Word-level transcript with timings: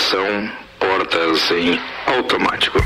Tripulação, 0.00 0.50
portas 0.78 1.50
em 1.50 1.78
automático. 2.06 2.78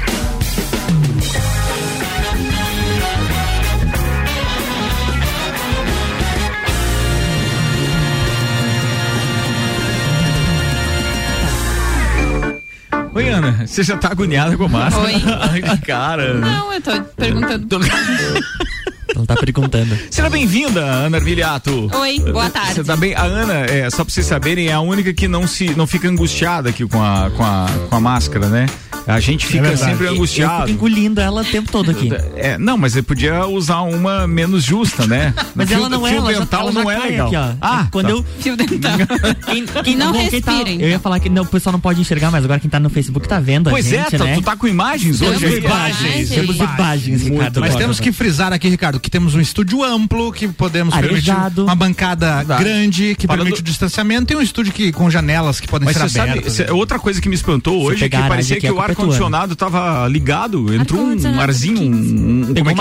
Oi, 13.14 13.28
Ana, 13.28 13.64
você 13.64 13.84
já 13.84 13.96
tá 13.96 14.08
agoniada 14.08 14.56
com 14.56 14.64
a 14.64 14.68
máscara? 14.68 15.06
Oi. 15.06 15.62
Cara. 15.86 16.34
Não, 16.34 16.72
eu 16.72 16.82
tô 16.82 17.00
perguntando. 17.16 17.78
Ela 19.14 19.26
tá 19.26 19.36
perguntando. 19.36 19.96
Seja 20.10 20.28
bem-vinda, 20.30 20.80
Ana 20.80 21.18
Armiliato. 21.18 21.90
Oi, 21.94 22.18
boa 22.20 22.50
tarde. 22.50 22.74
Você 22.74 22.84
tá 22.84 22.96
bem? 22.96 23.14
A 23.14 23.22
Ana, 23.22 23.54
é, 23.66 23.88
só 23.90 24.04
pra 24.04 24.12
vocês 24.12 24.26
saberem, 24.26 24.68
é 24.68 24.72
a 24.72 24.80
única 24.80 25.12
que 25.12 25.28
não 25.28 25.46
se 25.46 25.74
não 25.76 25.86
fica 25.86 26.08
angustiada 26.08 26.70
aqui 26.70 26.86
com 26.86 27.02
a, 27.02 27.30
com 27.30 27.45
a, 27.45 27.66
com 27.88 27.96
a 27.96 28.00
máscara, 28.00 28.48
né? 28.48 28.66
A 29.06 29.20
gente 29.20 29.46
fica 29.46 29.62
verdade. 29.64 29.91
sempre 29.91 30.06
Eu 30.06 30.12
angustiado. 30.14 30.66
fico 30.66 30.70
engolindo 30.70 31.20
ela 31.20 31.42
o 31.42 31.45
tempo 31.45 31.70
todo 31.70 31.91
aqui. 31.91 32.10
É, 32.36 32.56
não, 32.56 32.78
mas 32.78 32.95
você 32.95 33.02
podia 33.02 33.46
usar 33.46 33.82
uma 33.82 34.27
menos 34.27 34.64
justa, 34.64 35.06
né? 35.06 35.34
Mas 35.55 35.69
Fio- 35.69 35.77
ela 35.78 35.88
não 35.91 36.06
é, 36.06 36.10
fio 36.10 36.19
ela 36.19 36.33
já, 36.33 36.41
dental 36.41 36.60
ela 36.62 36.72
já 36.72 36.83
não 36.83 36.91
é 36.91 36.98
legal. 36.98 37.27
aqui, 37.28 37.36
ó. 37.36 37.52
Ah, 37.60 37.86
quando 37.92 38.06
tá. 38.06 38.12
eu 38.12 38.24
Fio 38.41 38.56
dental. 38.56 38.92
quem, 39.46 39.66
quem, 39.84 39.96
Não 39.96 40.10
bom, 40.12 40.28
quem 40.28 40.41
tá- 40.41 40.52
respirem. 40.52 40.80
eu 40.80 40.88
ia 40.88 40.98
falar 40.98 41.20
que 41.20 41.28
não, 41.28 41.42
o 41.42 41.46
pessoal 41.46 41.72
não 41.72 41.80
pode 41.80 42.00
enxergar, 42.00 42.30
mas 42.30 42.42
agora 42.44 42.58
quem 42.58 42.69
tá 42.70 42.80
no 42.80 42.88
Facebook 42.91 43.28
tá 43.28 43.38
vendo 43.38 43.69
Pois 43.70 43.86
a 43.92 43.96
é, 43.96 44.02
gente, 44.05 44.19
tá- 44.19 44.24
né? 44.24 44.34
tu 44.36 44.42
tá 44.42 44.56
com 44.56 44.66
imagens 44.66 45.20
hoje 45.20 45.38
Temos 45.38 45.58
imagens. 45.58 46.28
Temos 46.30 46.56
imagens, 46.56 47.22
Muito 47.22 47.34
Ricardo. 47.34 47.60
Mas 47.60 47.74
temos 47.77 48.00
que 48.00 48.10
frisar 48.10 48.52
aqui, 48.55 48.69
Ricardo, 48.69 48.98
que 49.04 49.10
temos 49.10 49.34
um 49.34 49.40
estúdio 49.40 49.84
amplo 49.84 50.32
que 50.32 50.48
podemos 50.48 50.94
permitir 50.94 51.30
Arejado. 51.30 51.64
uma 51.64 51.74
bancada 51.74 52.42
grande 52.42 53.14
que 53.14 53.27
Falando- 53.27 53.42
permite 53.42 53.60
o 53.60 53.62
distanciamento 53.62 54.32
e 54.32 54.36
um 54.36 54.40
estúdio 54.40 54.72
que, 54.72 54.90
com 54.92 55.10
janelas 55.10 55.60
que 55.60 55.68
podem 55.68 55.84
Mas 55.84 55.94
ser 55.96 56.08
sabe, 56.08 56.30
abertas. 56.30 56.52
cê- 56.54 56.70
outra 56.70 56.98
coisa 56.98 57.20
que 57.20 57.28
me 57.28 57.34
espantou 57.34 57.82
hoje 57.82 58.02
é 58.06 58.08
que 58.08 58.16
parecia 58.16 58.58
que 58.58 58.66
o 58.66 58.70
é 58.70 58.72
tua, 58.72 58.84
ar-condicionado 58.86 59.54
tava 59.54 60.08
ligado, 60.08 60.74
entrou 60.74 61.02
um 61.02 61.41
arzinho, 61.41 61.83
um, 61.83 62.46
um, 62.50 62.55
como 62.55 62.70
é 62.70 62.74
que 62.74 62.80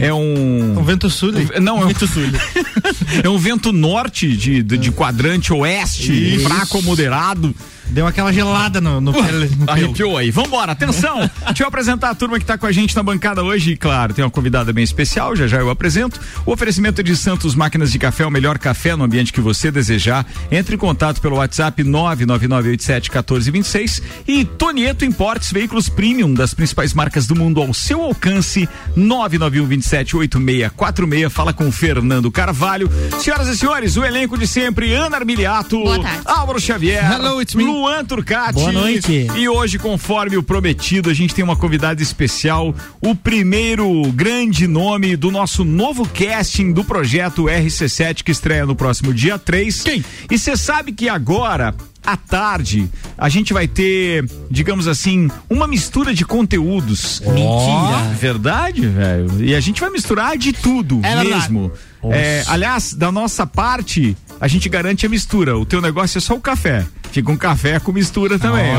é? 0.00 0.06
É 0.08 0.12
um... 0.14 0.78
Um 0.78 0.84
vento 0.84 1.08
sul. 1.08 1.32
Não, 1.62 1.78
é 1.80 1.86
um, 1.86 1.88
é 3.24 3.28
um 3.30 3.38
vento 3.38 3.72
norte 3.72 4.36
de, 4.36 4.62
de, 4.62 4.76
de 4.76 4.90
quadrante 4.92 5.52
oeste, 5.54 6.38
fraco 6.40 6.76
ou 6.76 6.82
moderado. 6.82 7.54
Deu 7.92 8.06
aquela 8.06 8.32
gelada 8.32 8.80
no, 8.80 9.00
no, 9.00 9.12
pele- 9.22 9.48
no 9.50 9.56
pelo. 9.66 9.70
Arrepiou 9.70 10.16
aí. 10.18 10.30
Vambora, 10.30 10.72
atenção! 10.72 11.18
Deixa 11.46 11.62
eu 11.62 11.68
apresentar 11.68 12.10
a 12.10 12.14
turma 12.14 12.38
que 12.38 12.44
tá 12.44 12.56
com 12.58 12.66
a 12.66 12.72
gente 12.72 12.94
na 12.96 13.02
bancada 13.02 13.42
hoje. 13.42 13.72
E, 13.72 13.76
claro, 13.76 14.12
tem 14.14 14.24
uma 14.24 14.30
convidada 14.30 14.72
bem 14.72 14.82
especial, 14.84 15.34
já 15.36 15.46
já 15.46 15.58
eu 15.58 15.68
apresento. 15.70 16.18
O 16.46 16.52
oferecimento 16.52 17.00
é 17.00 17.04
de 17.04 17.14
Santos 17.16 17.54
Máquinas 17.54 17.92
de 17.92 17.98
Café, 17.98 18.24
o 18.26 18.30
melhor 18.30 18.58
café 18.58 18.94
no 18.96 19.04
ambiente 19.04 19.32
que 19.32 19.40
você 19.40 19.70
desejar. 19.70 20.26
Entre 20.50 20.74
em 20.74 20.78
contato 20.78 21.20
pelo 21.20 21.36
WhatsApp 21.36 21.82
999871426 21.84 24.02
e 24.26 24.44
Tonieto 24.44 25.04
Importes, 25.04 25.52
veículos 25.52 25.88
premium 25.88 26.32
das 26.32 26.54
principais 26.54 26.94
marcas 26.94 27.26
do 27.26 27.34
mundo 27.36 27.60
ao 27.60 27.72
seu 27.74 28.02
alcance. 28.02 28.68
991278646. 28.96 31.30
Fala 31.30 31.52
com 31.52 31.68
o 31.68 31.72
Fernando 31.72 32.30
Carvalho. 32.30 32.90
Senhoras 33.20 33.48
e 33.48 33.56
senhores, 33.56 33.96
o 33.96 34.04
elenco 34.04 34.36
de 34.38 34.46
sempre, 34.46 34.92
Ana 34.94 35.16
Armiliato, 35.18 35.78
Boa 35.78 36.00
tarde. 36.02 36.20
Álvaro 36.24 36.60
Xavier, 36.60 37.04
Hello, 37.12 37.40
it's 37.40 37.54
me. 37.54 37.64
Luan 37.82 38.04
Turcati. 38.04 38.52
Boa 38.52 38.70
noite. 38.70 39.26
E 39.36 39.48
hoje, 39.48 39.76
conforme 39.76 40.36
o 40.36 40.42
prometido, 40.42 41.10
a 41.10 41.14
gente 41.14 41.34
tem 41.34 41.42
uma 41.42 41.56
convidada 41.56 42.00
especial, 42.00 42.72
o 43.00 43.12
primeiro 43.12 44.04
grande 44.12 44.68
nome 44.68 45.16
do 45.16 45.32
nosso 45.32 45.64
novo 45.64 46.08
casting 46.08 46.72
do 46.72 46.84
projeto 46.84 47.46
RC7 47.46 48.22
que 48.22 48.30
estreia 48.30 48.64
no 48.64 48.76
próximo 48.76 49.12
dia 49.12 49.36
3. 49.36 49.82
Quem? 49.82 50.04
E 50.30 50.38
você 50.38 50.56
sabe 50.56 50.92
que 50.92 51.08
agora 51.08 51.74
à 52.04 52.16
tarde, 52.16 52.88
a 53.18 53.28
gente 53.28 53.52
vai 53.52 53.66
ter, 53.66 54.28
digamos 54.48 54.86
assim, 54.86 55.28
uma 55.50 55.66
mistura 55.66 56.14
de 56.14 56.24
conteúdos. 56.24 57.20
Mentira. 57.20 58.14
Verdade, 58.18 58.86
velho. 58.86 59.44
E 59.44 59.54
a 59.56 59.60
gente 59.60 59.80
vai 59.80 59.90
misturar 59.90 60.36
de 60.36 60.52
tudo 60.52 61.00
É 61.02 61.22
mesmo. 61.22 61.72
É, 62.04 62.42
aliás, 62.48 62.94
da 62.94 63.12
nossa 63.12 63.46
parte, 63.46 64.16
a 64.40 64.48
gente 64.48 64.68
garante 64.68 65.06
a 65.06 65.08
mistura. 65.08 65.56
O 65.56 65.64
teu 65.64 65.80
negócio 65.80 66.18
é 66.18 66.20
só 66.20 66.34
o 66.34 66.40
café. 66.40 66.86
Fica 67.12 67.30
um 67.30 67.36
café 67.36 67.78
com 67.78 67.92
mistura 67.92 68.38
também. 68.38 68.72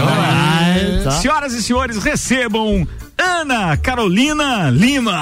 Tá. 1.04 1.12
Senhoras 1.12 1.54
e 1.54 1.62
senhores, 1.62 2.04
recebam 2.04 2.88
Ana 3.16 3.78
Carolina 3.78 4.72
Lima. 4.72 5.14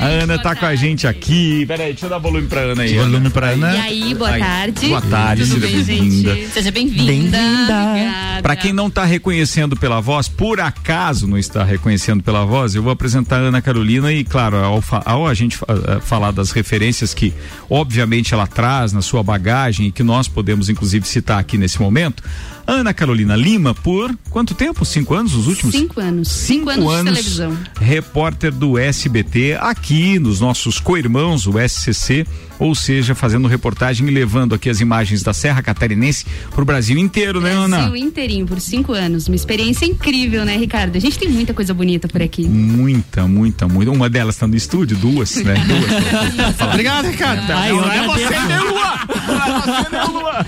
A 0.00 0.06
Ana 0.06 0.38
tá 0.38 0.54
com 0.54 0.66
a 0.66 0.74
gente 0.74 1.06
aqui. 1.06 1.64
Peraí, 1.66 1.92
deixa 1.92 2.06
eu 2.06 2.10
dar 2.10 2.18
volume 2.18 2.46
pra 2.46 2.60
Ana 2.60 2.82
aí. 2.82 2.94
Volume 2.94 3.30
pra 3.30 3.50
Ana. 3.50 3.74
E 3.74 3.80
aí, 3.80 4.14
boa 4.14 4.38
tarde. 4.38 4.88
boa 4.88 5.00
tarde, 5.00 5.42
Tudo 5.46 5.60
seja 5.60 5.66
bem, 5.66 5.84
bem-vinda. 5.84 6.36
Seja 6.52 6.70
bem-vinda. 6.70 7.38
Obrigada. 7.38 8.42
Pra 8.42 8.56
quem 8.56 8.72
não 8.72 8.90
tá 8.90 9.04
reconhecendo 9.04 9.76
pela 9.76 10.00
voz, 10.00 10.28
por 10.28 10.60
acaso 10.60 11.26
não 11.26 11.38
está 11.38 11.64
reconhecendo 11.64 12.22
pela 12.22 12.44
voz, 12.44 12.74
eu 12.74 12.82
vou 12.82 12.92
apresentar 12.92 13.36
a 13.36 13.44
Ana 13.44 13.62
Carolina 13.62 14.12
e, 14.12 14.24
claro, 14.24 14.56
ao, 14.56 14.82
ao 15.04 15.26
a 15.26 15.32
gente 15.32 15.58
eh, 15.66 16.00
falar 16.00 16.32
das 16.32 16.50
referências 16.50 17.14
que, 17.14 17.32
obviamente, 17.70 18.34
ela 18.34 18.46
traz 18.46 18.92
na 18.92 19.00
sua 19.00 19.22
bagagem 19.22 19.86
e 19.86 19.92
que 19.92 20.02
nós 20.02 20.28
podemos, 20.28 20.68
inclusive, 20.68 21.06
citar 21.08 21.38
aqui 21.38 21.56
nesse 21.56 21.80
momento, 21.80 22.22
Ana 22.66 22.94
Carolina 22.94 23.36
Lima, 23.36 23.74
por 23.74 24.16
quanto 24.30 24.54
tempo? 24.54 24.84
Cinco 24.84 25.14
anos? 25.14 25.34
Os 25.34 25.46
últimos? 25.46 25.74
Cinco 25.74 26.00
anos. 26.00 26.28
Cinco, 26.28 26.70
anos, 26.70 26.96
de 26.96 27.04
televisão. 27.04 27.58
repórter 27.78 28.52
do 28.52 28.78
SBT, 28.78 29.58
aqui 29.60 30.18
nos 30.18 30.40
nossos 30.40 30.80
co-irmãos, 30.80 31.46
o 31.46 31.54
SCC, 31.58 32.26
ou 32.58 32.74
seja, 32.74 33.14
fazendo 33.14 33.48
reportagem 33.48 34.06
e 34.06 34.10
levando 34.10 34.54
aqui 34.54 34.68
as 34.68 34.80
imagens 34.80 35.22
da 35.22 35.32
Serra 35.32 35.62
Catarinense 35.62 36.24
pro 36.50 36.64
Brasil 36.64 36.98
inteiro, 36.98 37.40
né, 37.40 37.52
Ana? 37.52 37.78
Brasil 37.78 37.96
inteirinho 37.96 38.46
por 38.46 38.60
cinco 38.60 38.92
anos. 38.92 39.28
Uma 39.28 39.36
experiência 39.36 39.84
incrível, 39.86 40.44
né, 40.44 40.56
Ricardo? 40.56 40.96
A 40.96 41.00
gente 41.00 41.18
tem 41.18 41.28
muita 41.28 41.52
coisa 41.52 41.74
bonita 41.74 42.08
por 42.08 42.22
aqui. 42.22 42.46
Muita, 42.46 43.26
muita, 43.26 43.66
muita. 43.66 43.90
Uma 43.90 44.08
delas 44.08 44.36
tá 44.36 44.46
no 44.46 44.56
estúdio, 44.56 44.96
duas, 44.96 45.36
né? 45.36 45.54
Duas. 45.64 46.60
Obrigado, 46.68 47.06
Ricardo. 47.06 47.50
Ai, 47.50 47.72
não 47.72 47.84
é 47.84 47.88
né? 47.88 48.06
Não 48.06 48.14
é 48.14 48.18
você, 48.18 48.38
né, 48.40 48.60
Lua? 48.60 50.46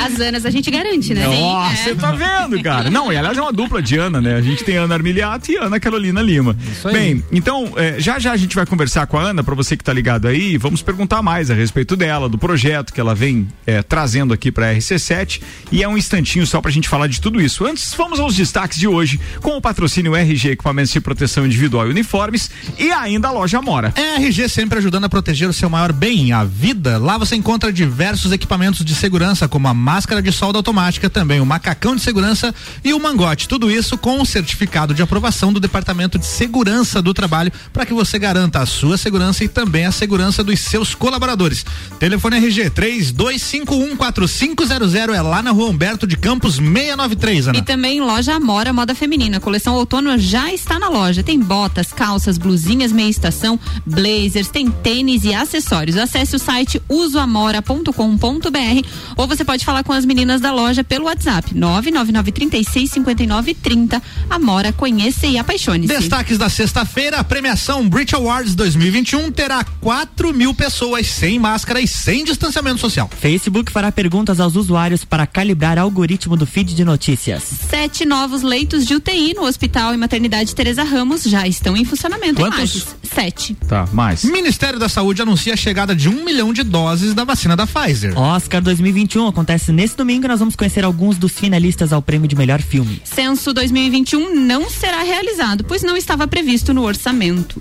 As 0.00 0.20
Anas 0.20 0.44
a 0.44 0.50
gente 0.50 0.70
garante, 0.70 1.14
né? 1.14 1.26
Ó, 1.28 1.70
é. 1.70 1.76
você 1.76 1.94
tá 1.94 2.12
vendo, 2.12 2.62
cara? 2.62 2.90
Não, 2.90 3.12
e 3.12 3.16
aliás 3.16 3.36
é 3.36 3.40
uma 3.40 3.52
dupla 3.52 3.82
de 3.82 3.96
Ana, 3.96 4.20
né? 4.20 4.34
A 4.34 4.42
gente 4.42 4.64
tem 4.64 4.76
Ana 4.76 4.94
Armiliato 4.94 5.50
e 5.50 5.56
Ana 5.56 5.78
Carolina 5.80 6.20
Lima. 6.22 6.56
aí. 6.84 6.92
Bem, 6.92 7.24
então, 7.32 7.72
é, 7.76 7.96
já 7.98 8.18
já 8.18 8.32
a 8.32 8.36
gente 8.36 8.54
vai 8.54 8.66
conversar 8.66 9.06
com 9.06 9.18
a 9.18 9.22
Ana, 9.22 9.42
pra 9.42 9.54
você 9.54 9.76
que 9.76 9.84
tá 9.84 9.92
ligado 9.92 10.28
aí, 10.28 10.56
vamos 10.56 10.82
perguntar 10.82 11.22
mais 11.26 11.50
a 11.50 11.54
respeito 11.54 11.96
dela, 11.96 12.28
do 12.28 12.38
projeto 12.38 12.92
que 12.92 13.00
ela 13.00 13.12
vem 13.12 13.48
é, 13.66 13.82
trazendo 13.82 14.32
aqui 14.32 14.52
pra 14.52 14.72
RC7. 14.72 15.42
E 15.72 15.82
é 15.82 15.88
um 15.88 15.98
instantinho 15.98 16.46
só 16.46 16.60
pra 16.60 16.70
gente 16.70 16.88
falar 16.88 17.08
de 17.08 17.20
tudo 17.20 17.40
isso. 17.40 17.66
Antes, 17.66 17.92
vamos 17.94 18.20
aos 18.20 18.36
destaques 18.36 18.78
de 18.78 18.86
hoje, 18.86 19.18
com 19.42 19.56
o 19.56 19.60
patrocínio 19.60 20.14
RG 20.14 20.50
Equipamentos 20.50 20.92
de 20.92 21.00
Proteção 21.00 21.44
Individual 21.44 21.88
e 21.88 21.90
Uniformes 21.90 22.48
e 22.78 22.92
ainda 22.92 23.26
a 23.26 23.32
loja 23.32 23.60
Mora. 23.60 23.92
RG 23.96 24.48
sempre 24.48 24.78
ajudando 24.78 25.06
a 25.06 25.08
proteger 25.08 25.48
o 25.48 25.52
seu 25.52 25.68
maior 25.68 25.92
bem, 25.92 26.30
a 26.30 26.44
vida. 26.44 26.96
Lá 26.96 27.18
você 27.18 27.34
encontra 27.34 27.72
diversos 27.72 28.30
equipamentos 28.30 28.84
de 28.84 28.94
segurança, 28.94 29.48
como 29.48 29.66
a 29.66 29.74
máscara 29.74 30.22
de 30.22 30.30
solda 30.30 30.60
automática, 30.60 31.10
também 31.10 31.40
o 31.40 31.46
macacão 31.46 31.96
de 31.96 32.02
segurança 32.02 32.54
e 32.84 32.94
o 32.94 33.00
mangote. 33.00 33.48
Tudo 33.48 33.68
isso 33.68 33.98
com 33.98 34.20
o 34.20 34.26
certificado 34.26 34.94
de 34.94 35.02
aprovação 35.02 35.52
do 35.52 35.58
Departamento 35.58 36.20
de 36.20 36.26
Segurança 36.26 37.02
do 37.02 37.12
Trabalho, 37.12 37.50
para 37.72 37.84
que 37.84 37.92
você 37.92 38.16
garanta 38.16 38.60
a 38.60 38.66
sua 38.66 38.96
segurança 38.96 39.42
e 39.42 39.48
também 39.48 39.86
a 39.86 39.90
segurança 39.90 40.44
dos 40.44 40.60
seus 40.60 40.94
colaboradores. 41.06 41.64
Telefone 42.00 42.38
RG 42.38 42.70
32514500 42.70 45.14
é 45.14 45.22
lá 45.22 45.40
na 45.40 45.52
rua 45.52 45.70
Humberto 45.70 46.04
de 46.04 46.16
Campos 46.16 46.56
693, 46.56 47.46
Ana. 47.46 47.58
E 47.58 47.62
também 47.62 48.00
loja 48.00 48.34
Amora 48.34 48.72
Moda 48.72 48.92
Feminina. 48.92 49.38
Coleção 49.38 49.76
outono 49.76 50.18
já 50.18 50.52
está 50.52 50.80
na 50.80 50.88
loja. 50.88 51.22
Tem 51.22 51.38
botas, 51.38 51.92
calças, 51.92 52.38
blusinhas, 52.38 52.90
meia 52.90 53.08
estação, 53.08 53.56
blazers, 53.86 54.48
tem 54.48 54.68
tênis 54.68 55.22
e 55.22 55.32
acessórios. 55.32 55.96
Acesse 55.96 56.34
o 56.34 56.40
site 56.40 56.82
usoamora.com.br 56.88 58.88
ou 59.16 59.28
você 59.28 59.44
pode 59.44 59.64
falar 59.64 59.84
com 59.84 59.92
as 59.92 60.04
meninas 60.04 60.40
da 60.40 60.52
loja 60.52 60.82
pelo 60.82 61.04
WhatsApp 61.04 61.54
999365930. 61.54 64.02
Amora, 64.28 64.72
conheça 64.72 65.28
e 65.28 65.38
apaixone-se. 65.38 65.86
Destaques 65.86 66.36
da 66.36 66.48
sexta-feira, 66.48 67.18
a 67.18 67.24
premiação 67.24 67.88
Brit 67.88 68.12
Awards 68.12 68.56
2021 68.56 69.30
terá 69.30 69.64
4 69.80 70.34
mil 70.34 70.52
pessoas 70.52 70.95
sem 71.04 71.38
máscara 71.38 71.80
e 71.80 71.86
sem 71.86 72.24
distanciamento 72.24 72.78
social. 72.80 73.10
Facebook 73.20 73.72
fará 73.72 73.90
perguntas 73.90 74.40
aos 74.40 74.56
usuários 74.56 75.04
para 75.04 75.26
calibrar 75.26 75.78
algoritmo 75.78 76.36
do 76.36 76.46
feed 76.46 76.74
de 76.74 76.84
notícias. 76.84 77.42
Sete 77.42 78.04
novos 78.04 78.42
leitos 78.42 78.86
de 78.86 78.94
UTI 78.94 79.34
no 79.34 79.44
Hospital 79.44 79.94
e 79.94 79.96
Maternidade 79.96 80.54
Teresa 80.54 80.84
Ramos 80.84 81.24
já 81.24 81.46
estão 81.46 81.76
em 81.76 81.84
funcionamento. 81.84 82.40
Quantos? 82.40 82.86
Em. 83.02 83.08
Sete. 83.14 83.54
Tá, 83.66 83.86
mais. 83.92 84.24
Ministério 84.24 84.78
da 84.78 84.88
Saúde 84.88 85.22
anuncia 85.22 85.54
a 85.54 85.56
chegada 85.56 85.94
de 85.94 86.08
um 86.08 86.24
milhão 86.24 86.52
de 86.52 86.62
doses 86.62 87.14
da 87.14 87.24
vacina 87.24 87.56
da 87.56 87.66
Pfizer. 87.66 88.18
Oscar 88.18 88.62
2021 88.62 89.26
acontece 89.28 89.72
nesse 89.72 89.96
domingo 89.96 90.26
e 90.26 90.28
nós 90.28 90.38
vamos 90.38 90.56
conhecer 90.56 90.84
alguns 90.84 91.18
dos 91.18 91.32
finalistas 91.32 91.92
ao 91.92 92.02
prêmio 92.02 92.28
de 92.28 92.36
melhor 92.36 92.60
filme. 92.62 93.00
Censo 93.04 93.52
2021 93.52 94.34
não 94.34 94.68
será 94.70 95.02
realizado, 95.02 95.64
pois 95.64 95.82
não 95.82 95.96
estava 95.96 96.26
previsto 96.28 96.72
no 96.72 96.82
orçamento. 96.82 97.60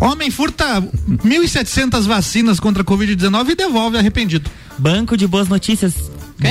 Homem 0.00 0.30
furta 0.30 0.80
1.700 0.80 2.06
vacinas 2.06 2.58
contra 2.58 2.82
a 2.82 2.86
Covid-19 2.86 3.50
e 3.50 3.54
devolve 3.54 3.98
arrependido. 3.98 4.50
Banco 4.78 5.14
de 5.14 5.26
Boas 5.26 5.46
Notícias 5.46 5.94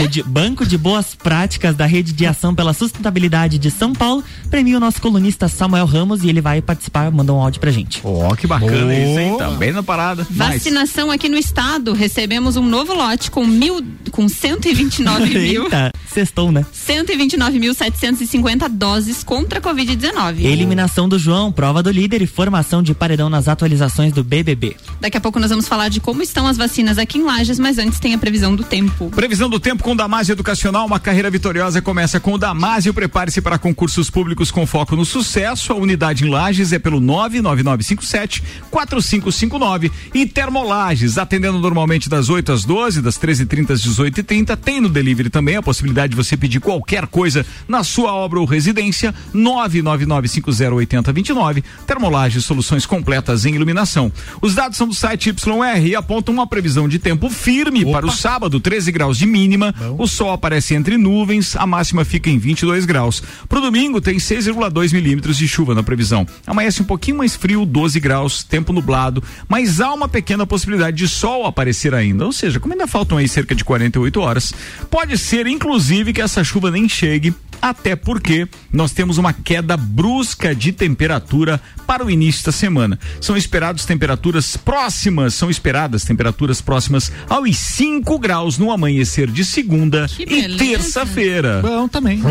De 0.10 0.24
Banco 0.24 0.66
de 0.66 0.78
Boas 0.78 1.16
Práticas 1.16 1.76
da 1.76 1.86
Rede 1.86 2.14
de 2.14 2.26
Ação 2.26 2.54
pela 2.54 2.74
Sustentabilidade 2.74 3.58
de 3.58 3.72
São 3.72 3.94
Paulo 3.94 4.24
premia 4.50 4.78
o 4.78 4.80
nosso 4.80 5.02
colunista 5.02 5.48
Samuel 5.48 5.86
Ramos 5.86 6.24
e 6.24 6.30
ele 6.30 6.42
vai 6.42 6.62
participar, 6.62 7.12
mandou 7.12 7.38
um 7.38 7.42
áudio 7.42 7.60
pra 7.62 7.72
gente. 7.72 8.02
Ó, 8.04 8.30
oh, 8.32 8.36
que 8.36 8.48
bacana 8.48 8.88
oh. 8.88 8.92
isso, 8.92 9.20
hein? 9.20 9.38
Também 9.38 9.72
na 9.72 9.84
parada. 9.84 10.26
Vacinação 10.30 11.08
Mais. 11.08 11.20
aqui 11.20 11.30
no 11.30 11.38
estado, 11.38 11.94
recebemos 11.94 12.58
um 12.58 12.66
novo 12.66 12.94
lote 12.94 13.32
com 13.32 13.46
mil, 13.46 13.84
com 14.12 14.28
129 14.28 15.26
mil. 15.40 15.64
Eita, 15.66 15.92
sextou, 16.12 16.52
né? 16.52 16.66
129.750 16.74 18.68
doses 18.70 19.24
contra 19.24 19.60
a 19.60 19.62
Covid-19. 19.62 20.44
Eliminação 20.44 21.08
do 21.08 21.20
João, 21.20 21.52
prova 21.52 21.84
do 21.84 21.92
líder 21.92 22.22
e 22.22 22.28
formação 22.28 22.82
de 22.82 22.94
paredão 22.94 23.30
nas 23.30 23.48
atualizações 23.48 24.12
do 24.14 24.24
BBB. 24.24 24.76
Daqui 25.00 25.18
a 25.18 25.22
pouco 25.22 25.40
nós 25.40 25.50
vamos 25.50 25.68
falar 25.68 25.90
de 25.90 26.00
como 26.00 26.22
estão 26.22 26.48
as 26.48 26.58
vacinas 26.58 26.98
aqui 26.98 27.20
em 27.20 27.24
Lages, 27.24 27.60
mas 27.60 27.78
antes 27.78 28.00
tem 28.00 28.14
a 28.14 28.18
previsão 28.18 28.56
do 28.56 28.64
tempo. 28.64 29.10
Previsão 29.10 29.50
do 29.50 29.60
tempo 29.60 29.79
com 29.84 29.94
o 29.94 29.96
Damásio 29.96 30.34
Educacional, 30.34 30.86
uma 30.86 31.00
carreira 31.00 31.30
vitoriosa 31.30 31.82
começa 31.82 32.20
com 32.20 32.34
o 32.34 32.38
Damásio. 32.38 32.94
Prepare-se 32.94 33.42
para 33.42 33.58
concursos 33.58 34.10
públicos 34.10 34.52
com 34.52 34.66
foco 34.66 34.94
no 34.96 35.06
sucesso. 35.06 35.74
A 35.74 35.76
unidade 35.76 36.26
em 36.26 36.30
Lages 36.30 36.74
é 36.74 36.80
pelo 36.80 37.00
99957 37.00 38.44
4559 38.70 39.92
e 40.14 40.26
Termolages, 40.26 41.18
atendendo 41.18 41.60
normalmente 41.60 42.10
das 42.10 42.28
8 42.30 42.52
às 42.52 42.66
12, 42.66 43.02
das 43.02 43.18
13h30 43.18 43.72
às 43.72 43.82
18h30. 43.82 44.58
Tem 44.58 44.82
no 44.82 44.90
delivery 44.90 45.30
também 45.30 45.56
a 45.56 45.62
possibilidade 45.62 46.10
de 46.12 46.16
você 46.16 46.38
pedir 46.38 46.60
qualquer 46.60 47.08
coisa 47.08 47.46
na 47.68 47.84
sua 47.84 48.14
obra 48.14 48.40
ou 48.40 48.46
residência. 48.46 49.14
999508029. 49.34 51.64
Termolages, 51.86 52.46
soluções 52.46 52.86
completas 52.86 53.46
em 53.46 53.56
iluminação. 53.56 54.12
Os 54.42 54.56
dados 54.56 54.78
são 54.78 54.88
do 54.88 54.94
site 54.94 55.30
YR 55.30 55.86
e 55.86 55.96
apontam 55.96 56.34
uma 56.34 56.48
previsão 56.48 56.88
de 56.88 57.00
tempo 57.00 57.30
firme 57.30 57.84
Opa. 57.84 57.92
para 57.94 58.06
o 58.06 58.12
sábado, 58.12 58.60
13 58.60 58.92
graus 58.92 59.18
de 59.18 59.26
mínima. 59.26 59.69
Bom. 59.78 59.96
O 60.00 60.08
sol 60.08 60.32
aparece 60.32 60.74
entre 60.74 60.98
nuvens, 60.98 61.56
a 61.56 61.66
máxima 61.66 62.06
fica 62.06 62.30
em 62.30 62.38
22 62.38 62.86
graus. 62.86 63.22
Pro 63.48 63.62
domingo 63.62 64.02
tem 64.02 64.18
6,2 64.18 64.94
milímetros 64.94 65.38
de 65.38 65.48
chuva 65.48 65.76
na 65.76 65.84
previsão. 65.84 66.28
Amanhece 66.46 66.82
um 66.82 66.86
pouquinho 66.86 67.18
mais 67.18 67.36
frio, 67.36 67.66
12 67.66 68.00
graus, 68.00 68.44
tempo 68.44 68.74
nublado, 68.74 69.24
mas 69.48 69.82
há 69.82 69.94
uma 69.94 70.08
pequena 70.08 70.46
possibilidade 70.46 70.98
de 70.98 71.08
sol 71.08 71.46
aparecer 71.46 71.94
ainda. 71.94 72.26
Ou 72.26 72.32
seja, 72.32 72.60
como 72.60 72.74
ainda 72.74 72.88
faltam 72.88 73.18
aí 73.18 73.28
cerca 73.28 73.56
de 73.56 73.64
48 73.64 74.20
horas, 74.20 74.54
pode 74.90 75.18
ser 75.18 75.48
inclusive 75.48 76.14
que 76.14 76.22
essa 76.22 76.44
chuva 76.44 76.72
nem 76.72 76.88
chegue 76.88 77.34
até 77.62 77.96
porque 77.96 78.48
nós 78.72 78.92
temos 78.92 79.18
uma 79.18 79.34
queda 79.34 79.76
brusca 79.76 80.54
de 80.54 80.72
temperatura 80.72 81.62
para 81.86 82.06
o 82.06 82.10
início 82.10 82.46
da 82.46 82.52
semana. 82.52 83.00
São 83.20 83.36
esperadas 83.36 83.86
temperaturas 83.86 84.56
próximas, 84.58 85.34
são 85.34 85.50
esperadas 85.50 86.04
temperaturas 86.04 86.62
próximas 86.62 87.12
aos 87.30 87.58
5 87.58 88.20
graus 88.20 88.58
no 88.58 88.72
amanhecer 88.72 89.30
de 89.30 89.44
segunda 89.44 90.08
e 90.18 90.58
terça-feira. 90.58 91.62
Bom, 91.62 91.88
também. 91.88 92.22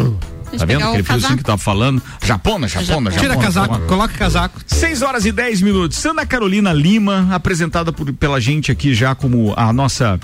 Tá 0.57 0.65
vendo 0.65 0.85
aquele 0.85 1.03
friozinho 1.03 1.37
que 1.37 1.45
tava 1.45 1.59
falando? 1.59 2.03
Japona, 2.25 2.67
Japona, 2.67 3.11
Japona. 3.11 3.11
Tira 3.11 3.37
casaco, 3.37 3.75
Japona. 3.75 3.87
coloca 3.87 4.15
casaco. 4.15 4.61
6 4.67 5.03
horas 5.03 5.27
e 5.27 5.33
10 5.33 5.61
minutos. 5.61 6.05
Ana 6.07 6.25
Carolina 6.25 6.73
Lima, 6.73 7.29
apresentada 7.31 7.93
por, 7.93 8.11
pela 8.15 8.41
gente 8.41 8.73
aqui 8.73 8.95
já 8.95 9.15
como 9.15 9.53
a 9.57 9.73
nossa 9.73 10.19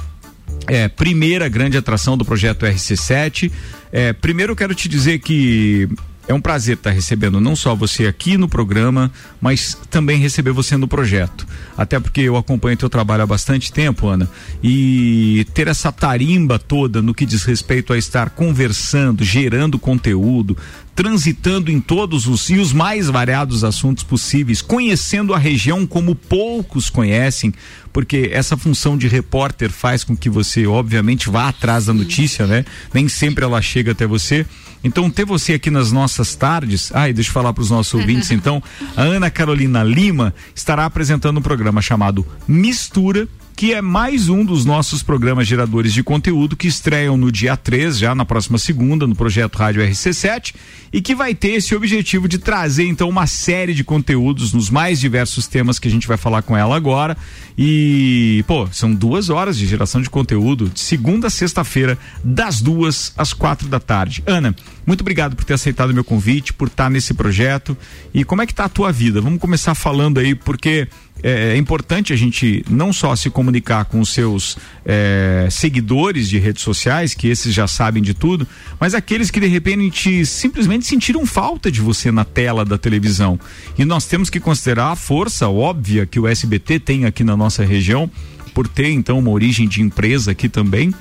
é, 0.68 0.88
primeira 0.88 1.48
grande 1.48 1.76
atração 1.76 2.16
do 2.16 2.24
projeto 2.24 2.66
RC7. 2.66 3.50
É, 3.92 4.12
primeiro 4.12 4.52
eu 4.52 4.56
quero 4.56 4.74
te 4.74 4.88
dizer 4.88 5.18
que 5.20 5.88
é 6.26 6.32
um 6.32 6.40
prazer 6.40 6.76
estar 6.76 6.90
recebendo 6.90 7.40
não 7.40 7.54
só 7.54 7.74
você 7.74 8.06
aqui 8.06 8.36
no 8.38 8.48
programa, 8.48 9.12
mas 9.40 9.76
também 9.90 10.18
receber 10.18 10.52
você 10.52 10.76
no 10.76 10.88
projeto. 10.88 11.46
Até 11.76 12.00
porque 12.00 12.22
eu 12.22 12.36
acompanho 12.36 12.76
teu 12.76 12.88
trabalho 12.88 13.22
há 13.22 13.26
bastante 13.26 13.72
tempo, 13.72 14.08
Ana, 14.08 14.28
e 14.62 15.46
ter 15.52 15.68
essa 15.68 15.92
tarimba 15.92 16.58
toda 16.58 17.02
no 17.02 17.14
que 17.14 17.26
diz 17.26 17.44
respeito 17.44 17.92
a 17.92 17.98
estar 17.98 18.30
conversando, 18.30 19.22
gerando 19.22 19.78
conteúdo, 19.78 20.56
transitando 20.94 21.70
em 21.70 21.80
todos 21.80 22.26
os 22.26 22.48
e 22.48 22.54
os 22.54 22.72
mais 22.72 23.08
variados 23.08 23.64
assuntos 23.64 24.04
possíveis, 24.04 24.62
conhecendo 24.62 25.34
a 25.34 25.38
região 25.38 25.86
como 25.86 26.14
poucos 26.14 26.88
conhecem, 26.88 27.52
porque 27.92 28.30
essa 28.32 28.56
função 28.56 28.96
de 28.96 29.08
repórter 29.08 29.70
faz 29.70 30.04
com 30.04 30.16
que 30.16 30.30
você, 30.30 30.66
obviamente, 30.66 31.28
vá 31.28 31.48
atrás 31.48 31.86
da 31.86 31.92
notícia, 31.92 32.46
né? 32.46 32.64
Nem 32.92 33.08
sempre 33.08 33.44
ela 33.44 33.60
chega 33.60 33.92
até 33.92 34.06
você. 34.06 34.46
Então, 34.84 35.10
ter 35.10 35.24
você 35.24 35.54
aqui 35.54 35.70
nas 35.70 35.90
nossas 35.90 36.36
tardes. 36.36 36.92
Ai, 36.94 37.12
deixa 37.12 37.30
eu 37.30 37.34
falar 37.34 37.52
para 37.52 37.62
os 37.62 37.70
nossos 37.70 37.92
ouvintes, 37.98 38.30
então. 38.30 38.62
A 38.94 39.02
Ana 39.02 39.30
Carolina 39.30 39.82
Lima 39.82 40.34
estará 40.54 40.84
apresentando 40.84 41.38
um 41.38 41.42
programa 41.42 41.80
chamado 41.80 42.24
Mistura 42.46 43.26
que 43.56 43.72
é 43.72 43.80
mais 43.80 44.28
um 44.28 44.44
dos 44.44 44.64
nossos 44.64 45.02
programas 45.02 45.46
geradores 45.46 45.92
de 45.92 46.02
conteúdo 46.02 46.56
que 46.56 46.66
estreiam 46.66 47.16
no 47.16 47.30
dia 47.30 47.56
3, 47.56 47.96
já 47.96 48.14
na 48.14 48.24
próxima 48.24 48.58
segunda, 48.58 49.06
no 49.06 49.14
projeto 49.14 49.56
Rádio 49.56 49.82
RC7, 49.82 50.54
e 50.92 51.00
que 51.00 51.14
vai 51.14 51.34
ter 51.34 51.52
esse 51.52 51.74
objetivo 51.74 52.28
de 52.28 52.38
trazer 52.38 52.84
então 52.86 53.08
uma 53.08 53.28
série 53.28 53.72
de 53.72 53.84
conteúdos 53.84 54.52
nos 54.52 54.70
mais 54.70 54.98
diversos 54.98 55.46
temas 55.46 55.78
que 55.78 55.86
a 55.86 55.90
gente 55.90 56.08
vai 56.08 56.16
falar 56.16 56.42
com 56.42 56.56
ela 56.56 56.74
agora. 56.74 57.16
E, 57.56 58.44
pô, 58.48 58.66
são 58.72 58.92
duas 58.92 59.30
horas 59.30 59.56
de 59.56 59.66
geração 59.66 60.02
de 60.02 60.10
conteúdo, 60.10 60.68
de 60.68 60.80
segunda 60.80 61.28
a 61.28 61.30
sexta-feira, 61.30 61.96
das 62.22 62.60
duas 62.60 63.12
às 63.16 63.32
quatro 63.32 63.68
da 63.68 63.78
tarde. 63.78 64.22
Ana, 64.26 64.54
muito 64.86 65.02
obrigado 65.02 65.36
por 65.36 65.44
ter 65.44 65.54
aceitado 65.54 65.90
o 65.90 65.94
meu 65.94 66.04
convite, 66.04 66.52
por 66.52 66.68
estar 66.68 66.90
nesse 66.90 67.14
projeto. 67.14 67.76
E 68.12 68.24
como 68.24 68.42
é 68.42 68.46
que 68.46 68.54
tá 68.54 68.64
a 68.64 68.68
tua 68.68 68.90
vida? 68.90 69.20
Vamos 69.20 69.38
começar 69.38 69.74
falando 69.74 70.18
aí, 70.18 70.34
porque 70.34 70.88
é, 71.22 71.54
é, 71.54 71.56
importante 71.56 72.12
a 72.12 72.16
gente 72.16 72.64
não 72.68 72.92
só 72.92 73.14
se 73.14 73.30
comunicar 73.30 73.84
com 73.86 74.00
os 74.00 74.10
seus 74.10 74.58
é, 74.84 75.48
seguidores 75.50 76.28
de 76.28 76.38
redes 76.38 76.62
sociais, 76.62 77.14
que 77.14 77.28
esses 77.28 77.54
já 77.54 77.66
sabem 77.66 78.02
de 78.02 78.12
tudo, 78.12 78.46
mas 78.78 78.94
aqueles 78.94 79.30
que 79.30 79.40
de 79.40 79.46
repente 79.46 80.26
simplesmente 80.26 80.84
sentiram 80.86 81.24
falta 81.24 81.70
de 81.70 81.80
você 81.80 82.10
na 82.10 82.24
tela 82.24 82.64
da 82.64 82.76
televisão. 82.76 83.38
E 83.78 83.84
nós 83.84 84.06
temos 84.06 84.28
que 84.28 84.40
considerar 84.40 84.90
a 84.90 84.96
força 84.96 85.48
óbvia 85.48 86.04
que 86.04 86.18
o 86.18 86.26
SBT 86.26 86.80
tem 86.80 87.04
aqui 87.06 87.24
na 87.24 87.36
nossa 87.36 87.43
região, 87.64 88.10
por 88.54 88.68
ter 88.68 88.90
então 88.90 89.18
uma 89.18 89.30
origem 89.30 89.68
de 89.68 89.82
empresa 89.82 90.30
aqui 90.30 90.48
também 90.48 90.94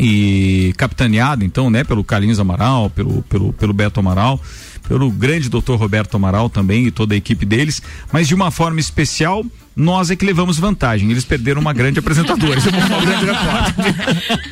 e 0.00 0.72
capitaneado 0.78 1.44
então, 1.44 1.68
né, 1.68 1.84
pelo 1.84 2.02
Carlinhos 2.02 2.40
Amaral, 2.40 2.88
pelo, 2.88 3.22
pelo, 3.22 3.52
pelo 3.52 3.72
Beto 3.74 4.00
Amaral 4.00 4.40
pelo 4.86 5.10
grande 5.10 5.48
doutor 5.48 5.78
Roberto 5.78 6.16
Amaral 6.16 6.50
também 6.50 6.86
e 6.86 6.90
toda 6.90 7.14
a 7.14 7.16
equipe 7.16 7.46
deles, 7.46 7.82
mas 8.12 8.28
de 8.28 8.34
uma 8.34 8.50
forma 8.50 8.80
especial 8.80 9.44
nós 9.74 10.10
é 10.10 10.16
que 10.16 10.24
levamos 10.24 10.58
vantagem. 10.58 11.10
Eles 11.10 11.24
perderam 11.24 11.60
uma 11.60 11.72
grande 11.72 11.98
apresentadora. 11.98 12.58
Isso 12.58 12.68
é 12.68 12.72
uma 12.72 13.00
grande 13.00 13.26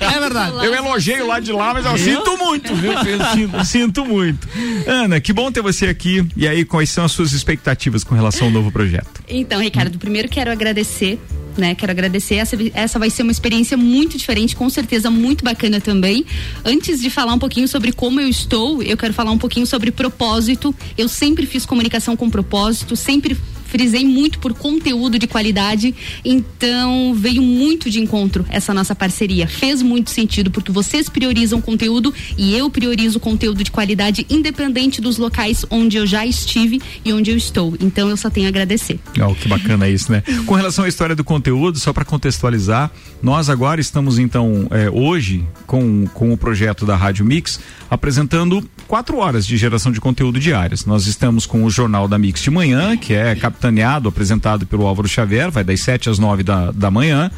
É 0.01 0.21
verdade. 0.21 0.67
Eu 0.67 0.75
elogio 0.75 1.27
lá 1.27 1.41
de 1.41 1.53
lá, 1.53 1.75
mas 1.75 1.85
eu, 1.85 1.93
eu? 1.93 1.99
sinto 1.99 2.39
muito, 2.39 2.75
viu? 2.75 2.93
Eu 2.93 3.25
sinto, 3.33 3.65
sinto, 3.65 4.05
muito. 4.05 4.49
Ana, 4.87 5.21
que 5.21 5.33
bom 5.33 5.51
ter 5.53 5.63
você 5.63 5.87
aqui. 5.87 6.27
E 6.37 6.47
aí, 6.49 6.65
quais 6.65 6.91
são 6.91 7.05
as 7.05 7.13
suas 7.13 7.33
expectativas 7.33 8.03
com 8.03 8.15
relação 8.15 8.47
ao 8.47 8.53
novo 8.53 8.73
projeto? 8.73 9.23
Então, 9.29 9.61
Ricardo, 9.61 9.99
primeiro 9.99 10.29
quero 10.29 10.51
agradecer 10.51 11.19
né? 11.57 11.75
Quero 11.75 11.93
agradecer. 11.93 12.37
Essa, 12.37 12.57
essa 12.75 12.99
vai 12.99 13.11
ser 13.11 13.23
uma 13.23 13.33
experiência 13.33 13.77
muito 13.77 14.17
diferente, 14.17 14.57
com 14.57 14.69
certeza 14.69 15.11
muito 15.11 15.45
bacana 15.45 15.81
também. 15.81 16.25
Antes 16.65 17.01
de 17.01 17.11
falar 17.11 17.35
um 17.35 17.39
pouquinho 17.39 17.69
sobre 17.69 17.93
como 17.93 18.21
eu 18.21 18.29
estou, 18.29 18.83
eu 18.83 18.97
quero 18.97 19.13
falar 19.13 19.31
um 19.31 19.39
pouquinho 19.39 19.67
sobre 19.67 19.91
propósito. 19.91 20.75
Eu 20.97 21.09
sempre 21.09 21.47
fiz 21.47 21.67
comunicação 21.67 22.17
com 22.17 22.31
propósito, 22.31 22.97
sempre 22.97 23.37
frisei 23.71 24.05
muito 24.05 24.39
por 24.39 24.53
conteúdo 24.53 25.19
de 25.19 25.27
qualidade, 25.27 25.95
então 26.25 27.15
veio 27.15 27.41
muito 27.41 27.89
de 27.89 28.01
encontro 28.01 28.45
essa 28.49 28.75
nossa 28.75 28.95
parceria. 28.95 29.47
Fez 29.47 29.81
muito 29.81 30.11
sentido 30.11 30.51
porque 30.51 30.73
vocês 30.73 31.09
priorizam 31.09 31.61
conteúdo 31.61 32.13
e 32.37 32.57
eu 32.57 32.69
priorizo 32.69 33.21
conteúdo 33.21 33.63
de 33.63 33.71
qualidade 33.71 34.27
independente 34.29 35.01
dos 35.01 35.17
locais 35.17 35.65
onde 35.71 35.97
eu 35.97 36.07
já 36.07 36.27
estive 36.27 36.81
e 37.05 37.13
onde 37.13 37.31
eu 37.31 37.37
estou. 37.37 37.75
Então 37.81 38.09
eu 38.09 38.17
só 38.17 38.29
tenho 38.29 38.47
a 38.47 38.49
agradecer. 38.49 38.99
Oh, 39.21 39.35
que 39.35 39.49
bacana 39.49 39.89
isso, 39.89 40.11
né? 40.11 40.23
Com 40.45 40.55
relação 40.55 40.85
à 40.85 40.89
história 40.89 41.15
do 41.15 41.23
conteúdo, 41.23 41.79
só 41.79 41.93
para 41.93 42.05
contextualizar, 42.05 42.91
nós 43.23 43.49
agora 43.49 43.81
estamos 43.81 44.19
então 44.19 44.67
é, 44.71 44.91
hoje 44.91 45.45
com, 45.67 46.07
com 46.13 46.33
o 46.33 46.37
projeto 46.37 46.85
da 46.85 46.97
Rádio 46.97 47.25
Mix 47.25 47.61
apresentando 47.89 48.69
quatro 48.91 49.19
horas 49.19 49.47
de 49.47 49.57
geração 49.57 49.93
de 49.93 50.01
conteúdo 50.01 50.41
diárias. 50.41 50.85
Nós 50.85 51.07
estamos 51.07 51.47
com 51.47 51.63
o 51.63 51.71
Jornal 51.71 52.09
da 52.09 52.19
Mix 52.19 52.41
de 52.41 52.51
manhã, 52.51 52.97
que 52.97 53.15
é 53.15 53.37
capitaneado, 53.37 54.09
apresentado 54.09 54.67
pelo 54.67 54.85
Álvaro 54.85 55.07
Xavier, 55.07 55.49
vai 55.49 55.63
das 55.63 55.81
7 55.83 56.11
às 56.11 56.19
9 56.19 56.43
da, 56.43 56.73
da 56.73 56.91
manhã. 56.91 57.31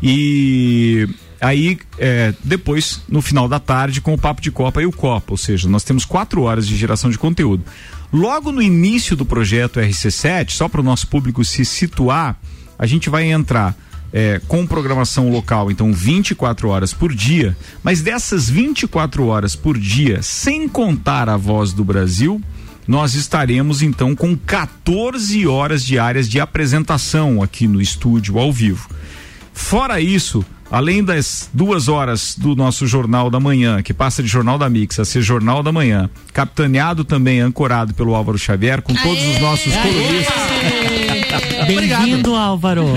E 0.00 1.08
aí 1.40 1.76
é, 1.98 2.32
depois 2.44 3.02
no 3.08 3.20
final 3.20 3.48
da 3.48 3.58
tarde 3.58 4.00
com 4.00 4.14
o 4.14 4.18
papo 4.18 4.40
de 4.40 4.52
copa 4.52 4.80
e 4.80 4.86
o 4.86 4.92
copa 4.92 5.32
ou 5.32 5.36
seja 5.36 5.68
nós 5.68 5.82
temos 5.82 6.04
quatro 6.04 6.42
horas 6.42 6.68
de 6.68 6.76
geração 6.76 7.10
de 7.10 7.18
conteúdo 7.18 7.64
logo 8.12 8.52
no 8.52 8.62
início 8.62 9.16
do 9.16 9.24
projeto 9.24 9.80
RC7 9.80 10.50
só 10.52 10.68
para 10.68 10.80
o 10.80 10.84
nosso 10.84 11.08
público 11.08 11.44
se 11.44 11.64
situar 11.64 12.38
a 12.78 12.86
gente 12.86 13.10
vai 13.10 13.24
entrar 13.24 13.76
é, 14.12 14.40
com 14.46 14.66
programação 14.66 15.30
local, 15.30 15.70
então 15.70 15.92
24 15.92 16.68
horas 16.68 16.92
por 16.92 17.14
dia, 17.14 17.56
mas 17.82 18.02
dessas 18.02 18.48
24 18.48 19.26
horas 19.26 19.56
por 19.56 19.78
dia, 19.78 20.22
sem 20.22 20.68
contar 20.68 21.28
a 21.28 21.36
voz 21.36 21.72
do 21.72 21.82
Brasil, 21.82 22.40
nós 22.86 23.14
estaremos 23.14 23.80
então 23.80 24.14
com 24.14 24.36
14 24.36 25.46
horas 25.46 25.84
diárias 25.84 26.28
de 26.28 26.40
apresentação 26.40 27.42
aqui 27.42 27.66
no 27.66 27.80
estúdio 27.80 28.38
ao 28.38 28.52
vivo. 28.52 28.90
Fora 29.54 30.00
isso, 30.00 30.44
além 30.70 31.04
das 31.04 31.48
duas 31.52 31.88
horas 31.88 32.34
do 32.36 32.56
nosso 32.56 32.86
Jornal 32.86 33.30
da 33.30 33.38
Manhã, 33.38 33.82
que 33.82 33.94
passa 33.94 34.22
de 34.22 34.28
Jornal 34.28 34.58
da 34.58 34.68
Mix 34.68 34.98
a 34.98 35.04
ser 35.04 35.22
Jornal 35.22 35.62
da 35.62 35.70
Manhã, 35.70 36.10
capitaneado 36.32 37.04
também, 37.04 37.40
ancorado 37.40 37.94
pelo 37.94 38.14
Álvaro 38.14 38.38
Xavier, 38.38 38.82
com 38.82 38.94
todos 38.94 39.24
os 39.26 39.40
nossos 39.40 39.74
colunistas. 39.76 41.01
Bem-vindo, 41.66 42.34
Álvaro. 42.34 42.86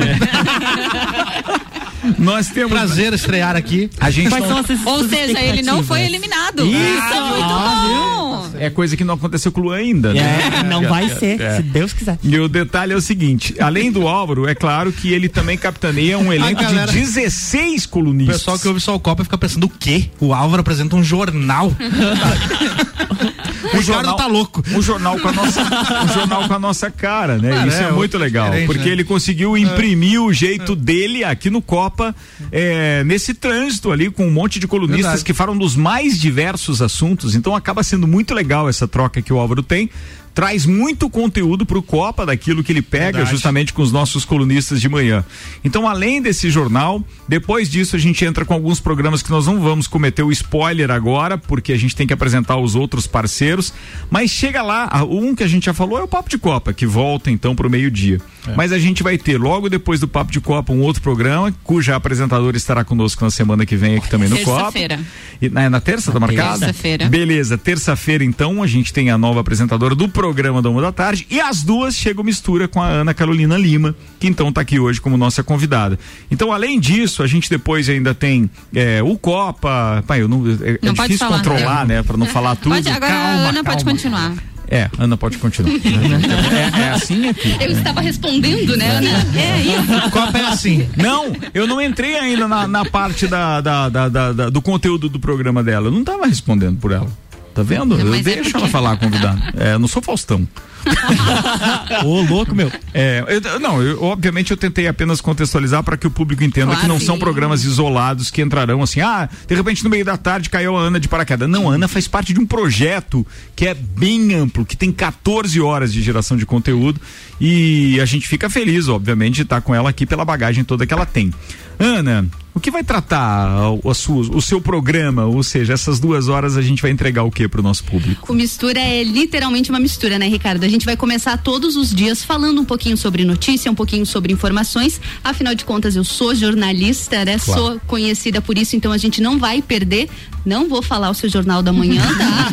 Nós 2.19 2.49
temos. 2.49 2.71
Prazer 2.71 3.13
estrear 3.13 3.55
aqui. 3.55 3.89
A 3.99 4.11
gente 4.11 4.29
Quais 4.29 4.47
não- 4.47 4.63
Ou 4.85 5.07
seja, 5.07 5.39
ele 5.39 5.61
não 5.63 5.83
foi 5.83 6.01
eliminado. 6.01 6.65
Isso, 6.65 6.75
Isso 6.77 7.13
é 7.13 7.21
muito 7.21 7.47
bom. 7.47 8.24
É 8.59 8.69
coisa 8.69 8.95
que 8.97 9.03
não 9.03 9.15
aconteceu 9.15 9.51
com 9.51 9.61
o 9.61 9.63
Lu 9.65 9.71
ainda, 9.71 10.13
né? 10.13 10.39
É, 10.59 10.63
não 10.63 10.83
vai 10.89 11.09
ser, 11.09 11.39
é. 11.41 11.57
se 11.57 11.63
Deus 11.63 11.93
quiser. 11.93 12.17
E 12.23 12.37
o 12.39 12.47
detalhe 12.47 12.93
é 12.93 12.95
o 12.95 13.01
seguinte: 13.01 13.55
além 13.59 13.91
do 13.91 14.07
Álvaro, 14.07 14.47
é 14.47 14.55
claro 14.55 14.91
que 14.91 15.11
ele 15.13 15.27
também 15.29 15.57
capitaneia 15.57 16.17
um 16.17 16.31
elenco 16.33 16.61
galera- 16.61 16.91
de 16.91 16.99
16 16.99 17.85
O 17.85 17.89
colunistas. 17.89 18.37
pessoal 18.37 18.59
que 18.59 18.67
ouve 18.67 18.79
só 18.79 18.95
o 18.95 18.99
Copa 18.99 19.23
fica 19.23 19.37
pensando 19.37 19.65
o 19.65 19.69
quê? 19.69 20.09
O 20.19 20.33
Álvaro 20.33 20.61
apresenta 20.61 20.95
um 20.95 21.03
jornal. 21.03 21.71
o 23.73 23.81
jornal 23.81 24.15
tá 24.15 24.27
louco. 24.27 24.63
Um 24.71 24.81
jornal 24.81 25.19
com 25.19 25.27
a 25.27 25.31
nossa, 25.31 25.61
um 25.61 26.07
jornal 26.13 26.47
com 26.47 26.53
a 26.53 26.59
nossa 26.59 26.89
cara, 26.91 27.37
né? 27.37 27.49
Cara, 27.49 27.67
Isso 27.67 27.77
é, 27.81 27.83
é 27.85 27.91
muito 27.91 28.17
legal, 28.17 28.51
porque 28.65 28.85
né? 28.85 28.89
ele 28.89 29.03
conseguiu 29.03 29.57
imprimir 29.57 30.21
o 30.21 30.31
jeito 30.33 30.75
dele 30.75 31.23
aqui 31.23 31.49
no 31.49 31.61
Copa, 31.61 32.15
é, 32.51 33.03
nesse 33.03 33.33
trânsito 33.33 33.91
ali 33.91 34.09
com 34.09 34.27
um 34.27 34.31
monte 34.31 34.59
de 34.59 34.67
colunistas 34.67 35.05
Verdade. 35.05 35.23
que 35.25 35.33
falam 35.33 35.57
dos 35.57 35.75
mais 35.75 36.19
diversos 36.19 36.81
assuntos. 36.81 37.35
Então 37.35 37.55
acaba 37.55 37.83
sendo 37.83 38.07
muito 38.07 38.33
legal 38.33 38.44
essa 38.69 38.87
troca 38.87 39.21
que 39.21 39.33
o 39.33 39.39
Álvaro 39.39 39.63
tem. 39.63 39.89
Traz 40.35 40.65
muito 40.65 41.09
conteúdo 41.09 41.65
pro 41.65 41.81
Copa 41.81 42.25
daquilo 42.25 42.61
que 42.61 42.69
ele 42.69 42.81
pega 42.81 43.19
Verdade. 43.19 43.31
justamente 43.31 43.71
com 43.71 43.81
os 43.81 43.89
nossos 43.89 44.25
colunistas 44.25 44.81
de 44.81 44.89
manhã. 44.89 45.23
Então, 45.63 45.87
além 45.87 46.21
desse 46.21 46.49
jornal, 46.49 47.01
depois 47.25 47.69
disso 47.69 47.95
a 47.95 47.99
gente 47.99 48.25
entra 48.25 48.43
com 48.43 48.53
alguns 48.53 48.81
programas 48.81 49.23
que 49.23 49.31
nós 49.31 49.47
não 49.47 49.61
vamos 49.61 49.87
cometer 49.87 50.23
o 50.23 50.33
spoiler 50.33 50.91
agora, 50.91 51.37
porque 51.37 51.71
a 51.71 51.77
gente 51.77 51.95
tem 51.95 52.05
que 52.05 52.11
apresentar 52.11 52.57
os 52.57 52.75
outros 52.75 53.07
parceiros. 53.07 53.73
Mas 54.11 54.29
chega 54.29 54.61
lá, 54.61 54.89
um 55.09 55.33
que 55.33 55.41
a 55.41 55.47
gente 55.47 55.67
já 55.67 55.73
falou 55.73 55.97
é 55.99 56.03
o 56.03 56.07
Papo 56.07 56.29
de 56.29 56.37
Copa, 56.37 56.73
que 56.73 56.85
volta 56.85 57.31
então 57.31 57.55
pro 57.55 57.69
meio-dia. 57.69 58.19
Mas 58.57 58.73
a 58.73 58.77
gente 58.77 59.03
vai 59.03 59.17
ter 59.17 59.39
logo 59.39 59.69
depois 59.69 60.01
do 60.01 60.07
Papo 60.07 60.33
de 60.33 60.41
Copa 60.41 60.73
um 60.73 60.81
outro 60.81 61.01
programa, 61.01 61.55
cuja 61.63 61.95
apresentadora 61.95 62.57
estará 62.57 62.83
conosco 62.83 63.23
na 63.23 63.31
semana 63.31 63.65
que 63.65 63.77
vem 63.77 63.95
aqui 63.95 64.09
também 64.09 64.27
no 64.27 64.37
Copa. 64.39 64.73
Terça-feira. 64.73 64.99
E 65.41 65.49
na, 65.49 65.63
é 65.63 65.69
na 65.69 65.79
terça, 65.79 66.11
tá 66.11 66.19
marcada? 66.19 66.59
terça-feira. 66.59 67.07
Beleza, 67.07 67.57
terça-feira 67.57 68.23
então 68.25 68.61
a 68.61 68.67
gente 68.67 68.91
tem 68.91 69.09
a 69.09 69.17
nova 69.17 69.39
apresentadora 69.39 69.95
do 69.95 70.09
programa 70.09 70.24
da 70.33 70.69
Uma 70.69 70.81
da 70.81 70.91
Tarde 70.91 71.25
e 71.29 71.39
às 71.39 71.63
duas 71.63 71.95
chega 71.95 72.21
o 72.21 72.23
Mistura 72.23 72.67
com 72.67 72.81
a 72.81 72.87
Ana 72.87 73.13
Carolina 73.13 73.57
Lima, 73.57 73.95
que 74.19 74.27
então 74.27 74.51
tá 74.51 74.61
aqui 74.61 74.79
hoje 74.79 74.99
como 75.01 75.17
nossa 75.17 75.43
convidada. 75.43 75.97
Então, 76.31 76.51
além 76.51 76.79
disso, 76.79 77.21
a 77.23 77.27
gente 77.27 77.49
depois 77.49 77.87
ainda 77.89 78.13
tem 78.13 78.49
é, 78.73 79.01
o 79.03 79.17
Copa. 79.17 80.03
Pai, 80.07 80.21
eu 80.21 80.27
não, 80.27 80.43
é, 80.47 80.71
é 80.71 80.79
Não 80.81 80.93
pode 80.93 81.09
difícil 81.13 81.27
falar, 81.27 81.37
controlar, 81.37 81.85
né? 81.85 82.03
Pra 82.03 82.17
não 82.17 82.25
falar 82.25 82.55
tudo. 82.55 82.73
Pode, 82.73 82.89
agora 82.89 83.11
Calma, 83.11 83.27
a 83.27 83.49
Ana 83.49 83.63
pode 83.63 83.83
calma. 83.83 83.91
continuar. 83.91 84.33
É, 84.67 84.89
Ana 84.97 85.15
pode 85.15 85.37
continuar. 85.37 85.71
é, 85.77 86.81
é 86.81 86.89
assim 86.89 87.27
aqui. 87.29 87.55
Eu 87.59 87.71
estava 87.71 88.01
respondendo, 88.01 88.75
né, 88.75 88.97
Ana? 88.97 89.09
É 89.39 89.61
isso. 89.61 90.07
O 90.07 90.11
Copa 90.11 90.37
é 90.39 90.45
assim. 90.47 90.89
Não, 90.97 91.31
eu 91.53 91.67
não 91.67 91.79
entrei 91.79 92.15
ainda 92.17 92.47
na, 92.47 92.67
na 92.67 92.83
parte 92.83 93.27
da, 93.27 93.61
da- 93.61 93.89
da- 93.89 94.09
da- 94.09 94.49
do 94.49 94.61
conteúdo 94.63 95.07
do 95.07 95.19
programa 95.19 95.61
dela. 95.63 95.87
Eu 95.87 95.91
não 95.91 96.03
tava 96.03 96.25
respondendo 96.25 96.79
por 96.79 96.91
ela. 96.91 97.07
Tá 97.55 97.63
vendo? 97.63 97.97
Não, 97.97 97.99
eu 97.99 98.05
mas 98.11 98.19
é 98.19 98.23
deixo 98.23 98.43
porque- 98.51 98.57
ela 98.57 98.67
falar, 98.67 98.97
convidada. 98.97 99.41
É, 99.55 99.77
não 99.77 99.87
sou 99.87 100.01
Faustão. 100.01 100.45
Ô, 102.03 102.21
louco, 102.21 102.53
meu. 102.53 102.71
É, 102.93 103.23
eu- 103.27 103.59
não, 103.61 103.81
eu- 103.81 104.03
obviamente 104.03 104.51
eu 104.51 104.57
tentei 104.57 104.87
apenas 104.87 105.21
contextualizar 105.21 105.81
para 105.81 105.95
que 105.97 106.05
o 106.05 106.11
público 106.11 106.43
entenda 106.43 106.67
Claro, 106.67 106.81
que 106.81 106.87
não 106.87 106.99
sim. 106.99 107.05
são 107.05 107.17
programas 107.17 107.63
isolados 107.63 108.29
que 108.29 108.41
entrarão 108.41 108.83
assim, 108.83 108.99
ah, 108.99 109.29
de 109.47 109.55
repente 109.55 109.83
no 109.85 109.89
meio 109.89 110.03
da 110.03 110.17
tarde 110.17 110.49
caiu 110.49 110.75
a 110.77 110.81
Ana 110.81 110.99
de 110.99 111.07
paraquedas. 111.07 111.49
Não, 111.49 111.71
a 111.71 111.75
Ana 111.75 111.87
faz 111.87 112.07
parte 112.07 112.33
de 112.33 112.39
um 112.41 112.45
projeto 112.45 113.25
que 113.55 113.65
é 113.65 113.73
bem 113.73 114.33
amplo, 114.35 114.65
que 114.65 114.75
tem 114.75 114.91
14 114.91 115.59
horas 115.61 115.93
de 115.93 116.01
geração 116.01 116.35
de 116.35 116.45
conteúdo 116.45 116.99
e 117.39 117.97
a 118.01 118.05
gente 118.05 118.27
fica 118.27 118.49
feliz, 118.49 118.87
obviamente, 118.89 119.35
de 119.35 119.41
estar 119.43 119.61
com 119.61 119.73
ela 119.73 119.89
aqui 119.89 120.05
pela 120.05 120.25
bagagem 120.25 120.63
toda 120.65 120.85
que 120.85 120.93
ela 120.93 121.05
tem. 121.05 121.33
Ana, 121.79 122.25
o 122.55 122.59
que 122.59 122.71
vai 122.71 122.83
tratar 122.83 123.71
o, 123.83 123.89
a 123.89 123.93
sua- 123.93 124.33
o 124.35 124.41
seu 124.41 124.61
programa? 124.61 125.25
Ou 125.25 125.43
seja, 125.43 125.73
essas 125.73 125.99
duas 125.99 126.29
horas 126.29 126.55
a 126.57 126.61
gente 126.61 126.81
vai 126.81 126.89
entregar 126.89 127.23
o 127.23 127.29
que 127.29 127.47
para 127.47 127.59
o 127.59 127.63
nosso 127.63 127.83
público? 127.83 128.31
O 128.31 128.35
mistura 128.35 128.79
é 128.79 129.03
literalmente 129.03 129.69
uma 129.69 129.79
mistura, 129.79 130.17
né, 130.17 130.27
Ricardo? 130.27 130.63
A 130.63 130.67
gente 130.69 130.85
vai 130.85 130.95
começar 130.95 131.37
todos 131.37 131.75
os 131.75 131.93
dias 131.93 132.23
falando 132.23 132.61
um 132.61 132.65
pouquinho 132.65 132.95
sobre 132.97 133.25
notícia, 133.25 133.69
um 133.69 133.75
pouquinho 133.75 134.05
sobre 134.05 134.31
informações. 134.33 134.99
Afinal 135.23 135.53
de 135.53 135.65
contas, 135.65 135.95
eu 135.95 136.03
sou 136.05 136.33
jornalista, 136.33 137.25
né? 137.25 137.37
Claro. 137.37 137.61
Sou 137.61 137.79
conhecida 137.85 138.41
por 138.41 138.57
isso, 138.57 138.75
então 138.75 138.91
a 138.91 138.97
gente 138.97 139.21
não 139.21 139.37
vai 139.37 139.61
perder. 139.61 140.09
Não 140.45 140.69
vou 140.69 140.81
falar 140.83 141.09
o 141.09 141.13
seu 141.15 141.27
jornal 141.27 141.63
da 141.63 141.73
manhã, 141.73 142.03
tá? 142.17 142.51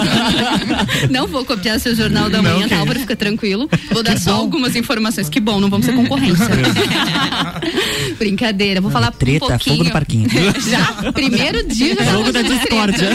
não 1.10 1.26
vou 1.26 1.44
copiar 1.44 1.76
o 1.76 1.80
seu 1.80 1.94
jornal 1.94 2.30
da 2.30 2.40
manhã, 2.40 2.66
tá, 2.66 2.78
Álvaro? 2.78 2.98
Fica 2.98 3.14
tranquilo. 3.14 3.68
Vou 3.92 4.02
dar 4.02 4.18
só 4.18 4.36
algumas 4.36 4.74
informações. 4.74 5.28
Que 5.28 5.38
bom, 5.38 5.60
não 5.60 5.68
vamos 5.68 5.84
ser 5.84 5.94
concorrência. 5.94 6.46
Brincadeira, 8.18 8.80
vou 8.80 8.90
falar 8.90 9.12
Treta, 9.38 9.54
um 9.54 9.58
fogo 9.58 9.84
no 9.84 9.90
parquinho. 9.90 10.28
Já, 10.68 11.12
primeiro 11.12 11.66
dia 11.66 11.94
já 11.94 12.04
Jogo 12.04 12.32
da 12.32 12.42
discórdia. 12.42 13.10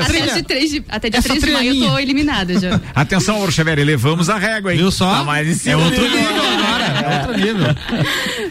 Até 0.00 0.20
dia 0.20 0.42
3 0.42 0.70
de, 0.70 0.84
até 0.88 1.10
dia 1.10 1.18
Essa 1.18 1.28
3 1.28 1.44
de 1.44 1.52
maio 1.52 1.74
eu 1.74 1.88
tô 1.90 1.98
eliminada 1.98 2.58
já. 2.58 2.80
Atenção, 2.94 3.36
Auro 3.36 3.52
Xavier, 3.52 3.78
elevamos 3.78 4.28
a 4.30 4.38
régua, 4.38 4.72
hein? 4.72 4.78
Viu 4.78 4.90
só? 4.90 5.10
Tá 5.18 5.24
mais 5.24 5.46
em 5.48 5.54
cima 5.54 5.72
É 5.72 5.76
outro 5.84 6.02
nível 6.02 6.42
agora. 6.42 6.84
É 6.84 7.20
outro 7.20 7.36
nível. 7.38 7.74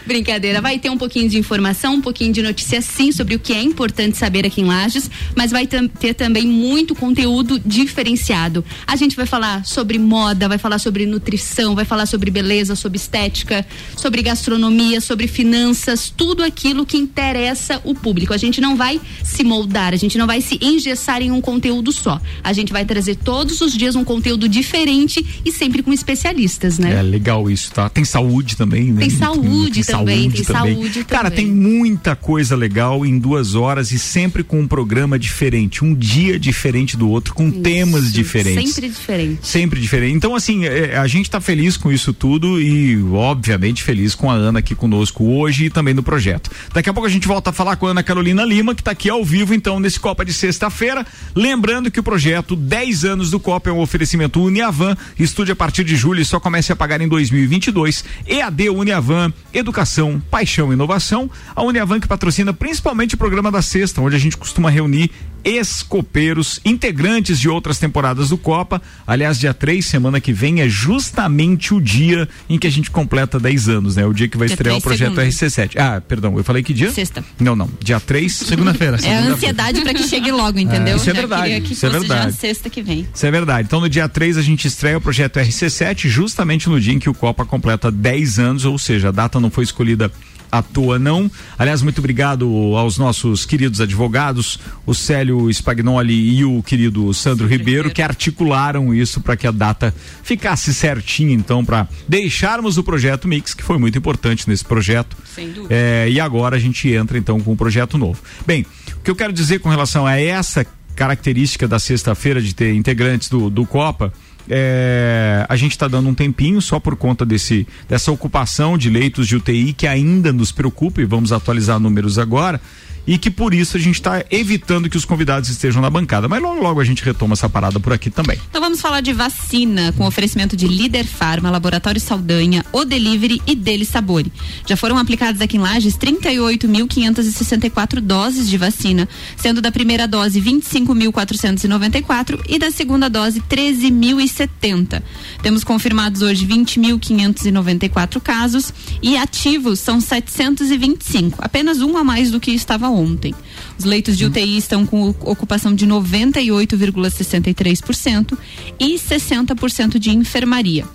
Brincadeira, 0.06 0.60
vai 0.60 0.78
ter 0.78 0.90
um 0.90 0.98
pouquinho 0.98 1.28
de 1.28 1.38
informação, 1.38 1.94
um 1.94 2.00
pouquinho 2.00 2.32
de 2.32 2.42
notícia 2.42 2.80
sim 2.80 3.10
sobre 3.10 3.34
o 3.34 3.38
que 3.38 3.52
é 3.52 3.62
importante 3.62 4.16
saber 4.16 4.46
aqui 4.46 4.60
em 4.60 4.64
Lages, 4.64 5.10
mas 5.34 5.50
vai 5.50 5.66
ter 5.66 6.14
também 6.14 6.46
muito 6.46 6.94
conteúdo 6.94 7.58
diferenciado. 7.58 8.64
A 8.86 8.96
gente 8.96 9.16
vai 9.16 9.26
falar 9.26 9.64
sobre 9.64 9.98
moda, 9.98 10.48
vai 10.48 10.58
falar 10.58 10.78
sobre 10.78 11.06
nutrição, 11.06 11.74
vai 11.74 11.84
falar 11.84 12.06
sobre 12.06 12.30
beleza, 12.30 12.76
sobre 12.76 12.96
estética, 12.96 13.66
sobre 13.96 14.22
gastronomia, 14.22 15.00
sobre 15.00 15.26
finanças, 15.26 16.12
tudo 16.14 16.42
aquilo 16.42 16.84
que 16.84 16.96
interessa 16.96 17.80
o 17.84 17.94
público. 17.94 18.32
A 18.32 18.36
gente 18.36 18.60
não 18.60 18.76
vai 18.76 19.00
se 19.22 19.42
moldar, 19.42 19.92
a 19.92 19.96
gente 19.96 20.18
não 20.18 20.26
vai 20.26 20.40
se 20.40 20.58
engessar 20.60 21.22
em 21.22 21.30
um 21.30 21.40
conteúdo 21.40 21.92
só. 21.92 22.20
A 22.42 22.52
gente 22.52 22.72
vai 22.72 22.84
trazer 22.84 23.16
todos 23.16 23.60
os 23.60 23.72
dias 23.76 23.96
um 23.96 24.04
conteúdo 24.04 24.48
diferente 24.48 25.24
e 25.44 25.52
sempre 25.52 25.82
com 25.82 25.92
especialistas, 25.92 26.78
né? 26.78 26.94
É 26.98 27.02
legal 27.02 27.50
isso, 27.50 27.70
tá? 27.72 27.88
Tem 27.88 28.04
saúde 28.04 28.56
também, 28.56 28.92
né? 28.92 29.00
Tem 29.00 29.10
saúde 29.10 29.82
também, 29.98 30.30
tem 30.30 30.44
saúde 30.44 31.04
Cara, 31.04 31.30
também. 31.30 31.46
tem 31.46 31.54
muita 31.54 32.16
coisa 32.16 32.56
legal 32.56 33.04
em 33.04 33.18
duas 33.18 33.54
horas 33.54 33.92
e 33.92 33.98
sempre 33.98 34.42
com 34.42 34.60
um 34.60 34.66
programa 34.66 35.18
diferente, 35.18 35.84
um 35.84 35.94
dia 35.94 36.38
diferente 36.38 36.96
do 36.96 37.08
outro, 37.08 37.34
com 37.34 37.50
temas 37.50 38.04
Isso, 38.04 38.12
diferentes. 38.12 38.74
Sempre 38.74 38.88
diferente. 38.88 39.46
Sempre 39.46 39.80
diferente. 39.80 40.16
Então, 40.16 40.34
assim, 40.34 40.64
é, 40.64 40.96
a 40.96 41.06
gente 41.06 41.30
tá 41.30 41.40
feliz 41.40 41.76
com 41.76 41.90
isso 41.90 42.12
tudo 42.12 42.60
e, 42.60 43.02
obviamente, 43.12 43.82
feliz 43.82 44.14
com 44.14 44.30
a 44.30 44.34
Ana 44.34 44.58
aqui 44.58 44.74
conosco 44.74 45.24
hoje 45.24 45.66
e 45.66 45.70
também 45.70 45.94
no 45.94 46.02
projeto. 46.02 46.50
Daqui 46.72 46.90
a 46.90 46.92
pouco 46.92 47.06
a 47.06 47.10
gente 47.10 47.26
volta 47.26 47.50
a 47.50 47.52
falar 47.52 47.76
com 47.76 47.86
a 47.86 47.90
Ana 47.90 48.02
Carolina 48.02 48.44
Lima, 48.44 48.74
que 48.74 48.82
tá 48.82 48.90
aqui 48.90 49.08
ao 49.08 49.24
vivo, 49.24 49.54
então, 49.54 49.80
nesse 49.80 49.98
Copa 50.00 50.24
de 50.24 50.32
sexta-feira. 50.32 51.06
Lembrando 51.34 51.90
que 51.90 52.00
o 52.00 52.02
projeto 52.02 52.54
10 52.54 53.04
anos 53.04 53.30
do 53.30 53.40
Copa 53.40 53.70
é 53.70 53.72
um 53.72 53.80
oferecimento 53.80 54.42
Uniavan. 54.42 54.96
Estude 55.18 55.52
a 55.52 55.56
partir 55.56 55.84
de 55.84 55.96
julho 55.96 56.20
e 56.20 56.24
só 56.24 56.38
comece 56.38 56.72
a 56.72 56.76
pagar 56.76 57.00
em 57.00 57.08
2022. 57.08 58.04
EAD 58.26 58.70
Uniavan, 58.70 59.32
Educação, 59.52 59.83
Paixão 60.30 60.70
e 60.70 60.74
Inovação. 60.74 61.30
A 61.54 61.62
Uniavan 61.62 62.00
que 62.00 62.08
patrocina 62.08 62.52
principalmente 62.52 63.14
o 63.14 63.18
programa 63.18 63.50
da 63.50 63.62
sexta, 63.62 64.00
onde 64.00 64.16
a 64.16 64.18
gente 64.18 64.36
costuma 64.36 64.70
reunir 64.70 65.10
ex-copeiros, 65.44 66.58
integrantes 66.64 67.38
de 67.38 67.48
outras 67.48 67.78
temporadas 67.78 68.30
do 68.30 68.38
Copa. 68.38 68.80
Aliás, 69.06 69.38
dia 69.38 69.52
3, 69.52 69.84
semana 69.84 70.20
que 70.20 70.32
vem, 70.32 70.62
é 70.62 70.68
justamente 70.68 71.74
o 71.74 71.80
dia 71.80 72.28
em 72.48 72.58
que 72.58 72.66
a 72.66 72.70
gente 72.70 72.90
completa 72.90 73.38
10 73.38 73.68
anos, 73.68 73.96
né? 73.96 74.06
O 74.06 74.12
dia 74.12 74.26
que 74.26 74.38
vai 74.38 74.48
Dia 74.48 74.54
estrear 74.54 74.76
o 74.76 74.80
3, 74.80 74.82
projeto 74.82 75.14
segunda. 75.14 75.76
RC7. 75.76 75.78
Ah, 75.78 76.00
perdão, 76.00 76.36
eu 76.38 76.44
falei 76.44 76.62
que 76.62 76.72
dia? 76.72 76.90
Sexta. 76.90 77.22
Não, 77.38 77.54
não. 77.54 77.68
Dia 77.78 78.00
3. 78.00 78.32
Segunda-feira. 78.32 78.98
É 79.02 79.18
a 79.18 79.20
ansiedade 79.20 79.82
pra 79.82 79.92
que 79.92 80.04
chegue 80.04 80.30
logo, 80.30 80.58
entendeu? 80.58 80.96
isso 80.96 81.10
é 81.10 81.14
Já 81.14 81.20
verdade, 81.20 81.60
que 81.60 81.72
isso 81.74 81.86
é 81.86 81.90
verdade. 81.90 82.32
sexta 82.32 82.70
que 82.70 82.82
vem. 82.82 83.06
Isso 83.14 83.26
é 83.26 83.30
verdade. 83.30 83.66
Então, 83.66 83.80
no 83.80 83.88
dia 83.88 84.08
3, 84.08 84.38
a 84.38 84.42
gente 84.42 84.66
estreia 84.66 84.96
o 84.96 85.00
projeto 85.00 85.38
RC7, 85.38 86.08
justamente 86.08 86.68
no 86.68 86.80
dia 86.80 86.94
em 86.94 86.98
que 86.98 87.08
o 87.08 87.14
Copa 87.14 87.44
completa 87.44 87.90
10 87.90 88.38
anos, 88.38 88.64
ou 88.64 88.78
seja, 88.78 89.08
a 89.08 89.12
data 89.12 89.38
não 89.38 89.50
foi 89.50 89.64
escolhida 89.74 90.10
à 90.50 90.62
toa, 90.62 91.00
não. 91.00 91.28
Aliás, 91.58 91.82
muito 91.82 91.98
obrigado 91.98 92.46
aos 92.76 92.96
nossos 92.96 93.44
queridos 93.44 93.80
advogados, 93.80 94.58
o 94.86 94.94
Célio 94.94 95.50
Spagnoli 95.50 96.38
e 96.38 96.44
o 96.44 96.62
querido 96.62 97.12
Sandro 97.12 97.48
Ribeiro, 97.48 97.90
que 97.90 98.00
articularam 98.00 98.94
isso 98.94 99.20
para 99.20 99.36
que 99.36 99.48
a 99.48 99.50
data 99.50 99.92
ficasse 100.22 100.72
certinha, 100.72 101.34
então, 101.34 101.64
para 101.64 101.88
deixarmos 102.06 102.78
o 102.78 102.84
projeto 102.84 103.26
Mix, 103.26 103.52
que 103.52 103.64
foi 103.64 103.78
muito 103.78 103.98
importante 103.98 104.48
nesse 104.48 104.64
projeto. 104.64 105.16
Sem 105.34 105.50
dúvida. 105.50 105.74
É, 105.74 106.08
e 106.08 106.20
agora 106.20 106.54
a 106.54 106.60
gente 106.60 106.88
entra 106.88 107.18
então 107.18 107.40
com 107.40 107.52
um 107.52 107.56
projeto 107.56 107.98
novo. 107.98 108.22
Bem, 108.46 108.64
o 108.96 109.00
que 109.00 109.10
eu 109.10 109.16
quero 109.16 109.32
dizer 109.32 109.58
com 109.58 109.68
relação 109.68 110.06
a 110.06 110.16
essa 110.20 110.64
característica 110.94 111.66
da 111.66 111.80
sexta-feira 111.80 112.40
de 112.40 112.54
ter 112.54 112.72
integrantes 112.72 113.28
do, 113.28 113.50
do 113.50 113.66
Copa 113.66 114.12
é, 114.48 115.46
a 115.48 115.56
gente 115.56 115.72
está 115.72 115.88
dando 115.88 116.08
um 116.08 116.14
tempinho 116.14 116.60
só 116.60 116.78
por 116.78 116.96
conta 116.96 117.24
desse, 117.24 117.66
dessa 117.88 118.12
ocupação 118.12 118.76
de 118.76 118.90
leitos 118.90 119.26
de 119.26 119.36
UTI 119.36 119.72
que 119.72 119.86
ainda 119.86 120.32
nos 120.32 120.52
preocupa 120.52 121.00
e 121.00 121.04
vamos 121.04 121.32
atualizar 121.32 121.78
números 121.78 122.18
agora 122.18 122.60
e 123.06 123.18
que 123.18 123.30
por 123.30 123.52
isso 123.54 123.76
a 123.76 123.80
gente 123.80 123.96
está 123.96 124.24
evitando 124.30 124.88
que 124.88 124.96
os 124.96 125.04
convidados 125.04 125.50
estejam 125.50 125.82
na 125.82 125.90
bancada. 125.90 126.28
Mas 126.28 126.40
logo, 126.42 126.62
logo 126.62 126.80
a 126.80 126.84
gente 126.84 127.04
retoma 127.04 127.34
essa 127.34 127.48
parada 127.48 127.78
por 127.78 127.92
aqui 127.92 128.10
também. 128.10 128.40
Então 128.48 128.60
vamos 128.60 128.80
falar 128.80 129.00
de 129.00 129.12
vacina 129.12 129.92
com 129.96 130.04
oferecimento 130.06 130.56
de 130.56 130.66
Líder 130.66 131.04
Farma, 131.04 131.50
Laboratório 131.50 132.00
Saldanha, 132.00 132.64
O 132.72 132.84
Delivery 132.84 133.40
e 133.46 133.54
Dele 133.54 133.84
Sabore. 133.84 134.32
Já 134.66 134.76
foram 134.76 134.98
aplicadas 134.98 135.40
aqui 135.40 135.56
em 135.56 135.60
Lages 135.60 135.96
38.564 135.96 138.00
doses 138.00 138.48
de 138.48 138.56
vacina, 138.56 139.08
sendo 139.36 139.60
da 139.60 139.70
primeira 139.70 140.08
dose 140.08 140.40
25.494 140.40 142.40
e 142.48 142.58
da 142.58 142.70
segunda 142.70 143.10
dose 143.10 143.40
13.070. 143.40 145.02
Temos 145.42 145.64
confirmados 145.64 146.22
hoje 146.22 146.46
20.594 146.46 148.20
casos 148.20 148.72
e 149.02 149.16
ativos 149.16 149.80
são 149.80 150.00
725, 150.00 151.38
apenas 151.42 151.80
um 151.80 151.96
a 151.96 152.04
mais 152.04 152.30
do 152.30 152.38
que 152.40 152.52
estava 152.52 152.88
ontem. 152.94 153.34
Os 153.78 153.84
leitos 153.84 154.16
de 154.16 154.24
UTI 154.24 154.56
estão 154.56 154.86
com 154.86 155.08
ocupação 155.08 155.74
de 155.74 155.86
98,63% 155.86 158.38
e 158.78 158.94
60% 158.94 159.98
de 159.98 160.10
enfermaria. 160.10 160.86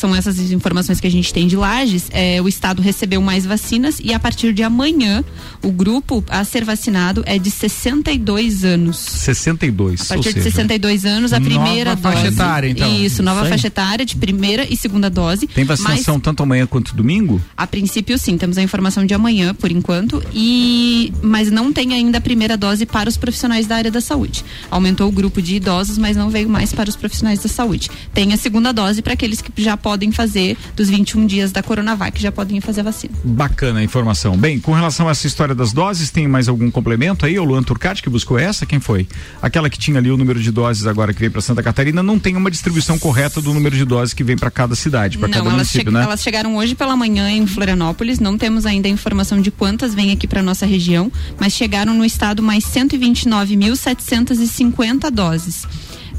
São 0.00 0.16
essas 0.16 0.38
as 0.38 0.50
informações 0.50 0.98
que 0.98 1.06
a 1.06 1.10
gente 1.10 1.30
tem 1.30 1.46
de 1.46 1.56
Lages. 1.56 2.08
É, 2.10 2.40
o 2.40 2.48
estado 2.48 2.80
recebeu 2.80 3.20
mais 3.20 3.44
vacinas 3.44 4.00
e 4.02 4.14
a 4.14 4.18
partir 4.18 4.54
de 4.54 4.62
amanhã 4.62 5.22
o 5.62 5.70
grupo 5.70 6.24
a 6.26 6.42
ser 6.42 6.64
vacinado 6.64 7.22
é 7.26 7.38
de 7.38 7.50
62 7.50 8.64
anos. 8.64 8.96
62. 8.96 10.00
A 10.00 10.14
partir 10.14 10.32
de 10.32 10.42
62 10.42 11.04
anos, 11.04 11.34
a 11.34 11.40
primeira 11.40 11.90
nova 11.90 12.00
dose. 12.00 12.14
faixa 12.14 12.28
etária, 12.28 12.68
então. 12.70 12.96
Isso, 12.96 13.22
nova 13.22 13.44
faixa 13.44 13.66
etária 13.66 14.06
de 14.06 14.16
primeira 14.16 14.66
e 14.72 14.74
segunda 14.74 15.10
dose. 15.10 15.46
Tem 15.46 15.64
vacinação 15.66 16.18
tanto 16.18 16.42
amanhã 16.42 16.66
quanto 16.66 16.96
domingo? 16.96 17.38
A 17.54 17.66
princípio, 17.66 18.18
sim, 18.18 18.38
temos 18.38 18.56
a 18.56 18.62
informação 18.62 19.04
de 19.04 19.12
amanhã, 19.12 19.54
por 19.54 19.70
enquanto, 19.70 20.22
e 20.32 21.12
mas 21.20 21.50
não 21.50 21.74
tem 21.74 21.92
ainda 21.92 22.16
a 22.16 22.20
primeira 22.22 22.56
dose 22.56 22.86
para 22.86 23.06
os 23.06 23.18
profissionais 23.18 23.66
da 23.66 23.76
área 23.76 23.90
da 23.90 24.00
saúde. 24.00 24.46
Aumentou 24.70 25.10
o 25.10 25.12
grupo 25.12 25.42
de 25.42 25.56
idosos, 25.56 25.98
mas 25.98 26.16
não 26.16 26.30
veio 26.30 26.48
mais 26.48 26.72
para 26.72 26.88
os 26.88 26.96
profissionais 26.96 27.40
da 27.40 27.50
saúde. 27.50 27.90
Tem 28.14 28.32
a 28.32 28.38
segunda 28.38 28.72
dose 28.72 29.02
para 29.02 29.12
aqueles 29.12 29.42
que 29.42 29.50
já 29.62 29.76
podem 29.76 29.89
fazer 30.12 30.56
dos 30.76 30.88
21 30.88 31.26
dias 31.26 31.52
da 31.52 31.62
Coronavac, 31.62 32.20
já 32.20 32.30
podem 32.30 32.60
fazer 32.60 32.80
a 32.80 32.84
vacina. 32.84 33.14
Bacana 33.24 33.80
a 33.80 33.82
informação. 33.82 34.36
Bem, 34.36 34.60
com 34.60 34.72
relação 34.72 35.08
a 35.08 35.10
essa 35.10 35.26
história 35.26 35.54
das 35.54 35.72
doses, 35.72 36.10
tem 36.10 36.28
mais 36.28 36.48
algum 36.48 36.70
complemento 36.70 37.26
aí? 37.26 37.38
O 37.38 37.44
Luan 37.44 37.62
Turcati 37.62 38.02
que 38.02 38.10
buscou 38.10 38.38
essa? 38.38 38.66
Quem 38.66 38.80
foi? 38.80 39.06
Aquela 39.40 39.70
que 39.70 39.78
tinha 39.78 39.98
ali 39.98 40.10
o 40.10 40.16
número 40.16 40.40
de 40.40 40.50
doses 40.50 40.86
agora 40.86 41.12
que 41.12 41.20
veio 41.20 41.32
para 41.32 41.40
Santa 41.40 41.62
Catarina 41.62 42.02
não 42.02 42.18
tem 42.18 42.36
uma 42.36 42.50
distribuição 42.50 42.98
correta 42.98 43.40
do 43.40 43.54
número 43.54 43.76
de 43.76 43.84
doses 43.84 44.12
que 44.14 44.24
vem 44.24 44.36
para 44.36 44.50
cada 44.50 44.74
cidade, 44.74 45.18
para 45.18 45.28
cada 45.28 45.50
município, 45.50 45.92
né? 45.92 46.02
elas 46.02 46.22
chegaram 46.22 46.56
hoje 46.56 46.74
pela 46.74 46.96
manhã 46.96 47.30
em 47.30 47.46
Florianópolis. 47.46 48.18
Não 48.18 48.36
temos 48.36 48.66
ainda 48.66 48.88
a 48.88 48.90
informação 48.90 49.40
de 49.40 49.50
quantas 49.50 49.94
vêm 49.94 50.12
aqui 50.12 50.26
para 50.26 50.42
nossa 50.42 50.66
região, 50.66 51.10
mas 51.38 51.52
chegaram 51.52 51.94
no 51.94 52.04
estado 52.04 52.42
mais 52.42 52.64
129.750 52.64 55.10
doses. 55.10 55.64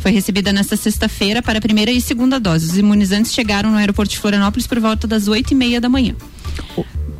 Foi 0.01 0.11
recebida 0.11 0.51
nesta 0.51 0.75
sexta-feira 0.75 1.43
para 1.43 1.59
a 1.59 1.61
primeira 1.61 1.91
e 1.91 2.01
segunda 2.01 2.39
dose. 2.39 2.65
Os 2.65 2.77
imunizantes 2.77 3.33
chegaram 3.33 3.69
no 3.69 3.77
aeroporto 3.77 4.11
de 4.11 4.19
Florianópolis 4.19 4.65
por 4.65 4.79
volta 4.79 5.07
das 5.07 5.27
oito 5.27 5.51
e 5.51 5.55
meia 5.55 5.79
da 5.79 5.87
manhã. 5.87 6.15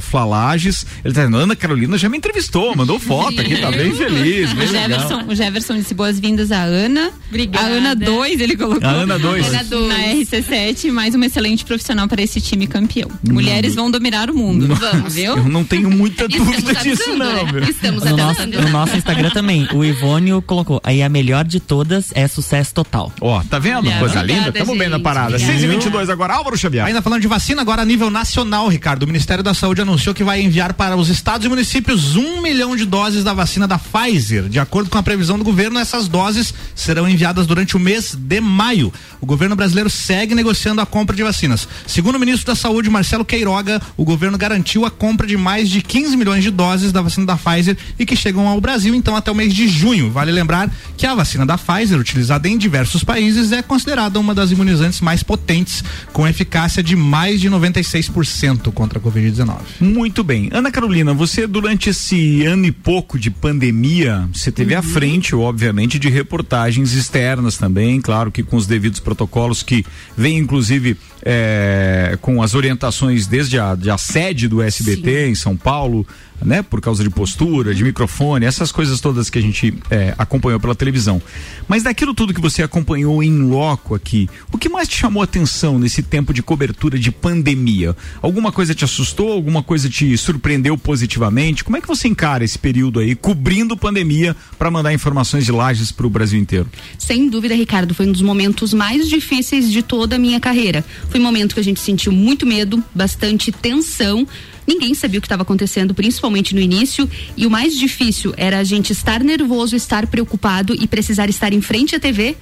Flalages. 0.02 0.86
Ele 1.04 1.14
tá 1.14 1.22
dizendo, 1.22 1.38
Ana 1.38 1.56
Carolina 1.56 1.98
já 1.98 2.10
me 2.10 2.18
entrevistou, 2.18 2.76
mandou 2.76 3.00
foto 3.00 3.40
aqui, 3.40 3.58
tá 3.58 3.72
bem 3.72 3.94
feliz, 3.94 4.52
O 4.54 4.56
bem 4.56 4.68
legal. 4.68 4.90
Jefferson, 4.90 5.26
o 5.28 5.36
Jefferson 5.36 5.76
disse 5.76 5.94
boas-vindas 5.94 6.52
à 6.52 6.64
Ana. 6.64 7.12
Obrigada. 7.30 7.66
A 7.66 7.70
Ana 7.70 7.96
2, 7.96 8.42
ele 8.42 8.58
colocou. 8.58 8.88
A 8.88 8.92
Ana 8.92 9.20
dois. 9.20 9.48
Ana 9.48 9.64
dois. 9.64 9.88
Na 9.88 10.00
RC7, 10.14 10.92
mais 10.92 11.16
uma 11.16 11.26
excelente 11.26 11.64
profissional 11.66 12.08
para 12.08 12.22
esse 12.22 12.42
time 12.42 12.68
campeão. 12.68 13.10
Mulheres 13.52 13.76
vão 13.76 13.92
dominar 13.92 14.30
o 14.30 14.34
mundo. 14.34 14.76
Vamos, 14.76 15.14
viu? 15.14 15.38
Eu 15.38 15.50
não 15.50 15.64
tenho 15.64 15.90
muita 15.90 16.28
dúvida 16.28 16.74
disso, 16.76 17.16
não, 17.16 17.46
né? 17.46 17.52
meu. 17.52 17.64
Estamos 17.64 18.04
No 18.04 18.18
nosso, 18.18 18.48
no 18.48 18.70
nosso 18.70 18.98
Instagram 18.98 19.30
também, 19.30 19.68
o 19.74 19.84
Ivônio 19.84 20.42
colocou. 20.42 20.80
Aí 20.84 21.04
a 21.04 21.10
melhor 21.10 21.44
de 21.46 21.60
todas 21.60 22.12
é 22.14 22.28
sucesso 22.28 22.74
total. 22.74 23.12
Ó, 23.20 23.42
tá 23.44 23.60
vendo? 23.60 23.92
Coisa 24.00 24.20
obrigada, 24.20 24.48
linda. 24.48 24.52
Tamo 24.52 24.78
bem 24.78 24.90
na 24.90 25.00
parada. 25.00 25.36
Obrigada. 25.36 25.60
6 25.60 25.64
e 25.64 25.68
22 25.68 26.10
agora, 26.10 26.36
Álvaro 26.36 26.58
Xavier. 26.58 26.86
Ainda 26.86 27.02
falando 27.02 27.22
de 27.22 27.28
vacina, 27.28 27.62
agora 27.62 27.82
a 27.82 27.86
nível 27.86 28.10
nacional, 28.10 28.68
Ricardo, 28.68 29.04
o 29.04 29.08
Ministério 29.08 29.44
da 29.44 29.54
Saúde 29.54 29.82
anunciou 29.82 30.16
que 30.16 30.24
vai 30.24 30.42
enviar 30.42 30.74
para 30.74 30.96
os 30.96 31.10
estados 31.10 31.46
e 31.46 31.50
municípios 31.50 32.16
um 32.16 32.42
milhão 32.42 32.76
de 32.76 32.86
doses 32.86 33.24
da 33.24 33.34
vacina 33.34 33.68
da 33.68 33.78
Pfizer. 33.78 34.48
De 34.50 34.60
acordo 34.60 34.90
com 34.90 34.98
a 34.98 35.04
previsão 35.04 35.38
do 35.38 35.44
governo, 35.44 35.80
essas 35.80 36.08
doses 36.08 36.54
serão 36.76 37.08
enviadas 37.08 37.46
durante 37.46 37.76
o 37.76 37.80
mês 37.80 38.16
de 38.16 38.42
maio. 38.42 38.94
O 39.20 39.26
governo 39.26 39.56
brasileiro 39.56 39.90
segue 39.90 40.34
negociando 40.34 40.82
a 40.82 40.86
compra 40.86 41.16
de 41.16 41.24
vacinas. 41.24 41.68
Segundo 41.86 42.16
o 42.16 42.20
ministro 42.20 42.46
da 42.48 42.56
Saúde, 42.56 42.90
Marcelo 42.90 43.26
Queiroga, 43.42 43.82
o 43.98 44.06
governo 44.06 44.38
garantiu 44.38 44.86
a 44.86 44.92
compra 44.92 45.26
de 45.26 45.36
mais 45.36 45.68
de 45.68 45.82
15 45.82 46.16
milhões 46.16 46.44
de 46.44 46.52
doses 46.52 46.92
da 46.92 47.02
vacina 47.02 47.26
da 47.26 47.36
Pfizer 47.36 47.76
e 47.98 48.06
que 48.06 48.16
chegam 48.16 48.48
ao 48.48 48.62
Brasil, 48.62 48.94
então, 48.94 49.16
até 49.16 49.32
o 49.32 49.36
mês 49.36 49.52
de 49.52 49.68
junho. 49.68 50.12
Vale 50.12 50.32
lembrar 50.32 50.72
que 50.96 51.08
a 51.08 51.16
vacina 51.16 51.44
da 51.44 51.58
Pfizer, 51.58 52.00
utilizada 52.00 52.48
em 52.48 52.56
diversos 52.56 53.04
países, 53.04 53.52
é 53.52 53.64
considerada 53.64 54.20
uma 54.20 54.36
das 54.36 54.52
imunizantes 54.52 55.02
mais 55.02 55.24
potentes, 55.24 55.84
com 56.14 56.28
eficácia 56.28 56.84
de 56.84 56.96
mais 56.96 57.42
de 57.42 57.50
96% 57.50 58.72
contra 58.72 59.00
a 59.00 59.02
Covid-19. 59.02 59.58
Muito 59.80 60.24
bem. 60.24 60.50
Ana 60.52 60.70
Carolina, 60.70 61.12
você 61.12 61.48
durante 61.48 61.90
esse 61.90 62.46
ano 62.46 62.68
e 62.68 62.72
pouco 62.72 63.18
de 63.18 63.32
pandemia, 63.32 64.30
você 64.32 64.52
teve 64.52 64.76
à 64.76 64.84
frente, 64.84 65.34
obviamente, 65.34 65.98
de 65.98 66.10
reportagens 66.10 66.94
externas 66.94 67.58
também, 67.58 68.00
claro 68.00 68.32
que 68.32 68.44
com 68.44 68.56
os 68.56 68.68
devidos 68.68 69.00
protocolos 69.00 69.64
que 69.64 69.84
vem 70.16 70.38
inclusive 70.38 70.96
eh, 71.24 72.18
com 72.22 72.42
as 72.42 72.54
orientações 72.54 73.28
desde 73.28 73.60
a, 73.60 73.76
de 73.76 73.90
a 73.90 73.98
sede 73.98 74.48
do 74.48 74.62
SBT 74.62 75.28
em 75.28 75.36
São 75.36 75.56
Paulo, 75.56 76.06
né? 76.44 76.62
Por 76.62 76.82
causa 76.82 77.04
de 77.04 77.10
postura, 77.10 77.74
de 77.74 77.84
microfone, 77.84 78.46
essas 78.46 78.72
coisas 78.72 79.00
todas 79.00 79.30
que 79.30 79.38
a 79.38 79.42
gente 79.42 79.74
é, 79.90 80.14
acompanhou 80.18 80.60
pela 80.60 80.76
televisão. 80.76 81.22
Mas 81.68 81.84
daquilo 81.84 82.14
tudo 82.14 82.34
que 82.34 82.42
você 82.42 82.64
acompanhou 82.64 83.22
em 83.24 83.44
loco 83.44 83.96
aqui, 83.96 84.30
o 84.52 84.58
que 84.58 84.70
mais 84.70 84.88
te 84.88 84.98
chamou 84.98 85.22
atenção 85.24 85.78
nesse 85.80 86.02
tempo 86.04 86.34
de 86.34 86.42
cobertura 86.42 86.98
de 86.98 87.12
pandemia? 87.12 87.96
Alguma 88.22 88.52
coisa 88.52 88.74
te 88.74 88.84
assustou? 88.84 89.32
Alguma 89.32 89.64
coisa 89.64 89.90
te 89.90 90.18
surpreendeu 90.18 90.78
positivamente? 90.78 91.64
Como 91.64 91.78
é 91.78 91.82
que 91.82 91.88
você 91.88 92.08
encara 92.08 92.44
esse 92.44 92.58
período 92.58 93.00
aí, 93.00 93.16
cobrindo 93.16 93.78
pandemia, 93.78 94.36
para 94.58 94.72
mandar 94.72 94.94
informações 94.94 95.46
de 95.46 95.52
lajes 95.52 95.92
para 95.92 96.08
o 96.08 96.10
Brasil 96.10 96.40
inteiro? 96.40 96.68
Sem 96.98 97.30
dúvida, 97.30 97.56
Ricardo, 97.56 97.94
foi 97.94 98.08
um 98.08 98.12
dos 98.12 98.22
momentos 98.22 98.74
mais 98.74 99.08
difíceis 99.08 99.72
de 99.72 99.82
toda 99.82 100.16
a 100.16 100.20
minha 100.20 100.40
carreira. 100.40 100.84
Foi 101.10 101.20
um 101.20 101.24
momento 101.24 101.54
que 101.54 101.60
a 101.60 101.64
gente 101.64 101.80
sentiu 101.80 102.12
muito 102.12 102.46
medo, 102.46 102.84
bastante 102.94 103.52
tensão. 103.52 104.28
Ninguém 104.68 104.94
sabia 104.94 105.18
o 105.20 105.22
que 105.22 105.26
estava 105.28 105.44
acontecendo, 105.44 105.94
principalmente 105.94 106.54
no 106.54 106.62
início, 106.62 107.10
e 107.36 107.46
o 107.46 107.52
mais 107.52 107.78
difícil 107.78 108.34
era 108.38 108.60
a 108.60 108.64
gente 108.64 108.92
estar 108.92 109.24
nervoso, 109.24 109.76
estar 109.76 110.08
preocupado 110.08 110.76
e 110.80 110.88
precisar 110.88 111.30
estar 111.30 111.54
em 111.54 111.62
frente 111.62 111.96
à 111.96 112.00
TV 112.00 112.36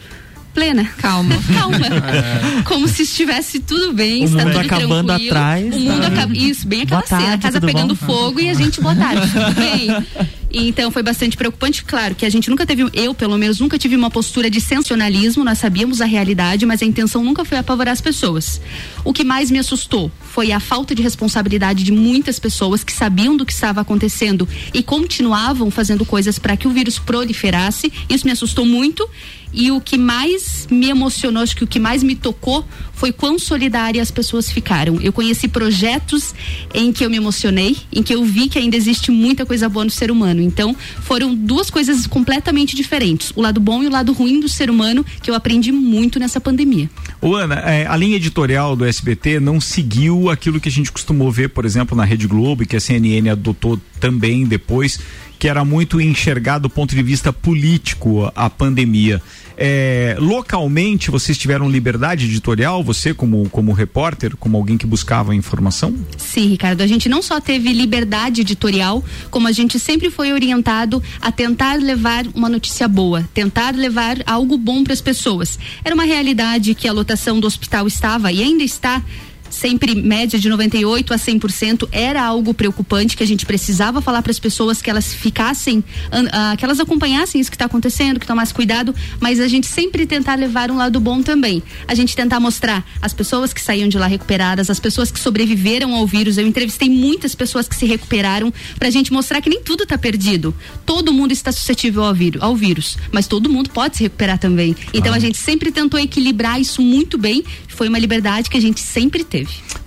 plena. 0.53 0.85
Calma. 0.97 1.35
Calma. 1.53 1.77
É. 1.77 2.61
Como 2.63 2.87
se 2.87 3.03
estivesse 3.03 3.59
tudo 3.59 3.93
bem, 3.93 4.23
o 4.23 4.25
está 4.25 4.39
mundo 4.39 4.51
tudo 4.51 4.65
acabando 4.65 5.07
tranquilo. 5.07 5.31
atrás. 5.31 5.75
O 5.75 5.79
mundo 5.79 6.05
acaba. 6.05 6.37
Isso, 6.37 6.67
bem 6.67 6.81
aquela 6.81 7.01
tarde, 7.01 7.23
cena, 7.23 7.35
a 7.35 7.37
casa 7.37 7.61
pegando 7.61 7.95
bom? 7.95 8.05
fogo 8.05 8.39
e 8.39 8.49
a 8.49 8.53
gente, 8.53 8.81
boa 8.81 8.95
tarde, 8.95 9.31
tudo 9.31 9.55
bem. 9.55 9.87
Então 10.51 10.89
foi 10.89 11.03
bastante 11.03 11.37
preocupante, 11.37 11.83
claro, 11.83 12.15
que 12.15 12.25
a 12.25 12.29
gente 12.29 12.49
nunca 12.49 12.65
teve, 12.65 12.85
eu 12.93 13.13
pelo 13.13 13.37
menos 13.37 13.59
nunca 13.59 13.77
tive 13.77 13.95
uma 13.95 14.09
postura 14.09 14.49
de 14.49 14.59
sensacionalismo, 14.59 15.43
nós 15.43 15.59
sabíamos 15.59 16.01
a 16.01 16.05
realidade, 16.05 16.65
mas 16.65 16.81
a 16.81 16.85
intenção 16.85 17.23
nunca 17.23 17.45
foi 17.45 17.57
apavorar 17.57 17.91
as 17.91 18.01
pessoas. 18.01 18.59
O 19.03 19.13
que 19.13 19.23
mais 19.23 19.51
me 19.51 19.59
assustou 19.59 20.11
foi 20.21 20.51
a 20.51 20.59
falta 20.59 20.95
de 20.95 21.03
responsabilidade 21.03 21.83
de 21.83 21.91
muitas 21.91 22.39
pessoas 22.39 22.83
que 22.83 22.91
sabiam 22.91 23.37
do 23.37 23.45
que 23.45 23.53
estava 23.53 23.81
acontecendo 23.81 24.47
e 24.73 24.81
continuavam 24.81 25.69
fazendo 25.69 26.03
coisas 26.03 26.39
para 26.39 26.57
que 26.57 26.67
o 26.67 26.71
vírus 26.71 26.97
proliferasse. 26.97 27.91
Isso 28.09 28.25
me 28.25 28.31
assustou 28.31 28.65
muito. 28.65 29.07
E 29.53 29.71
o 29.71 29.81
que 29.81 29.97
mais 29.97 30.67
me 30.69 30.89
emocionou, 30.89 31.41
acho 31.41 31.55
que 31.55 31.63
o 31.63 31.67
que 31.67 31.79
mais 31.79 32.03
me 32.03 32.15
tocou 32.15 32.65
foi 32.93 33.11
quão 33.13 33.39
solidárias 33.39 34.09
as 34.09 34.11
pessoas 34.11 34.51
ficaram. 34.51 34.99
Eu 35.01 35.13
conheci 35.13 35.47
projetos 35.47 36.35
em 36.73 36.91
que 36.91 37.05
eu 37.05 37.09
me 37.09 37.17
emocionei, 37.17 37.77
em 37.93 38.03
que 38.03 38.13
eu 38.13 38.23
vi 38.25 38.49
que 38.49 38.59
ainda 38.59 38.75
existe 38.75 39.09
muita 39.09 39.45
coisa 39.45 39.69
boa 39.69 39.85
no 39.85 39.91
ser 39.91 40.11
humano. 40.11 40.41
Então, 40.41 40.75
foram 41.01 41.33
duas 41.33 41.69
coisas 41.69 42.05
completamente 42.05 42.75
diferentes: 42.75 43.31
o 43.35 43.41
lado 43.41 43.59
bom 43.59 43.81
e 43.81 43.87
o 43.87 43.89
lado 43.89 44.11
ruim 44.11 44.39
do 44.39 44.49
ser 44.49 44.69
humano, 44.69 45.05
que 45.23 45.31
eu 45.31 45.35
aprendi 45.35 45.71
muito 45.71 46.19
nessa 46.19 46.41
pandemia. 46.41 46.89
Ô 47.21 47.35
Ana, 47.35 47.55
é, 47.55 47.87
a 47.87 47.95
linha 47.95 48.17
editorial 48.17 48.75
do 48.75 48.85
SBT 48.85 49.39
não 49.39 49.61
seguiu 49.61 50.29
aquilo 50.29 50.59
que 50.59 50.69
a 50.69 50.71
gente 50.71 50.91
costumou 50.91 51.31
ver, 51.31 51.49
por 51.49 51.65
exemplo, 51.65 51.95
na 51.95 52.03
Rede 52.03 52.27
Globo 52.27 52.63
e 52.63 52.65
que 52.65 52.75
a 52.75 52.79
CNN 52.79 53.29
adotou 53.29 53.79
também 53.99 54.45
depois, 54.45 54.99
que 55.39 55.47
era 55.47 55.63
muito 55.63 56.01
enxergar 56.01 56.59
do 56.59 56.69
ponto 56.69 56.93
de 56.93 57.01
vista 57.01 57.31
político 57.31 58.29
a 58.35 58.49
pandemia. 58.49 59.21
É, 59.61 60.15
localmente 60.19 61.11
vocês 61.11 61.37
tiveram 61.37 61.69
liberdade 61.69 62.25
editorial, 62.25 62.81
você 62.81 63.13
como, 63.13 63.49
como 63.49 63.73
repórter, 63.73 64.37
como 64.37 64.55
alguém 64.55 64.77
que 64.77 64.85
buscava 64.85 65.35
informação? 65.35 65.93
Sim, 66.17 66.47
Ricardo. 66.47 66.81
A 66.81 66.87
gente 66.87 67.09
não 67.09 67.21
só 67.21 67.41
teve 67.41 67.73
liberdade 67.73 68.39
editorial, 68.39 69.03
como 69.29 69.49
a 69.49 69.51
gente 69.51 69.77
sempre 69.77 70.09
foi 70.09 70.31
orientado 70.31 71.03
a 71.21 71.29
tentar 71.29 71.77
levar 71.77 72.25
uma 72.33 72.47
notícia 72.47 72.87
boa, 72.87 73.27
tentar 73.33 73.75
levar 73.75 74.17
algo 74.25 74.57
bom 74.57 74.81
para 74.81 74.93
as 74.93 75.01
pessoas. 75.01 75.59
Era 75.83 75.93
uma 75.93 76.05
realidade 76.05 76.73
que 76.73 76.87
a 76.87 76.93
lotação 76.93 77.39
do 77.39 77.47
hospital 77.47 77.85
estava 77.85 78.31
e 78.31 78.41
ainda 78.41 78.63
está 78.63 79.03
sempre 79.49 79.95
média 79.95 80.39
de 80.39 80.49
98 80.49 81.13
a 81.13 81.17
100% 81.17 81.87
era 81.91 82.23
algo 82.23 82.53
preocupante 82.53 83.15
que 83.15 83.23
a 83.23 83.27
gente 83.27 83.45
precisava 83.45 84.01
falar 84.01 84.21
para 84.21 84.31
as 84.31 84.39
pessoas 84.39 84.81
que 84.81 84.89
elas 84.89 85.13
ficassem 85.13 85.79
uh, 85.79 86.57
que 86.57 86.65
elas 86.65 86.79
acompanhassem 86.79 87.39
isso 87.39 87.49
que 87.49 87.55
está 87.55 87.65
acontecendo 87.65 88.19
que 88.19 88.27
tomassem 88.27 88.55
cuidado 88.55 88.93
mas 89.19 89.39
a 89.39 89.47
gente 89.47 89.67
sempre 89.67 90.05
tentar 90.05 90.35
levar 90.35 90.71
um 90.71 90.77
lado 90.77 90.99
bom 90.99 91.21
também. 91.21 91.61
A 91.87 91.95
gente 91.95 92.15
tentar 92.15 92.39
mostrar 92.39 92.85
as 93.01 93.13
pessoas 93.13 93.53
que 93.53 93.61
saíam 93.61 93.87
de 93.87 93.97
lá 93.97 94.07
recuperadas 94.07 94.69
as 94.69 94.79
pessoas 94.79 95.11
que 95.11 95.19
sobreviveram 95.19 95.93
ao 95.93 96.05
vírus. 96.05 96.37
Eu 96.37 96.47
entrevistei 96.47 96.89
muitas 96.89 97.35
pessoas 97.35 97.67
que 97.67 97.75
se 97.75 97.85
recuperaram 97.85 98.53
para 98.77 98.87
a 98.87 98.91
gente 98.91 99.11
mostrar 99.11 99.41
que 99.41 99.49
nem 99.49 99.61
tudo 99.61 99.83
está 99.83 99.97
perdido. 99.97 100.53
Todo 100.85 101.13
mundo 101.13 101.31
está 101.31 101.51
suscetível 101.51 102.03
ao 102.03 102.13
vírus, 102.13 102.41
ao 102.41 102.55
vírus 102.55 102.97
mas 103.11 103.27
todo 103.27 103.49
mundo 103.49 103.69
pode 103.69 103.97
se 103.97 104.03
recuperar 104.03 104.37
também. 104.37 104.75
Então 104.93 105.13
Ah. 105.13 105.17
a 105.17 105.19
gente 105.19 105.37
sempre 105.37 105.71
tentou 105.71 105.99
equilibrar 105.99 106.59
isso 106.59 106.81
muito 106.81 107.17
bem 107.17 107.43
foi 107.67 107.87
uma 107.87 107.97
liberdade 107.97 108.49
que 108.49 108.57
a 108.57 108.61
gente 108.61 108.81
sempre 108.81 109.23
teve 109.23 109.38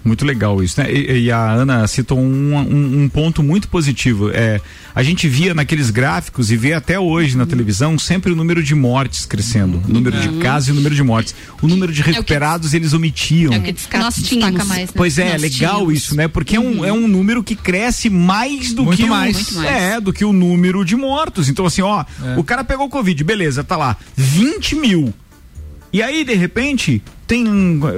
Muito 0.04 0.24
legal 0.24 0.62
isso, 0.62 0.80
né? 0.80 0.92
E, 0.92 1.24
e 1.24 1.30
a 1.30 1.38
Ana 1.52 1.86
citou 1.86 2.18
um, 2.18 2.54
um, 2.56 3.02
um 3.04 3.08
ponto 3.08 3.42
muito 3.42 3.68
positivo. 3.68 4.30
É, 4.32 4.60
a 4.94 5.02
gente 5.02 5.28
via 5.28 5.54
naqueles 5.54 5.90
gráficos 5.90 6.50
e 6.50 6.56
vê 6.56 6.72
até 6.72 6.98
hoje 6.98 7.36
na 7.36 7.46
televisão 7.46 7.98
sempre 7.98 8.32
o 8.32 8.36
número 8.36 8.62
de 8.62 8.74
mortes 8.74 9.24
crescendo, 9.24 9.80
o 9.88 9.92
número 9.92 10.18
de 10.20 10.28
casos 10.38 10.68
e 10.68 10.72
o 10.72 10.74
número 10.74 10.94
de 10.94 11.02
mortes. 11.02 11.34
O 11.60 11.68
número 11.68 11.92
de 11.92 12.02
recuperados 12.02 12.74
eles 12.74 12.92
omitiam. 12.92 13.52
É 13.52 13.58
o 13.58 13.62
que 13.62 13.96
Nós 13.96 14.14
tínhamos. 14.16 14.66
mais, 14.66 14.88
né? 14.88 14.92
Pois 14.94 15.18
é, 15.18 15.32
Nós 15.32 15.42
legal 15.42 15.74
tínhamos. 15.76 15.94
isso, 15.94 16.16
né? 16.16 16.26
Porque 16.28 16.56
é, 16.56 16.60
um, 16.60 16.84
é 16.84 16.92
um 16.92 17.06
número 17.06 17.42
que 17.42 17.54
cresce 17.54 18.10
mais 18.10 18.72
do 18.72 18.84
Muito 18.84 19.02
que 19.02 19.08
mais. 19.08 19.34
o, 19.36 19.38
Muito 19.38 19.54
mais. 19.54 19.68
é 19.82 20.00
do 20.00 20.12
que 20.12 20.24
o 20.24 20.32
número 20.32 20.84
de 20.84 20.96
mortos. 20.96 21.48
Então 21.48 21.64
assim, 21.64 21.82
ó, 21.82 22.04
É. 22.24 22.36
o 22.38 22.42
cara 22.44 22.64
pegou 22.64 22.88
covid, 22.88 23.22
beleza, 23.22 23.62
tá 23.62 23.76
lá, 23.76 23.96
20 24.16 24.74
mil. 24.76 25.14
E 25.92 26.02
aí 26.02 26.24
de 26.24 26.34
repente 26.34 27.02
tem, 27.32 27.46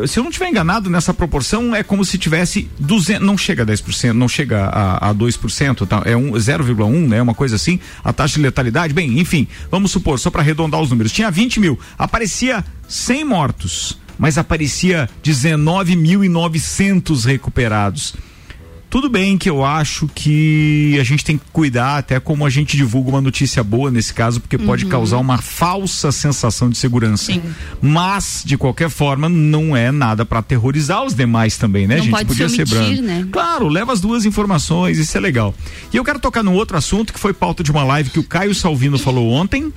se 0.06 0.16
eu 0.16 0.22
não 0.22 0.30
tiver 0.30 0.48
enganado 0.48 0.88
nessa 0.88 1.12
proporção 1.12 1.74
é 1.74 1.82
como 1.82 2.04
se 2.04 2.16
tivesse 2.16 2.70
200, 2.78 3.26
não 3.26 3.36
chega 3.36 3.64
a 3.64 3.66
10%, 3.66 4.12
não 4.12 4.28
chega 4.28 4.66
a, 4.66 5.10
a 5.10 5.14
2%, 5.14 5.88
tá? 5.88 6.02
É 6.04 6.16
um 6.16 6.34
0,1, 6.34 7.08
né? 7.08 7.20
Uma 7.20 7.34
coisa 7.34 7.56
assim, 7.56 7.80
a 8.04 8.12
taxa 8.12 8.36
de 8.36 8.42
letalidade, 8.42 8.94
bem, 8.94 9.18
enfim, 9.18 9.48
vamos 9.72 9.90
supor, 9.90 10.20
só 10.20 10.30
para 10.30 10.40
arredondar 10.40 10.80
os 10.80 10.88
números, 10.88 11.10
tinha 11.10 11.32
20 11.32 11.58
mil, 11.58 11.76
aparecia 11.98 12.64
100 12.86 13.24
mortos, 13.24 13.98
mas 14.16 14.38
aparecia 14.38 15.10
19.900 15.24 17.24
recuperados. 17.24 18.14
Tudo 18.94 19.08
bem 19.08 19.36
que 19.36 19.50
eu 19.50 19.64
acho 19.64 20.08
que 20.14 20.96
a 21.00 21.02
gente 21.02 21.24
tem 21.24 21.36
que 21.36 21.44
cuidar 21.52 21.98
até 21.98 22.20
como 22.20 22.46
a 22.46 22.48
gente 22.48 22.76
divulga 22.76 23.10
uma 23.10 23.20
notícia 23.20 23.60
boa 23.64 23.90
nesse 23.90 24.14
caso, 24.14 24.40
porque 24.40 24.56
pode 24.56 24.86
causar 24.86 25.18
uma 25.18 25.38
falsa 25.38 26.12
sensação 26.12 26.70
de 26.70 26.78
segurança. 26.78 27.32
Sim. 27.32 27.42
Mas, 27.82 28.44
de 28.46 28.56
qualquer 28.56 28.88
forma, 28.88 29.28
não 29.28 29.76
é 29.76 29.90
nada 29.90 30.24
para 30.24 30.38
aterrorizar 30.38 31.02
os 31.04 31.12
demais 31.12 31.56
também, 31.58 31.88
né, 31.88 31.96
Não 31.96 32.04
gente? 32.04 32.12
pode 32.12 32.28
Podia 32.28 32.48
se 32.48 32.54
ser 32.54 32.62
omitir, 32.62 33.02
brando. 33.02 33.02
né? 33.02 33.28
Claro, 33.32 33.66
leva 33.66 33.92
as 33.92 34.00
duas 34.00 34.24
informações, 34.24 34.96
isso 34.96 35.16
é 35.18 35.20
legal. 35.20 35.52
E 35.92 35.96
eu 35.96 36.04
quero 36.04 36.20
tocar 36.20 36.44
num 36.44 36.54
outro 36.54 36.76
assunto 36.76 37.12
que 37.12 37.18
foi 37.18 37.32
pauta 37.32 37.64
de 37.64 37.72
uma 37.72 37.82
live 37.82 38.10
que 38.10 38.20
o 38.20 38.24
Caio 38.24 38.54
Salvino 38.54 38.96
falou 38.96 39.28
ontem 39.28 39.72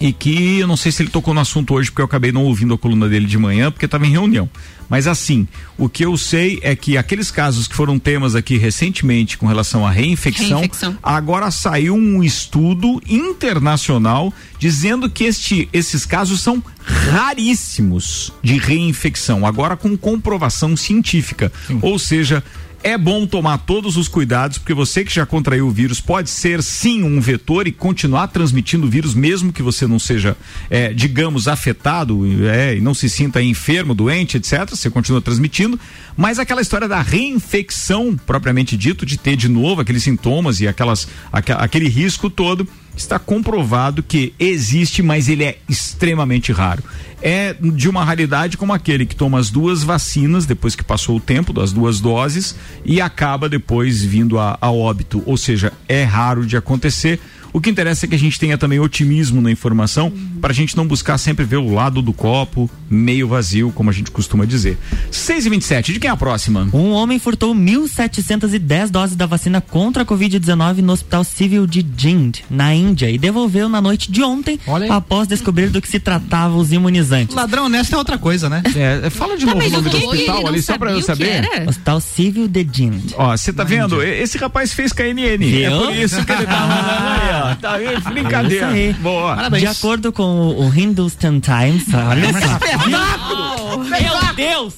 e 0.00 0.14
que 0.14 0.60
eu 0.60 0.66
não 0.66 0.78
sei 0.78 0.90
se 0.90 1.02
ele 1.02 1.10
tocou 1.10 1.34
no 1.34 1.40
assunto 1.40 1.74
hoje, 1.74 1.90
porque 1.90 2.00
eu 2.00 2.06
acabei 2.06 2.32
não 2.32 2.44
ouvindo 2.44 2.72
a 2.72 2.78
coluna 2.78 3.06
dele 3.06 3.26
de 3.26 3.36
manhã, 3.36 3.70
porque 3.70 3.84
estava 3.84 4.06
em 4.06 4.10
reunião. 4.12 4.48
Mas 4.90 5.06
assim, 5.06 5.46
o 5.78 5.88
que 5.88 6.04
eu 6.04 6.16
sei 6.16 6.58
é 6.62 6.74
que 6.74 6.96
aqueles 6.96 7.30
casos 7.30 7.68
que 7.68 7.76
foram 7.76 7.96
temas 7.96 8.34
aqui 8.34 8.58
recentemente 8.58 9.38
com 9.38 9.46
relação 9.46 9.86
à 9.86 9.90
reinfecção, 9.90 10.58
Reinfecção. 10.58 10.98
agora 11.00 11.48
saiu 11.52 11.94
um 11.94 12.22
estudo 12.24 13.00
internacional 13.08 14.34
dizendo 14.58 15.08
que 15.08 15.24
este, 15.24 15.68
esses 15.72 16.04
casos 16.04 16.40
são 16.40 16.62
raríssimos 16.82 18.32
de 18.42 18.58
reinfecção, 18.58 19.46
agora 19.46 19.76
com 19.76 19.96
comprovação 19.96 20.76
científica. 20.76 21.52
Ou 21.80 21.98
seja, 21.98 22.42
é 22.82 22.96
bom 22.96 23.26
tomar 23.26 23.58
todos 23.58 23.96
os 23.96 24.08
cuidados, 24.08 24.58
porque 24.58 24.72
você 24.74 25.04
que 25.04 25.12
já 25.14 25.26
contraiu 25.26 25.66
o 25.66 25.70
vírus 25.70 26.00
pode 26.00 26.30
ser 26.30 26.62
sim 26.62 27.02
um 27.02 27.20
vetor 27.20 27.66
e 27.66 27.72
continuar 27.72 28.28
transmitindo 28.28 28.86
o 28.86 28.90
vírus, 28.90 29.14
mesmo 29.14 29.52
que 29.52 29.62
você 29.62 29.86
não 29.86 29.98
seja, 29.98 30.36
é, 30.68 30.92
digamos, 30.92 31.46
afetado 31.48 32.22
é, 32.48 32.76
e 32.76 32.80
não 32.80 32.94
se 32.94 33.08
sinta 33.08 33.42
enfermo, 33.42 33.94
doente, 33.94 34.36
etc. 34.36 34.68
Você 34.70 34.88
continua 34.90 35.20
transmitindo. 35.20 35.78
Mas 36.16 36.38
aquela 36.38 36.60
história 36.60 36.88
da 36.88 37.00
reinfecção, 37.00 38.16
propriamente 38.26 38.76
dito, 38.76 39.04
de 39.06 39.16
ter 39.18 39.36
de 39.36 39.48
novo 39.48 39.80
aqueles 39.80 40.02
sintomas 40.02 40.60
e 40.60 40.68
aquelas, 40.68 41.08
aque- 41.32 41.52
aquele 41.52 41.88
risco 41.88 42.28
todo, 42.28 42.66
está 43.00 43.18
comprovado 43.18 44.02
que 44.02 44.34
existe, 44.38 45.02
mas 45.02 45.28
ele 45.28 45.44
é 45.44 45.58
extremamente 45.68 46.52
raro. 46.52 46.82
É 47.22 47.54
de 47.54 47.88
uma 47.88 48.04
raridade 48.04 48.56
como 48.56 48.72
aquele 48.72 49.04
que 49.04 49.16
toma 49.16 49.38
as 49.38 49.50
duas 49.50 49.82
vacinas 49.82 50.46
depois 50.46 50.74
que 50.74 50.84
passou 50.84 51.16
o 51.16 51.20
tempo 51.20 51.52
das 51.52 51.72
duas 51.72 52.00
doses 52.00 52.54
e 52.84 53.00
acaba 53.00 53.48
depois 53.48 54.02
vindo 54.02 54.38
a, 54.38 54.56
a 54.60 54.70
óbito. 54.70 55.22
Ou 55.26 55.36
seja, 55.36 55.72
é 55.88 56.02
raro 56.02 56.46
de 56.46 56.56
acontecer. 56.56 57.20
O 57.52 57.60
que 57.60 57.70
interessa 57.70 58.06
é 58.06 58.08
que 58.08 58.14
a 58.14 58.18
gente 58.18 58.38
tenha 58.38 58.56
também 58.56 58.78
otimismo 58.78 59.40
na 59.40 59.50
informação, 59.50 60.08
uhum. 60.08 60.38
para 60.40 60.50
a 60.50 60.54
gente 60.54 60.76
não 60.76 60.86
buscar 60.86 61.18
sempre 61.18 61.44
ver 61.44 61.56
o 61.56 61.72
lado 61.72 62.00
do 62.02 62.12
copo 62.12 62.70
meio 62.88 63.28
vazio, 63.28 63.72
como 63.72 63.90
a 63.90 63.92
gente 63.92 64.10
costuma 64.10 64.44
dizer. 64.44 64.76
6 65.10 65.46
e 65.46 65.50
27 65.50 65.92
de 65.92 66.00
quem 66.00 66.08
é 66.08 66.12
a 66.12 66.16
próxima? 66.16 66.68
Um 66.72 66.90
homem 66.90 67.18
furtou 67.18 67.54
1.710 67.54 68.90
doses 68.90 69.16
da 69.16 69.26
vacina 69.26 69.60
contra 69.60 70.02
a 70.02 70.06
Covid-19 70.06 70.78
no 70.78 70.92
Hospital 70.92 71.24
Civil 71.24 71.66
de 71.66 71.86
Jind, 71.96 72.40
na 72.50 72.74
Índia, 72.74 73.10
e 73.10 73.18
devolveu 73.18 73.68
na 73.68 73.80
noite 73.80 74.10
de 74.10 74.22
ontem, 74.22 74.58
após 74.88 75.28
descobrir 75.28 75.70
do 75.70 75.80
que 75.80 75.88
se 75.88 76.00
tratava 76.00 76.56
os 76.56 76.72
imunizantes. 76.72 77.34
Ladrão 77.34 77.66
honesto 77.66 77.94
é 77.94 77.98
outra 77.98 78.18
coisa, 78.18 78.48
né? 78.48 78.62
É, 78.74 79.10
fala 79.10 79.36
de 79.36 79.44
tá, 79.44 79.54
novo 79.54 79.66
o 79.66 79.70
nome 79.70 79.90
do 79.90 79.96
hospital 79.96 80.46
ali, 80.46 80.62
só 80.62 80.78
pra 80.78 80.92
eu 80.92 81.02
saber. 81.02 81.48
Hospital 81.68 82.00
Civil 82.00 82.48
de 82.48 82.66
Jind. 82.72 83.12
Ó, 83.16 83.36
você 83.36 83.52
tá 83.52 83.64
vendo? 83.64 84.02
Esse 84.02 84.38
rapaz 84.38 84.72
fez 84.72 84.92
KNN. 84.92 85.38
Viu? 85.38 85.66
É 85.66 85.70
por 85.70 85.96
isso 85.96 86.24
que 86.24 86.32
ele 86.32 86.46
tá 86.46 86.60
mandando 86.60 87.08
aí, 87.08 87.30
ó. 87.34 87.39
Tá 87.60 87.76
vendo? 87.76 88.00
Brincadeira. 88.10 88.78
É 88.78 88.92
Boa. 88.94 89.36
Parabéns. 89.36 89.62
De 89.62 89.68
acordo 89.68 90.12
com 90.12 90.48
o 90.48 90.72
Hindustan 90.74 91.40
Times, 91.40 91.86
olha 91.94 92.32
só. 92.32 93.49
Meu 93.78 94.34
Deus! 94.34 94.74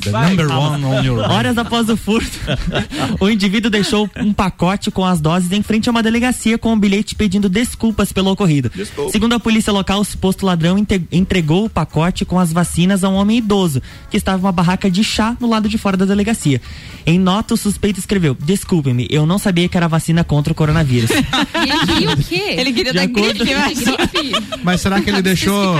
Horas 1.30 1.58
após 1.58 1.88
o 1.88 1.96
furto, 1.96 2.38
o 3.20 3.28
indivíduo 3.28 3.70
deixou 3.70 4.08
um 4.16 4.32
pacote 4.32 4.90
com 4.90 5.04
as 5.04 5.20
doses 5.20 5.50
em 5.52 5.62
frente 5.62 5.88
a 5.88 5.92
uma 5.92 6.02
delegacia 6.02 6.58
com 6.58 6.72
um 6.72 6.78
bilhete 6.78 7.14
pedindo 7.14 7.48
desculpas 7.48 8.12
pelo 8.12 8.30
ocorrido. 8.30 8.70
Desculpa. 8.74 9.10
Segundo 9.10 9.34
a 9.34 9.40
polícia 9.40 9.72
local, 9.72 10.00
o 10.00 10.04
suposto 10.04 10.46
ladrão 10.46 10.76
entregou 11.10 11.64
o 11.64 11.70
pacote 11.70 12.24
com 12.24 12.38
as 12.38 12.52
vacinas 12.52 13.04
a 13.04 13.08
um 13.08 13.14
homem 13.14 13.38
idoso 13.38 13.82
que 14.10 14.16
estava 14.16 14.38
em 14.38 14.40
uma 14.42 14.52
barraca 14.52 14.90
de 14.90 15.02
chá 15.04 15.36
no 15.40 15.48
lado 15.48 15.68
de 15.68 15.78
fora 15.78 15.96
da 15.96 16.04
delegacia. 16.04 16.60
Em 17.04 17.18
nota, 17.18 17.54
o 17.54 17.56
suspeito 17.56 17.98
escreveu: 17.98 18.36
Desculpe-me, 18.38 19.06
eu 19.10 19.26
não 19.26 19.38
sabia 19.38 19.68
que 19.68 19.76
era 19.76 19.88
vacina 19.88 20.24
contra 20.24 20.52
o 20.52 20.56
coronavírus. 20.56 21.10
ele 21.54 21.86
queria 21.86 22.10
o 22.10 22.16
quê? 22.16 22.54
Ele 22.56 22.72
queria 22.72 22.92
dar 22.92 23.02
acordo... 23.02 23.44
gripe, 23.44 23.54
mas... 24.62 24.62
mas 24.62 24.80
será 24.80 25.00
que 25.00 25.10
ele 25.10 25.22
deixou 25.22 25.76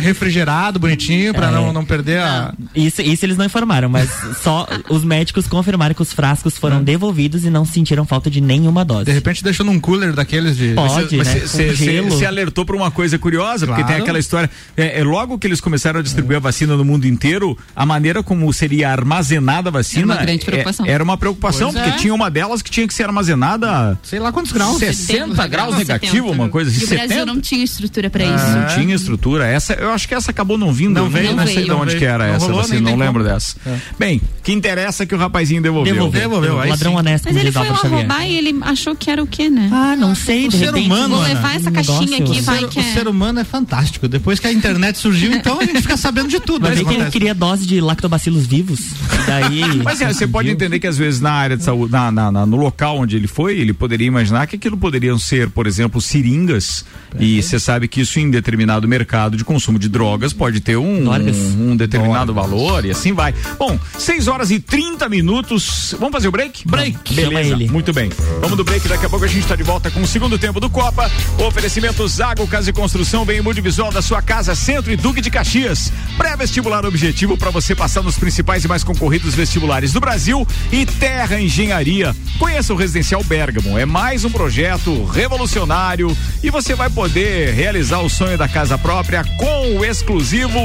refrigerado, 0.00 0.78
bonitinho, 0.78 1.32
para 1.32 1.48
é... 1.48 1.50
não, 1.50 1.72
não 1.72 1.84
perder 1.84 2.20
a. 2.20 2.45
Isso, 2.74 3.02
isso 3.02 3.24
eles 3.24 3.36
não 3.36 3.44
informaram, 3.44 3.88
mas 3.88 4.10
só 4.42 4.66
os 4.88 5.04
médicos 5.04 5.46
confirmaram 5.46 5.94
que 5.94 6.02
os 6.02 6.12
frascos 6.12 6.56
foram 6.56 6.82
devolvidos 6.82 7.44
e 7.44 7.50
não 7.50 7.64
sentiram 7.64 8.04
falta 8.04 8.30
de 8.30 8.40
nenhuma 8.40 8.84
dose. 8.84 9.04
De 9.04 9.12
repente 9.12 9.42
deixou 9.42 9.64
num 9.64 9.78
cooler 9.80 10.12
daqueles 10.12 10.56
de. 10.56 10.74
Pode, 10.74 11.16
mas 11.16 11.28
né? 11.54 12.02
Você 12.02 12.26
alertou 12.26 12.64
para 12.64 12.76
uma 12.76 12.90
coisa 12.90 13.18
curiosa, 13.18 13.66
claro. 13.66 13.80
porque 13.80 13.92
tem 13.92 14.02
aquela 14.02 14.18
história. 14.18 14.50
É, 14.76 15.00
é, 15.00 15.04
logo 15.04 15.38
que 15.38 15.46
eles 15.46 15.60
começaram 15.60 16.00
a 16.00 16.02
distribuir 16.02 16.36
a 16.36 16.40
vacina 16.40 16.76
no 16.76 16.84
mundo 16.84 17.06
inteiro, 17.06 17.56
a 17.74 17.86
maneira 17.86 18.22
como 18.22 18.52
seria 18.52 18.90
armazenada 18.90 19.68
a 19.68 19.72
vacina. 19.72 20.14
Era 20.14 20.20
uma 20.20 20.26
grande 20.26 20.44
preocupação. 20.44 20.86
É, 20.86 20.90
era 20.90 21.04
uma 21.04 21.16
preocupação, 21.16 21.72
pois 21.72 21.82
porque 21.82 21.98
é. 21.98 22.00
tinha 22.00 22.14
uma 22.14 22.30
delas 22.30 22.62
que 22.62 22.70
tinha 22.70 22.86
que 22.86 22.94
ser 22.94 23.04
armazenada. 23.04 23.98
Sei 24.02 24.18
lá 24.18 24.32
quantos 24.32 24.52
graus. 24.52 24.78
60 24.78 25.46
graus 25.46 25.76
negativo, 25.76 26.30
uma 26.30 26.48
coisa 26.48 26.70
assim. 26.70 26.80
E 26.80 26.84
o 26.84 26.88
70. 26.88 27.06
Brasil 27.06 27.26
não 27.26 27.40
tinha 27.40 27.64
estrutura 27.64 28.10
para 28.10 28.24
isso. 28.24 28.46
Não 28.46 28.66
tinha 28.66 28.94
estrutura. 28.94 29.46
Essa, 29.46 29.74
eu 29.74 29.90
acho 29.90 30.08
que 30.08 30.14
essa 30.14 30.30
acabou 30.30 30.58
não 30.58 30.72
vindo. 30.72 30.94
Não 30.94 31.08
veio, 31.08 31.30
não, 31.30 31.36
não 31.36 31.46
sei 31.46 31.64
de 31.64 31.72
onde 31.72 31.96
que 31.96 32.04
era 32.04 32.35
essa 32.36 32.52
vacina, 32.52 32.80
não 32.80 32.96
lembro 32.96 33.22
como. 33.22 33.34
dessa. 33.34 33.56
É. 33.66 33.76
Bem, 33.98 34.20
que 34.42 34.52
interessa 34.52 35.02
é 35.02 35.06
que 35.06 35.14
o 35.14 35.18
rapazinho 35.18 35.62
devolveu. 35.62 35.92
Devolveu, 35.92 36.20
devolveu. 36.20 36.60
Aí 36.60 36.70
ladrão 36.70 36.92
sim. 36.92 36.98
honesto. 36.98 37.24
Mas 37.24 37.36
ele 37.36 37.52
foi 37.52 37.68
lá 37.68 37.74
roubar 37.76 38.26
e 38.26 38.36
ele 38.36 38.56
achou 38.62 38.94
que 38.94 39.10
era 39.10 39.22
o 39.22 39.26
quê, 39.26 39.50
né? 39.50 39.68
Ah, 39.72 39.96
não 39.96 40.14
sei. 40.14 40.48
O 40.48 40.52
ser 40.52 40.66
repente, 40.66 40.86
humano. 40.86 41.16
Vou 41.16 41.24
levar 41.24 41.56
essa 41.56 41.70
caixinha 41.70 42.18
aqui, 42.18 42.40
vai 42.40 42.64
que 42.68 42.78
O 42.78 42.82
é. 42.82 42.92
ser 42.92 43.08
humano 43.08 43.40
é 43.40 43.44
fantástico. 43.44 44.08
Depois 44.08 44.38
que 44.38 44.46
a 44.46 44.52
internet 44.52 44.98
surgiu, 44.98 45.32
então 45.32 45.60
a 45.60 45.64
gente 45.64 45.82
fica 45.82 45.96
sabendo 45.96 46.28
de 46.28 46.40
tudo. 46.40 46.62
Mas 46.62 46.80
que 46.80 46.94
ele 46.94 47.10
queria 47.10 47.34
dose 47.34 47.66
de 47.66 47.80
lactobacilos 47.80 48.46
vivos. 48.46 48.80
Daí. 49.26 49.62
Mas 49.82 50.00
é, 50.00 50.12
você 50.12 50.26
pode 50.26 50.48
entender 50.50 50.78
que 50.78 50.86
às 50.86 50.96
vezes 50.96 51.20
na 51.20 51.32
área 51.32 51.56
de 51.56 51.62
saúde, 51.62 51.92
na, 51.92 52.10
na, 52.10 52.32
na, 52.32 52.46
no 52.46 52.56
local 52.56 52.98
onde 52.98 53.16
ele 53.16 53.26
foi, 53.26 53.58
ele 53.58 53.72
poderia 53.72 54.06
imaginar 54.06 54.46
que 54.46 54.56
aquilo 54.56 54.76
poderiam 54.76 55.18
ser, 55.18 55.50
por 55.50 55.66
exemplo, 55.66 56.00
seringas. 56.00 56.84
E 57.18 57.42
você 57.42 57.58
sabe 57.58 57.88
que 57.88 58.00
isso 58.00 58.18
em 58.18 58.30
determinado 58.30 58.86
mercado 58.86 59.36
de 59.36 59.44
consumo 59.44 59.78
de 59.78 59.88
drogas 59.88 60.32
pode 60.32 60.60
ter 60.60 60.76
um, 60.76 61.10
um, 61.10 61.70
um 61.70 61.76
determinado 61.76 62.25
valor 62.34 62.84
e 62.84 62.90
assim 62.90 63.12
vai. 63.12 63.34
Bom, 63.58 63.78
6 63.98 64.28
horas 64.28 64.50
e 64.50 64.58
30 64.58 65.08
minutos. 65.08 65.94
Vamos 65.98 66.12
fazer 66.12 66.28
o 66.28 66.32
break? 66.32 66.66
Break. 66.66 67.14
Beleza. 67.14 67.56
Muito 67.72 67.92
bem. 67.92 68.10
Vamos 68.40 68.56
do 68.56 68.64
break. 68.64 68.86
Daqui 68.88 69.06
a 69.06 69.08
pouco 69.08 69.24
a 69.24 69.28
gente 69.28 69.42
está 69.42 69.56
de 69.56 69.62
volta 69.62 69.90
com 69.90 70.00
o 70.00 70.06
segundo 70.06 70.38
tempo 70.38 70.60
do 70.60 70.68
Copa. 70.70 71.10
Oferecimento 71.38 72.06
Zago 72.08 72.46
Casa 72.46 72.70
e 72.70 72.72
Construção, 72.72 73.24
bem 73.24 73.40
multivisual 73.40 73.90
da 73.90 74.02
sua 74.02 74.22
casa, 74.22 74.54
Centro 74.54 74.92
e 74.92 74.96
Duque 74.96 75.20
de 75.20 75.30
Caxias. 75.30 75.92
Pré-vestibular 76.16 76.84
objetivo 76.84 77.36
para 77.36 77.50
você 77.50 77.74
passar 77.74 78.02
nos 78.02 78.18
principais 78.18 78.64
e 78.64 78.68
mais 78.68 78.84
concorridos 78.84 79.34
vestibulares 79.34 79.92
do 79.92 80.00
Brasil 80.00 80.46
e 80.72 80.86
Terra 80.86 81.40
Engenharia. 81.40 82.14
Conheça 82.38 82.72
o 82.72 82.76
Residencial 82.76 83.22
Bergamo. 83.24 83.78
É 83.78 83.84
mais 83.84 84.24
um 84.24 84.30
projeto 84.30 85.04
revolucionário 85.04 86.16
e 86.42 86.50
você 86.50 86.74
vai 86.74 86.90
poder 86.90 87.52
realizar 87.54 88.00
o 88.00 88.08
sonho 88.08 88.38
da 88.38 88.48
casa 88.48 88.78
própria 88.78 89.24
com 89.38 89.78
o 89.78 89.84
exclusivo 89.84 90.58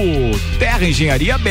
Terra 0.60 0.86
Engenharia 0.86 1.38
Bergamo. 1.38 1.51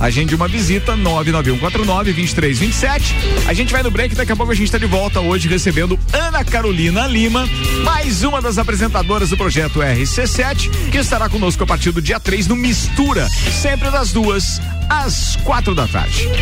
Agende 0.00 0.34
uma 0.34 0.48
visita 0.48 0.96
99149 0.96 2.12
2327. 2.12 3.14
A 3.46 3.52
gente 3.52 3.72
vai 3.72 3.82
no 3.82 3.90
break, 3.90 4.14
daqui 4.14 4.32
a 4.32 4.36
pouco 4.36 4.52
a 4.52 4.54
gente 4.54 4.66
está 4.66 4.78
de 4.78 4.86
volta 4.86 5.20
hoje 5.20 5.48
recebendo 5.48 5.98
Ana 6.12 6.44
Carolina 6.44 7.06
Lima, 7.06 7.48
mais 7.84 8.22
uma 8.22 8.40
das 8.40 8.58
apresentadoras 8.58 9.30
do 9.30 9.36
projeto 9.36 9.80
RC7, 9.80 10.90
que 10.90 10.98
estará 10.98 11.28
conosco 11.28 11.62
a 11.64 11.66
partir 11.66 11.90
do 11.90 12.02
dia 12.02 12.18
3 12.18 12.48
no 12.48 12.56
Mistura, 12.56 13.28
sempre 13.62 13.90
das 13.90 14.12
duas 14.12 14.60
às 14.88 15.36
quatro 15.36 15.74
da 15.74 15.86
tarde. 15.86 16.28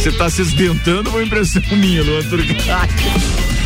Você 0.00 0.08
está 0.08 0.30
se 0.30 0.42
esdentando 0.42 1.12
ou 1.12 1.22
impressão 1.22 1.62
minha, 1.72 2.02
Luan 2.02 2.22
Turcati? 2.22 3.65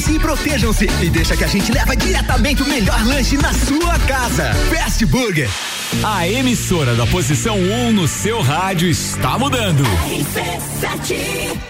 Cuidem-se 0.00 0.12
e 0.12 0.18
protejam-se. 0.18 0.86
E 1.02 1.10
deixa 1.10 1.36
que 1.36 1.44
a 1.44 1.46
gente 1.46 1.70
leva 1.70 1.94
diretamente 1.94 2.62
o 2.62 2.66
melhor 2.66 3.04
lanche 3.06 3.36
na 3.36 3.52
sua 3.52 3.98
casa. 4.00 4.54
Fast 4.74 5.04
Burger. 5.06 5.48
A 6.02 6.26
emissora 6.26 6.94
da 6.94 7.06
posição 7.06 7.56
1 7.56 7.88
um 7.88 7.92
no 7.92 8.08
seu 8.08 8.40
rádio 8.40 8.88
está 8.88 9.38
mudando. 9.38 9.82
RC7 9.82 11.69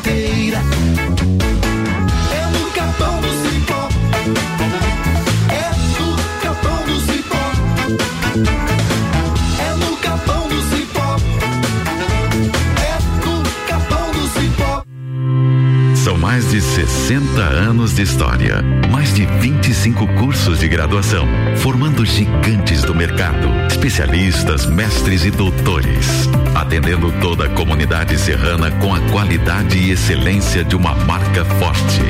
Mais 16.21 16.51
de 16.51 16.61
60 16.61 17.41
anos 17.41 17.95
de 17.95 18.03
história, 18.03 18.61
mais 18.91 19.11
de 19.11 19.25
25 19.25 20.05
cursos 20.19 20.59
de 20.59 20.67
graduação, 20.67 21.27
formando 21.57 22.05
gigantes 22.05 22.83
do 22.83 22.93
mercado, 22.93 23.49
especialistas, 23.67 24.67
mestres 24.67 25.25
e 25.25 25.31
doutores, 25.31 26.29
atendendo 26.53 27.11
toda 27.19 27.45
a 27.47 27.49
comunidade 27.49 28.19
serrana 28.19 28.69
com 28.69 28.93
a 28.93 28.99
qualidade 29.09 29.79
e 29.79 29.89
excelência 29.89 30.63
de 30.63 30.75
uma 30.75 30.93
marca 30.93 31.43
forte. 31.43 32.01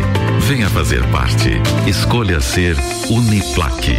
Venha 0.42 0.70
fazer 0.70 1.06
parte. 1.08 1.62
Escolha 1.88 2.42
ser 2.42 2.76
Uniplaque. 3.10 3.96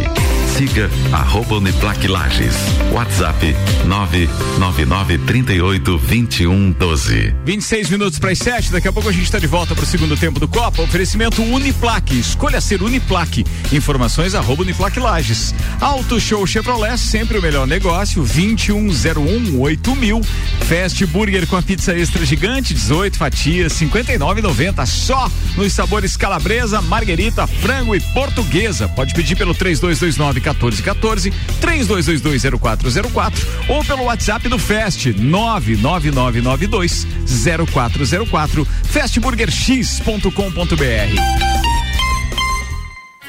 Siga 0.57 0.87
arroba 1.11 1.55
Uniplaque 1.55 2.07
Lages. 2.07 2.55
WhatsApp 2.91 3.55
999 3.87 5.17
38 5.25 5.97
21 5.97 6.71
12. 6.73 7.35
26 7.43 7.89
minutos 7.89 8.19
para 8.19 8.31
as 8.31 8.37
7, 8.37 8.71
daqui 8.71 8.87
a 8.87 8.93
pouco 8.93 9.09
a 9.09 9.11
gente 9.11 9.23
está 9.23 9.39
de 9.39 9.47
volta 9.47 9.73
para 9.73 9.83
o 9.83 9.87
segundo 9.87 10.15
tempo 10.15 10.39
do 10.39 10.47
Copa. 10.47 10.83
Oferecimento 10.83 11.41
Uniplaque. 11.41 12.19
Escolha 12.19 12.61
ser 12.61 12.83
Uniplaque. 12.83 13.43
Informações 13.71 14.35
arroba 14.35 14.61
Uniplaque 14.61 14.99
Lages. 14.99 15.55
Auto 15.81 16.19
Show 16.19 16.45
Chevrolet, 16.45 16.99
sempre 16.99 17.39
o 17.39 17.41
melhor 17.41 17.65
negócio. 17.65 18.21
2101 18.21 19.95
mil. 19.95 20.21
Fast 20.67 21.03
Burger 21.07 21.47
com 21.47 21.57
a 21.57 21.63
pizza 21.63 21.97
extra 21.97 22.23
gigante, 22.25 22.75
18 22.75 23.17
fatias, 23.17 23.73
59,90 23.73 24.85
só 24.85 25.31
nos 25.57 25.73
sabores 25.73 26.15
calabresa, 26.15 26.79
marguerita, 26.81 27.47
frango 27.47 27.95
e 27.95 27.99
portuguesa. 27.99 28.87
Pode 28.87 29.13
pedir 29.15 29.35
pelo 29.35 29.55
3229 29.55 30.42
1414, 30.51 31.31
32220404 31.61 33.69
ou 33.69 33.83
pelo 33.83 34.03
WhatsApp 34.03 34.47
do 34.49 34.59
Fest 34.59 35.07
99992 35.17 37.07
0404 37.25 38.67
fastburgerx.com.br. 38.83 41.72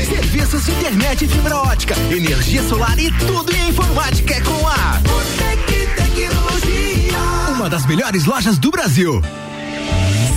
Serviços 0.10 0.66
de 0.66 0.72
internet 0.72 1.26
e 1.26 1.28
fibra 1.28 1.56
ótica, 1.58 1.96
energia 2.10 2.64
solar 2.64 2.98
e 2.98 3.12
tudo 3.12 3.56
em 3.56 3.70
informática 3.70 4.34
é 4.34 4.42
com 4.42 4.68
a 4.68 5.00
Botec 5.04 5.88
Tecnologia. 5.96 7.20
Uma 7.56 7.70
das 7.70 7.86
melhores 7.86 8.26
lojas 8.26 8.58
do 8.58 8.72
Brasil. 8.72 9.22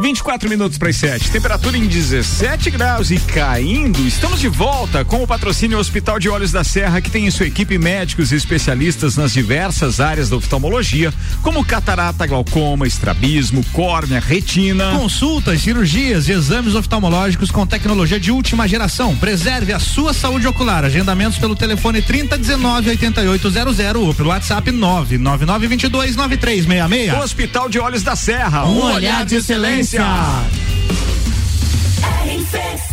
24 0.00 0.48
minutos 0.48 0.78
para 0.78 0.90
as 0.90 0.96
7. 0.96 1.30
Temperatura 1.30 1.76
em 1.76 1.86
17 1.86 2.70
graus 2.70 3.10
e 3.10 3.18
caindo. 3.18 3.98
Estamos 4.06 4.38
de 4.38 4.48
volta 4.48 5.04
com 5.04 5.24
o 5.24 5.26
patrocínio 5.26 5.76
Hospital 5.76 6.20
de 6.20 6.28
Olhos 6.28 6.52
da 6.52 6.62
Serra, 6.62 7.00
que 7.00 7.10
tem 7.10 7.26
em 7.26 7.30
sua 7.32 7.46
equipe 7.46 7.76
médicos 7.78 8.30
e 8.30 8.36
especialistas 8.36 9.16
nas 9.16 9.32
diversas 9.32 9.98
áreas 9.98 10.28
da 10.28 10.36
oftalmologia, 10.36 11.12
como 11.42 11.64
catarata, 11.64 12.26
glaucoma, 12.26 12.86
estrabismo, 12.86 13.64
córnea, 13.72 14.20
retina. 14.20 14.92
Consultas, 14.92 15.62
cirurgias 15.62 16.28
e 16.28 16.32
exames 16.32 16.76
oftalmológicos 16.76 17.50
com 17.50 17.66
tecnologia 17.66 18.20
de 18.20 18.30
última 18.30 18.68
geração. 18.68 19.16
Preserve 19.16 19.72
a 19.72 19.80
sua 19.80 20.14
saúde 20.14 20.46
ocular. 20.46 20.84
Agendamentos 20.84 21.38
pelo 21.38 21.56
telefone 21.56 22.02
3019 22.02 22.90
8800 22.90 23.78
ou 23.96 24.14
pelo 24.14 24.28
WhatsApp 24.28 24.70
99922 24.70 26.14
9366. 26.14 27.24
Hospital 27.24 27.68
de 27.68 27.80
Olhos 27.80 28.04
da 28.04 28.14
Serra. 28.14 28.64
Um 28.64 28.80
olhar 28.80 29.24
de 29.24 29.36
excelência. 29.36 29.87
RC6. 29.88 30.48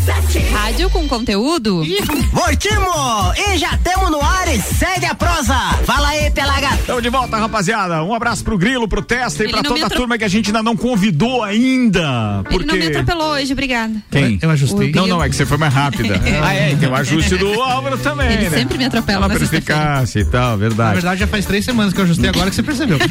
Rádio 0.06 0.88
com 0.92 1.08
conteúdo? 1.08 1.84
Voltimo! 2.32 3.34
E 3.50 3.58
já 3.58 3.76
temos 3.78 4.12
no 4.12 4.22
ar 4.22 4.48
e 4.54 4.62
segue 4.62 5.06
a 5.08 5.16
prosa. 5.16 5.56
Fala 5.84 6.10
aí, 6.10 6.30
Pelagata. 6.30 6.76
Estamos 6.76 7.02
de 7.02 7.10
volta, 7.10 7.38
rapaziada. 7.38 8.04
Um 8.04 8.14
abraço 8.14 8.44
pro 8.44 8.56
Grilo, 8.58 8.88
pro 8.88 9.02
Testa 9.02 9.42
e 9.44 9.48
Ele 9.48 9.54
pra 9.54 9.64
toda 9.64 9.82
a 9.84 9.86
atro- 9.88 9.98
turma 9.98 10.16
que 10.18 10.24
a 10.24 10.28
gente 10.28 10.48
ainda 10.50 10.62
não 10.62 10.76
convidou 10.78 11.44
ainda. 11.44 12.44
Ele 12.52 12.66
não 12.66 12.76
me 12.76 12.82
Porque. 12.82 12.98
atropelou 12.98 13.32
hoje, 13.34 13.52
obrigada. 13.54 13.94
Quem? 14.12 14.38
Eu 14.42 14.50
ajustei. 14.52 14.92
Não, 14.92 15.08
não, 15.08 15.24
é 15.24 15.30
que 15.30 15.36
você 15.36 15.46
foi 15.46 15.58
mais 15.58 15.74
rápida. 15.74 16.22
ah, 16.44 16.54
é, 16.54 16.74
e 16.74 16.76
tem 16.76 16.88
o 16.90 16.96
ajuste 16.96 17.36
do 17.38 17.60
Álvaro 17.62 17.98
também, 17.98 18.32
Ele 18.32 18.50
né? 18.50 18.58
sempre 18.58 18.78
me 18.78 18.86
atropela 18.86 19.26
Ela 19.26 19.34
na 19.34 19.40
perspicácia 19.40 20.20
e 20.20 20.26
tal, 20.26 20.52
Na 20.52 20.56
verdade. 20.58 20.94
verdade, 20.94 21.20
já 21.22 21.28
faz 21.28 21.46
três 21.46 21.66
semanas 21.66 21.94
que 21.94 22.00
eu 22.00 22.04
ajustei 22.06 22.30
agora 22.30 22.50
que 22.52 22.56
você 22.56 22.64
percebeu. 22.64 23.00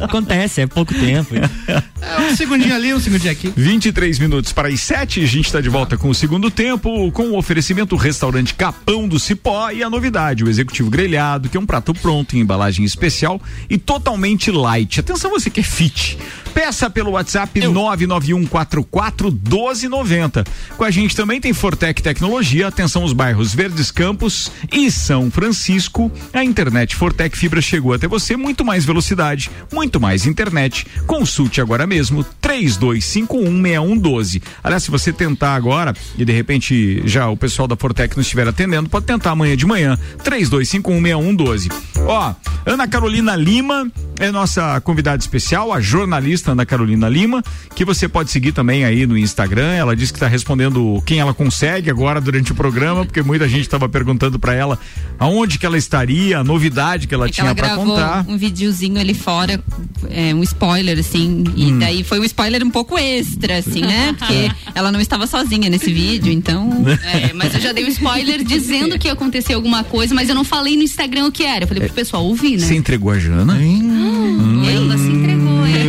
Acontece, 0.00 0.62
é 0.62 0.66
pouco 0.66 0.94
tempo. 0.94 1.34
É 1.36 2.30
um 2.30 2.34
segundinho 2.36 2.74
ali, 2.74 2.94
um 2.94 3.00
segundinho 3.00 3.32
aqui. 3.32 3.52
23 3.54 4.18
minutos 4.18 4.52
para 4.52 4.69
as 4.70 4.80
7, 4.82 5.24
a 5.24 5.26
gente 5.26 5.46
está 5.46 5.60
de 5.60 5.68
volta 5.68 5.96
com 5.96 6.08
o 6.08 6.14
segundo 6.14 6.48
tempo, 6.48 7.10
com 7.10 7.30
o 7.30 7.36
oferecimento 7.36 7.96
restaurante 7.96 8.54
Capão 8.54 9.08
do 9.08 9.18
Cipó 9.18 9.68
e 9.72 9.82
a 9.82 9.90
novidade, 9.90 10.44
o 10.44 10.48
executivo 10.48 10.88
grelhado, 10.88 11.48
que 11.48 11.56
é 11.56 11.60
um 11.60 11.66
prato 11.66 11.92
pronto 11.92 12.36
em 12.36 12.40
embalagem 12.40 12.84
especial 12.84 13.40
e 13.68 13.76
totalmente 13.76 14.50
light. 14.52 15.00
Atenção 15.00 15.30
você 15.32 15.50
que 15.50 15.58
é 15.58 15.62
fit. 15.64 16.16
Peça 16.54 16.88
pelo 16.90 17.12
WhatsApp 17.12 17.60
991441290. 17.60 20.44
Com 20.76 20.84
a 20.84 20.90
gente 20.90 21.14
também 21.14 21.40
tem 21.40 21.52
Fortec 21.52 22.02
Tecnologia, 22.02 22.66
atenção 22.68 23.04
os 23.04 23.12
bairros 23.12 23.54
Verdes 23.54 23.90
Campos 23.90 24.50
e 24.72 24.90
São 24.90 25.30
Francisco. 25.30 26.10
A 26.32 26.42
internet 26.44 26.96
Fortec 26.96 27.36
Fibra 27.36 27.60
chegou 27.60 27.92
até 27.92 28.08
você, 28.08 28.34
muito 28.36 28.64
mais 28.64 28.84
velocidade, 28.84 29.50
muito 29.72 30.00
mais 30.00 30.26
internet. 30.26 30.86
Consulte 31.06 31.60
agora 31.60 31.86
mesmo 31.86 32.24
32516112. 32.42 34.42
Aliás, 34.62 34.82
se 34.82 34.90
você 34.90 35.12
tentar 35.12 35.54
agora 35.54 35.94
e 36.16 36.24
de 36.24 36.32
repente 36.32 37.02
já 37.04 37.28
o 37.28 37.36
pessoal 37.36 37.68
da 37.68 37.76
Fortec 37.76 38.16
não 38.16 38.22
estiver 38.22 38.48
atendendo, 38.48 38.88
pode 38.88 39.04
tentar 39.06 39.32
amanhã 39.32 39.56
de 39.56 39.66
manhã 39.66 39.98
32516112. 40.24 41.70
Ó, 42.06 42.34
Ana 42.64 42.88
Carolina 42.88 43.36
Lima 43.36 43.92
é 44.18 44.30
nossa 44.30 44.80
convidada 44.80 45.20
especial, 45.20 45.70
a 45.72 45.80
jornalista 45.80 46.39
Ana 46.48 46.64
Carolina 46.64 47.08
Lima, 47.08 47.42
que 47.74 47.84
você 47.84 48.08
pode 48.08 48.30
seguir 48.30 48.52
também 48.52 48.84
aí 48.84 49.06
no 49.06 49.18
Instagram. 49.18 49.72
Ela 49.74 49.94
disse 49.96 50.12
que 50.12 50.16
está 50.16 50.28
respondendo 50.28 51.02
quem 51.04 51.18
ela 51.20 51.34
consegue 51.34 51.90
agora 51.90 52.20
durante 52.20 52.52
o 52.52 52.54
programa, 52.54 53.04
porque 53.04 53.22
muita 53.22 53.48
gente 53.48 53.62
estava 53.62 53.88
perguntando 53.88 54.38
para 54.38 54.54
ela 54.54 54.78
aonde 55.18 55.58
que 55.58 55.66
ela 55.66 55.76
estaria, 55.76 56.38
a 56.38 56.44
novidade 56.44 57.06
que 57.06 57.14
ela 57.14 57.26
É 57.26 57.30
tinha 57.30 57.54
para 57.54 57.76
contar. 57.76 58.24
um 58.28 58.36
videozinho 58.38 58.98
ali 59.00 59.12
fora, 59.14 59.62
é, 60.08 60.34
um 60.34 60.42
spoiler, 60.42 60.98
assim, 60.98 61.44
e 61.56 61.72
Hum. 61.72 61.78
daí 61.78 62.02
foi 62.04 62.20
um 62.20 62.24
spoiler 62.24 62.62
um 62.64 62.70
pouco 62.70 62.96
extra, 62.96 63.58
assim, 63.58 63.80
né? 63.82 64.14
Porque 64.18 64.50
ela 64.74 64.90
não 64.92 65.00
estava 65.00 65.26
sozinha 65.26 65.68
nesse 65.68 65.92
vídeo, 65.92 66.32
então. 66.32 66.84
É, 67.04 67.32
mas 67.34 67.54
eu 67.54 67.60
já 67.60 67.72
dei 67.72 67.84
um 67.84 67.88
spoiler 67.88 68.42
dizendo 68.44 68.98
que 68.98 69.08
ia 69.08 69.12
acontecer 69.12 69.54
alguma 69.54 69.82
coisa, 69.84 70.14
mas 70.14 70.28
eu 70.28 70.34
não 70.34 70.44
falei 70.44 70.76
no 70.76 70.82
Instagram 70.82 71.26
o 71.26 71.32
que 71.32 71.42
era. 71.42 71.64
Eu 71.64 71.68
falei 71.68 71.82
pro 71.84 71.92
pessoal 71.94 72.24
ouvir, 72.24 72.56
né? 72.58 72.66
Você 72.66 72.74
entregou 72.74 73.10
a 73.10 73.18
Jana? 73.18 73.54
Hum, 73.54 74.62
ela 74.68 74.96
se 74.96 75.04
entregou, 75.04 75.29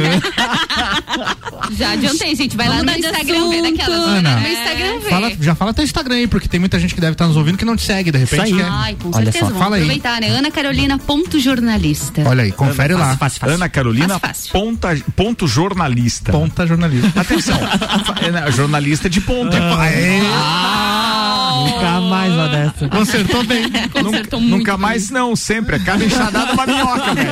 Já 1.78 1.92
adiantei, 1.92 2.36
gente. 2.36 2.56
Vai 2.58 2.68
lá 2.68 2.78
Vamos 2.78 2.92
no 2.92 2.98
mudar 2.98 3.10
de 3.12 3.16
Instagram 3.18 3.50
ver 3.50 3.62
daquelas. 3.62 4.00
Lá 4.00 4.06
Ana, 4.06 4.36
no 4.40 4.48
Instagram 4.48 5.00
ver. 5.00 5.10
Fala, 5.10 5.32
já 5.40 5.56
fala 5.56 5.74
teu 5.74 5.84
Instagram 5.84 6.16
aí, 6.16 6.28
porque 6.28 6.48
tem 6.48 6.60
muita 6.60 6.80
gente 6.80 6.94
que 6.94 7.02
deve 7.02 7.14
estar 7.14 7.28
nos 7.28 7.38
ouvindo 7.38 7.58
que 7.58 7.66
não 7.66 7.76
te 7.76 7.84
segue, 7.84 8.12
de 8.12 8.18
repente. 8.18 8.52
Isso 8.52 8.56
aí. 8.56 8.68
Ai, 8.70 8.96
com 9.02 9.10
Olha 9.10 9.26
certeza. 9.26 9.40
só, 9.40 9.46
Vamos 9.46 9.64
fala 9.64 9.76
aí. 9.76 9.82
aproveitar, 9.84 10.22
né? 10.22 10.30
Ana 10.30 10.52
Carolina, 10.52 10.98
ponto 10.98 11.40
jornalista. 11.40 12.24
Olha 12.28 12.44
aí, 12.44 12.52
confere 12.52 12.94
lá. 12.94 13.18
Ana 13.42 13.70
Carolina, 13.70 14.20
ponta, 14.52 14.96
ponto 15.16 15.48
jornalista. 15.48 16.32
Ponta 16.32 16.68
jornalista. 16.68 17.22
Atenção, 17.22 17.58
é, 18.22 18.32
né, 18.32 18.52
jornalista 18.52 19.10
de 19.10 19.22
ponta. 19.22 19.58
Nunca 21.52 22.02
mais 22.02 22.34
uma 22.34 22.48
dessa. 22.48 22.90
Consertou 22.90 23.44
bem. 23.44 23.64
Nunca, 24.04 24.38
nunca 24.38 24.78
mais 24.78 25.10
não, 25.10 25.36
sempre. 25.36 25.76
É 25.76 25.80
cada 25.80 26.04
enxadada 26.04 26.54
uma 26.54 26.66
minhoca, 26.66 27.14
velho. 27.14 27.30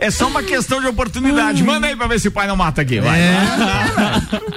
É 0.00 0.10
só 0.10 0.28
uma 0.28 0.42
questão 0.42 0.80
de 0.80 0.86
oportunidade. 0.86 1.62
Manda 1.62 1.86
aí 1.86 1.96
pra 1.96 2.06
ver 2.06 2.20
se 2.20 2.28
o 2.28 2.32
pai 2.32 2.46
não 2.46 2.56
mata 2.56 2.82
aqui. 2.82 3.00
Vai. 3.00 3.18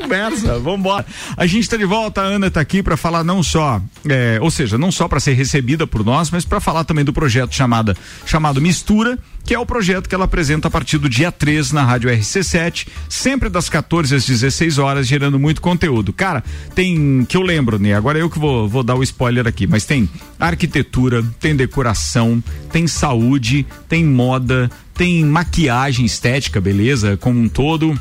Conversa, 0.02 0.60
vambora. 0.60 1.06
A 1.38 1.46
gente 1.46 1.70
tá 1.70 1.78
de 1.78 1.86
volta, 1.86 2.22
a 2.22 2.26
Ana 2.26 2.52
tá 2.52 2.60
aqui 2.60 2.84
pra 2.84 2.98
falar 2.98 3.24
não 3.24 3.42
só, 3.42 3.82
é, 4.08 4.38
ou 4.42 4.52
seja, 4.52 4.78
não 4.78 4.92
só 4.92 5.08
pra 5.08 5.20
ser 5.20 5.34
recebida 5.34 5.88
por 5.88 6.04
nós, 6.04 6.30
mas 6.30 6.46
pra 6.46 6.60
falar 6.60 6.84
também 6.84 7.06
do 7.06 7.14
projeto 7.14 7.54
chamada, 7.54 7.96
chamado 8.26 8.62
Mistura, 8.62 9.18
que 9.44 9.54
é 9.54 9.60
o 9.60 9.66
projeto 9.66 10.08
que 10.08 10.16
ela 10.16 10.26
apresenta 10.26 10.68
a 10.68 10.72
partir 10.72 10.98
do 10.98 11.10
dia 11.10 11.32
3 11.32 11.72
na 11.72 11.84
Rádio 11.84 12.10
RC7, 12.10 12.88
sempre 13.10 13.50
das 13.50 13.70
14 13.70 14.16
às 14.16 14.26
16 14.26 14.78
horas, 14.78 15.08
gerando 15.08 15.40
muito 15.40 15.62
conteúdo. 15.62 16.14
Cara, 16.14 16.44
tem, 16.76 17.26
que 17.26 17.36
eu 17.36 17.42
lembro, 17.42 17.80
né? 17.80 17.94
Agora 17.94 18.20
eu 18.20 18.30
que 18.30 18.40
vou, 18.40 18.68
vou 18.68 18.84
dar 18.84 18.96
o 18.96 19.04
spoiler 19.04 19.48
aqui, 19.48 19.68
mas 19.68 19.86
tem 19.86 20.10
arquitetura, 20.40 21.24
tem 21.40 21.56
decoração, 21.56 22.44
tem 22.72 22.88
saúde, 22.88 23.66
tem 23.88 24.06
moda, 24.06 24.70
tem 24.94 25.26
maquiagem 25.26 26.06
estética, 26.06 26.62
beleza? 26.62 27.18
Como 27.18 27.40
um 27.40 27.50
todo. 27.50 27.98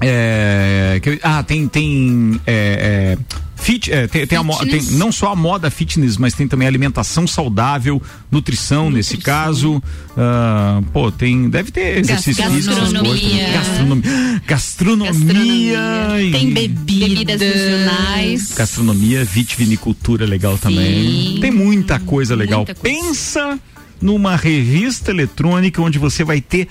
É, 0.00 1.00
que- 1.02 1.18
ah, 1.22 1.42
tem 1.42 1.66
tem 1.66 2.40
é, 2.46 3.16
é, 3.18 3.36
fit, 3.56 3.92
é, 3.92 4.06
tem, 4.06 4.26
tem 4.26 4.38
a 4.38 4.42
tem 4.44 4.80
não 4.92 5.10
só 5.10 5.32
a 5.32 5.36
moda 5.36 5.70
fitness, 5.70 6.16
mas 6.16 6.34
tem 6.34 6.46
também 6.46 6.68
alimentação 6.68 7.26
saudável, 7.26 8.00
nutrição, 8.30 8.90
nesse 8.90 9.16
caso. 9.16 9.82
Ah, 10.16 10.80
pô, 10.92 11.10
tem 11.10 11.48
deve 11.50 11.70
ter 11.72 11.98
exercício 11.98 12.44
físico, 12.50 12.74
essas 12.74 12.92
coisas. 12.92 13.20
Gastronomia. 13.22 13.52
gastronomia, 13.52 14.42
gastronomia, 14.46 16.22
e- 16.22 16.30
Tem 16.32 16.50
bebida. 16.52 17.08
Bebidas 17.08 17.40
regionais. 17.40 18.52
gastronomia, 18.54 19.24
vitivinicultura 19.24 20.24
legal 20.26 20.56
também. 20.58 21.38
Tem 21.40 21.50
muita 21.50 21.98
coisa 21.98 22.34
legal. 22.34 22.60
Muita 22.60 22.74
coisa. 22.74 22.96
Pensa 23.00 23.58
numa 24.00 24.36
revista 24.36 25.10
eletrônica 25.10 25.82
onde 25.82 25.98
você 25.98 26.22
vai 26.22 26.40
ter 26.40 26.68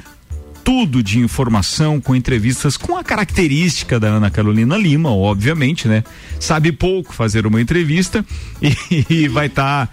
tudo 0.68 1.02
de 1.02 1.18
informação 1.20 2.02
com 2.02 2.14
entrevistas 2.14 2.76
com 2.76 2.98
a 2.98 3.02
característica 3.02 3.98
da 3.98 4.10
Ana 4.10 4.30
Carolina 4.30 4.76
Lima, 4.76 5.10
obviamente, 5.10 5.88
né? 5.88 6.04
Sabe 6.42 6.74
pouco 6.74 7.14
fazer 7.14 7.48
uma 7.48 7.62
entrevista 7.62 8.26
e, 8.62 9.06
e 9.10 9.28
vai 9.30 9.46
estar 9.46 9.90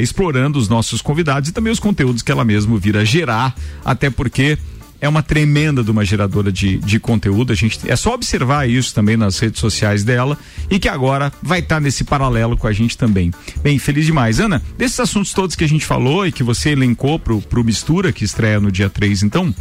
explorando 0.00 0.58
os 0.58 0.68
nossos 0.68 1.00
convidados 1.00 1.48
e 1.48 1.52
também 1.52 1.72
os 1.72 1.78
conteúdos 1.78 2.22
que 2.22 2.32
ela 2.32 2.44
mesma 2.44 2.76
vira 2.76 3.04
gerar, 3.04 3.54
até 3.84 4.10
porque 4.10 4.58
é 5.00 5.08
uma 5.08 5.22
tremenda 5.22 5.84
de 5.84 5.90
uma 5.92 6.04
geradora 6.04 6.50
de, 6.50 6.78
de 6.78 6.98
conteúdo. 6.98 7.52
A 7.52 7.56
gente 7.56 7.78
é 7.88 7.94
só 7.94 8.14
observar 8.14 8.68
isso 8.68 8.92
também 8.92 9.16
nas 9.16 9.38
redes 9.38 9.60
sociais 9.60 10.02
dela 10.02 10.36
e 10.68 10.78
que 10.80 10.88
agora 10.88 11.32
vai 11.40 11.60
estar 11.60 11.78
nesse 11.78 12.02
paralelo 12.02 12.56
com 12.56 12.66
a 12.66 12.72
gente 12.72 12.98
também. 12.98 13.30
Bem, 13.62 13.78
feliz 13.78 14.06
demais. 14.06 14.40
Ana, 14.40 14.60
desses 14.76 14.98
assuntos 14.98 15.32
todos 15.32 15.54
que 15.54 15.62
a 15.62 15.68
gente 15.68 15.86
falou 15.86 16.26
e 16.26 16.32
que 16.32 16.42
você 16.42 16.70
elencou 16.70 17.18
pro, 17.18 17.40
pro 17.40 17.62
Mistura, 17.62 18.12
que 18.12 18.24
estreia 18.24 18.58
no 18.58 18.72
dia 18.72 18.90
3, 18.90 19.22
então, 19.22 19.54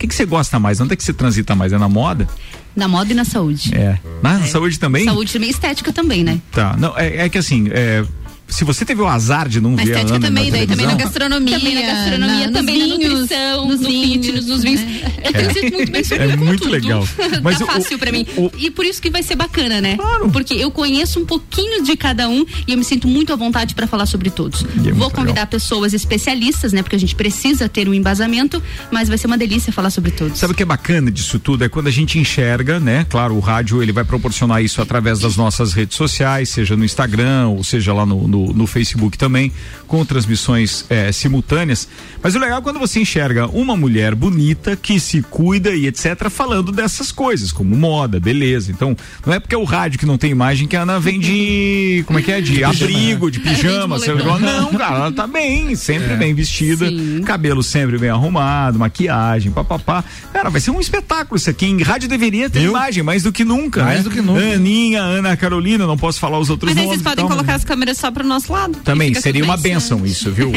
que 0.00 0.06
que 0.06 0.14
você 0.14 0.24
gosta 0.24 0.58
mais? 0.58 0.80
Onde 0.80 0.94
é 0.94 0.96
que 0.96 1.04
você 1.04 1.12
transita 1.12 1.54
mais? 1.54 1.74
É 1.74 1.78
na 1.78 1.88
moda? 1.88 2.26
Na 2.74 2.88
moda 2.88 3.12
e 3.12 3.14
na 3.14 3.24
saúde. 3.24 3.74
É. 3.74 3.98
Na 4.22 4.40
saúde 4.46 4.78
também? 4.78 5.04
Saúde 5.04 5.30
também, 5.30 5.50
estética 5.50 5.92
também, 5.92 6.24
né? 6.24 6.40
Tá. 6.52 6.74
Não, 6.78 6.96
é, 6.96 7.26
é 7.26 7.28
que 7.28 7.36
assim, 7.36 7.68
é, 7.70 8.02
se 8.50 8.64
você 8.64 8.84
teve 8.84 9.00
o 9.00 9.06
azar 9.06 9.48
de 9.48 9.60
não 9.60 9.70
Na 9.70 9.76
ver 9.76 9.82
a 9.82 9.84
estética 10.00 10.16
Ana 10.16 10.26
também, 10.26 10.44
na 10.50 10.56
daí 10.56 10.66
também 10.66 10.86
na 10.86 10.94
gastronomia. 10.94 11.58
Também 11.58 11.74
na 11.74 11.80
gastronomia, 11.82 12.46
na- 12.46 12.52
também 12.52 12.78
nos 12.78 12.88
na 12.90 12.96
vinhos, 12.98 13.20
nutrição, 13.20 13.66
nos 13.68 13.80
no 13.80 13.88
vinhos, 13.88 14.26
fitness, 14.26 14.46
nos 14.46 14.62
vinhos. 14.62 14.80
Eu 14.80 14.86
É. 15.22 15.32
transito 15.32 15.76
muito 15.76 15.92
bem 15.92 16.04
sobre 16.04 16.24
É 16.24 16.36
muito 16.36 16.62
tudo. 16.62 16.72
legal. 16.72 17.08
Mas 17.42 17.58
tá 17.58 17.64
o- 17.64 17.66
fácil 17.68 17.98
pra 17.98 18.12
mim. 18.12 18.26
o- 18.36 18.50
E 18.58 18.70
por 18.70 18.84
isso 18.84 19.00
que 19.00 19.10
vai 19.10 19.22
ser 19.22 19.36
bacana, 19.36 19.80
né? 19.80 19.96
Porque 20.32 20.54
eu 20.54 20.70
conheço 20.70 21.20
um 21.20 21.24
pouquinho 21.26 21.82
de 21.82 21.96
cada 21.96 22.28
um 22.28 22.44
e 22.66 22.72
eu 22.72 22.78
me 22.78 22.84
sinto 22.84 23.06
muito 23.08 23.32
à 23.32 23.36
vontade 23.36 23.74
pra 23.74 23.86
falar 23.86 24.06
sobre 24.06 24.30
todos. 24.30 24.64
é 24.86 24.92
Vou 24.92 25.10
convidar 25.10 25.46
pessoas 25.46 25.94
especialistas, 25.94 26.72
né? 26.72 26.82
Porque 26.82 26.96
a 26.96 26.98
gente 26.98 27.14
precisa 27.14 27.68
ter 27.68 27.88
um 27.88 27.94
embasamento, 27.94 28.62
mas 28.90 29.08
vai 29.08 29.16
ser 29.18 29.26
uma 29.26 29.38
delícia 29.38 29.72
falar 29.72 29.90
sobre 29.90 30.10
todos. 30.10 30.38
Sabe 30.38 30.52
o 30.52 30.56
que 30.56 30.62
é 30.62 30.66
bacana 30.66 31.10
disso 31.10 31.38
tudo? 31.38 31.64
É 31.64 31.68
quando 31.68 31.86
a 31.86 31.90
gente 31.90 32.18
enxerga, 32.18 32.78
né? 32.80 33.06
Claro, 33.08 33.34
o 33.34 33.40
rádio 33.40 33.82
ele 33.82 33.92
vai 33.92 34.04
proporcionar 34.04 34.62
isso 34.62 34.80
através 34.82 35.20
das 35.20 35.36
nossas 35.36 35.72
redes 35.72 35.96
sociais, 35.96 36.48
seja 36.48 36.76
no 36.76 36.84
Instagram, 36.84 37.48
ou 37.48 37.62
seja 37.64 37.92
lá 37.92 38.04
no, 38.04 38.26
no, 38.26 38.39
no 38.54 38.66
Facebook 38.66 39.16
também, 39.18 39.52
com 39.86 40.04
transmissões 40.04 40.84
eh, 40.88 41.12
simultâneas. 41.12 41.88
Mas 42.22 42.34
o 42.34 42.38
legal 42.38 42.58
é 42.58 42.62
quando 42.62 42.78
você 42.78 43.00
enxerga 43.00 43.46
uma 43.48 43.76
mulher 43.76 44.14
bonita 44.14 44.76
que 44.76 44.98
se 45.00 45.22
cuida 45.22 45.70
e 45.70 45.86
etc., 45.86 46.28
falando 46.30 46.72
dessas 46.72 47.12
coisas, 47.12 47.52
como 47.52 47.76
moda, 47.76 48.20
beleza. 48.20 48.70
Então, 48.70 48.96
não 49.24 49.32
é 49.32 49.40
porque 49.40 49.54
é 49.54 49.58
o 49.58 49.64
rádio 49.64 49.98
que 49.98 50.06
não 50.06 50.18
tem 50.18 50.30
imagem 50.30 50.66
que 50.66 50.76
a 50.76 50.82
Ana 50.82 50.98
vem 51.00 51.18
de. 51.18 52.04
Como 52.06 52.18
é 52.18 52.22
que 52.22 52.32
é? 52.32 52.40
De 52.40 52.64
abrigo, 52.64 53.30
de 53.30 53.40
pijama, 53.40 53.98
De. 53.98 54.08
Não, 54.08 54.72
cara, 54.72 54.96
ela 54.96 55.12
tá 55.12 55.26
bem, 55.26 55.74
sempre 55.74 56.16
bem 56.16 56.34
vestida, 56.34 56.86
cabelo 57.24 57.62
sempre 57.62 57.98
bem 57.98 58.10
arrumado, 58.10 58.78
maquiagem, 58.78 59.52
papapá. 59.52 60.04
Cara, 60.32 60.50
vai 60.50 60.60
ser 60.60 60.70
um 60.70 60.80
espetáculo 60.80 61.36
isso 61.36 61.48
aqui. 61.50 61.66
Em 61.66 61.82
rádio 61.82 62.08
deveria 62.08 62.48
ter 62.50 62.62
imagem, 62.62 63.02
mais 63.02 63.22
do 63.22 63.32
que 63.32 63.44
nunca. 63.44 63.84
Mais 63.84 63.98
né? 63.98 64.04
do 64.04 64.10
que 64.10 64.20
nunca. 64.20 64.54
Aninha, 64.54 65.02
Ana 65.02 65.36
Carolina, 65.36 65.86
não 65.86 65.96
posso 65.96 66.18
falar 66.18 66.38
os 66.38 66.50
outros 66.50 66.68
Mas 66.70 66.76
nomes. 66.76 66.90
vocês 66.90 67.02
podem 67.02 67.26
colocar 67.26 67.52
mas- 67.52 67.56
as 67.56 67.64
câmeras 67.64 67.98
só 67.98 68.10
pro 68.10 68.26
nosso 68.30 68.52
lado. 68.52 68.78
Também 68.84 69.12
seria 69.14 69.44
uma 69.44 69.56
benção 69.56 70.04
isso, 70.06 70.30
viu? 70.30 70.52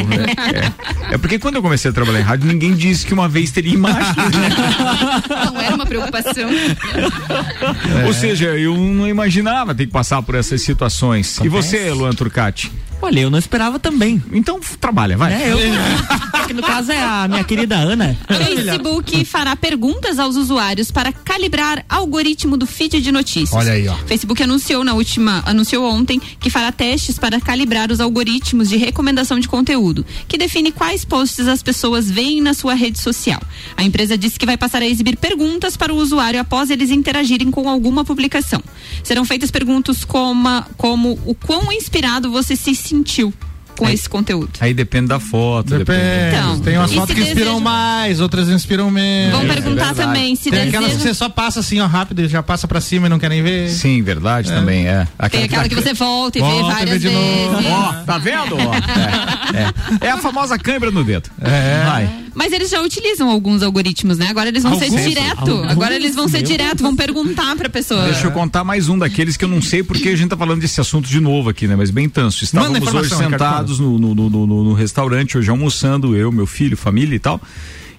É, 1.09 1.15
é 1.15 1.17
porque 1.17 1.37
quando 1.37 1.55
eu 1.55 1.61
comecei 1.61 1.91
a 1.91 1.93
trabalhar 1.93 2.19
em 2.19 2.23
rádio, 2.23 2.47
ninguém 2.47 2.73
disse 2.73 3.05
que 3.05 3.13
uma 3.13 3.27
vez 3.27 3.51
teria 3.51 3.73
imagem. 3.73 4.13
Não 5.45 5.59
era 5.59 5.75
uma 5.75 5.85
preocupação. 5.85 6.49
Ou 8.05 8.13
seja, 8.13 8.57
eu 8.57 8.77
não 8.77 9.07
imaginava 9.07 9.75
ter 9.75 9.87
que 9.87 9.91
passar 9.91 10.21
por 10.21 10.35
essas 10.35 10.61
situações. 10.61 11.39
E 11.43 11.49
você, 11.49 11.91
Luan 11.91 12.13
Turcati? 12.13 12.71
Olha, 13.01 13.19
eu 13.19 13.29
não 13.29 13.39
esperava 13.39 13.79
também. 13.79 14.21
Então 14.31 14.59
trabalha, 14.79 15.17
vai. 15.17 15.33
É, 15.33 15.51
eu. 15.51 15.57
que 16.47 16.53
no 16.53 16.61
caso 16.61 16.91
é 16.91 17.01
a 17.01 17.27
minha 17.27 17.43
querida 17.43 17.75
Ana. 17.75 18.17
Facebook 18.27 19.25
fará 19.25 19.55
perguntas 19.55 20.19
aos 20.19 20.35
usuários 20.35 20.91
para 20.91 21.11
calibrar 21.11 21.85
algoritmo 21.87 22.57
do 22.57 22.65
feed 22.65 23.01
de 23.01 23.11
notícias. 23.11 23.53
Olha 23.53 23.73
aí, 23.73 23.87
ó. 23.87 23.95
Facebook 24.05 24.41
anunciou 24.43 24.83
na 24.83 24.93
última, 24.93 25.43
anunciou 25.45 25.85
ontem 25.85 26.19
que 26.39 26.49
fará 26.49 26.71
testes 26.71 27.17
para 27.17 27.39
calibrar 27.39 27.91
os 27.91 27.99
algoritmos 27.99 28.69
de 28.69 28.77
recomendação 28.77 29.39
de 29.39 29.47
conteúdo, 29.47 30.05
que 30.27 30.37
define 30.37 30.71
quais 30.71 31.05
posts 31.05 31.47
as 31.47 31.63
pessoas 31.63 32.09
veem 32.09 32.41
na 32.41 32.53
sua 32.53 32.73
rede 32.73 32.99
social. 32.99 33.41
A 33.77 33.83
empresa 33.83 34.17
disse 34.17 34.39
que 34.39 34.45
vai 34.45 34.57
passar 34.57 34.81
a 34.81 34.87
exibir 34.87 35.17
perguntas 35.17 35.77
para 35.77 35.93
o 35.93 35.97
usuário 35.97 36.39
após 36.39 36.69
eles 36.69 36.91
interagirem 36.91 37.51
com 37.51 37.69
alguma 37.69 38.03
publicação. 38.03 38.61
Serão 39.03 39.25
feitas 39.25 39.51
perguntas 39.51 40.03
como, 40.03 40.63
como 40.77 41.19
o 41.25 41.35
quão 41.35 41.71
inspirado 41.71 42.31
você 42.31 42.55
se 42.55 42.71
sentiu 42.97 43.33
com 43.75 43.89
esse 43.89 44.07
conteúdo. 44.07 44.51
Aí 44.59 44.71
depende 44.71 45.07
da 45.07 45.19
foto. 45.19 45.75
Depende. 45.79 45.99
Então, 46.37 46.59
tem 46.59 46.77
umas 46.77 46.93
fotos 46.93 47.15
que 47.15 47.21
inspiram 47.21 47.53
deseja- 47.53 47.59
mais, 47.59 48.21
outras 48.21 48.47
inspiram 48.47 48.91
menos. 48.91 49.35
Vão 49.35 49.47
perguntar 49.47 49.95
também 49.95 50.35
se 50.35 50.51
Tem 50.51 50.67
aquelas 50.67 50.89
que 50.91 50.97
deseja. 50.97 51.13
você 51.13 51.17
só 51.17 51.27
passa 51.27 51.59
assim, 51.59 51.79
ó, 51.79 51.87
rápido 51.87 52.21
e 52.21 52.27
já 52.27 52.43
passa 52.43 52.67
pra 52.67 52.79
cima 52.79 53.07
e 53.07 53.09
não 53.09 53.17
quer 53.17 53.29
nem 53.29 53.41
ver. 53.41 53.69
Sim, 53.71 54.03
verdade 54.03 54.49
também, 54.51 54.87
é. 54.87 55.07
Tem 55.31 55.43
aquela 55.45 55.67
que 55.67 55.73
você 55.73 55.91
volta 55.91 56.37
e 56.37 56.41
vê 56.41 56.47
Volta 56.47 56.69
e 56.69 56.71
várias 56.71 57.01
vê 57.01 57.09
de 57.09 57.15
novo. 57.15 57.55
vezes. 57.57 57.71
Ó, 57.71 57.93
tá 58.05 58.17
vendo? 58.19 58.55
É, 59.53 60.05
é. 60.05 60.07
É 60.07 60.11
a 60.11 60.17
famosa 60.17 60.57
câimbra 60.57 60.89
no 60.91 61.03
dedo. 61.03 61.29
É. 61.41 61.83
Vai. 61.85 62.09
Mas 62.35 62.51
eles 62.51 62.69
já 62.69 62.81
utilizam 62.81 63.29
alguns 63.29 63.61
algoritmos, 63.61 64.17
né? 64.17 64.27
Agora 64.29 64.49
eles 64.49 64.63
vão 64.63 64.77
ser 64.77 64.85
Alguns? 64.85 65.03
direto. 65.03 65.51
Alguns? 65.51 65.69
Agora 65.71 65.95
eles 65.95 66.15
vão 66.15 66.27
ser 66.27 66.37
Meu 66.39 66.47
direto, 66.47 66.81
vão 66.81 66.95
perguntar 66.95 67.55
pra 67.55 67.69
pessoa. 67.69 68.05
Deixa 68.05 68.25
eu 68.27 68.31
contar 68.31 68.63
mais 68.63 68.89
um 68.89 68.97
daqueles 68.97 69.37
que 69.37 69.45
eu 69.45 69.49
não 69.49 69.61
sei 69.61 69.83
porque 69.83 70.09
a 70.09 70.15
gente 70.15 70.29
tá 70.29 70.37
falando 70.37 70.59
desse 70.61 70.81
assunto 70.81 71.07
de 71.07 71.19
novo 71.19 71.49
aqui, 71.49 71.67
né? 71.67 71.75
Mas 71.75 71.91
bem 71.91 72.09
tanso. 72.09 72.43
Estávamos 72.43 72.93
hoje 72.93 73.15
sentados 73.15 73.79
no, 73.79 73.99
no, 73.99 74.15
no, 74.15 74.29
no- 74.29 74.63
no 74.63 74.73
restaurante, 74.73 75.37
hoje 75.37 75.49
almoçando, 75.49 76.15
eu, 76.15 76.31
meu 76.31 76.47
filho, 76.47 76.75
família 76.75 77.15
e 77.15 77.19
tal. 77.19 77.39